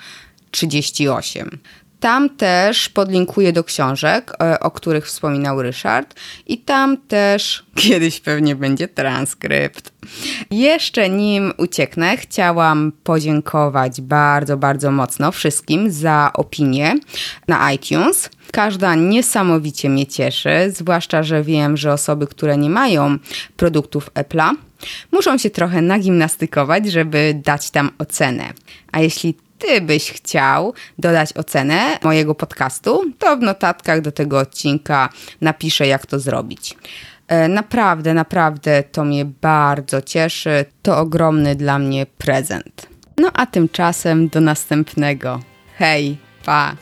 [0.52, 1.60] 38.
[2.04, 6.16] Tam też podlinkuję do książek, e, o których wspominał Ryszard,
[6.48, 9.94] i tam też kiedyś pewnie będzie transkrypt.
[10.52, 16.96] Jeszcze nim ucieknę, chciałam podziękować bardzo, bardzo mocno wszystkim za opinię
[17.48, 18.30] na iTunes.
[18.52, 23.18] Każda niesamowicie mnie cieszy, zwłaszcza, że wiem, że osoby, które nie mają
[23.58, 24.52] produktów Apple'a,
[25.12, 28.54] muszą się trochę nagimnastykować, żeby dać tam ocenę.
[28.92, 29.36] A jeśli
[29.68, 35.10] ty byś chciał dodać ocenę mojego podcastu, to w notatkach do tego odcinka
[35.41, 36.76] napiszę, jak to zrobić.
[37.27, 40.65] E, naprawdę, naprawdę to mnie bardzo cieszy.
[40.81, 42.88] To ogromny dla mnie prezent.
[43.18, 45.40] No a tymczasem do następnego.
[45.77, 46.76] Hej, pa!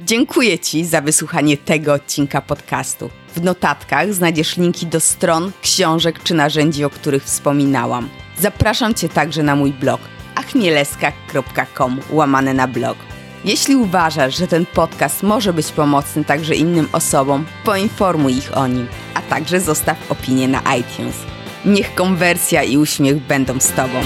[0.00, 3.10] Dziękuję Ci za wysłuchanie tego odcinka podcastu.
[3.34, 8.08] W notatkach znajdziesz linki do stron, książek czy narzędzi, o których wspominałam.
[8.38, 10.00] Zapraszam Cię także na mój blog
[10.38, 12.96] achmieleska.com łamane na blog.
[13.44, 18.86] Jeśli uważasz, że ten podcast może być pomocny także innym osobom, poinformuj ich o nim,
[19.14, 21.16] a także zostaw opinię na iTunes.
[21.64, 24.00] Niech konwersja i uśmiech będą z Tobą.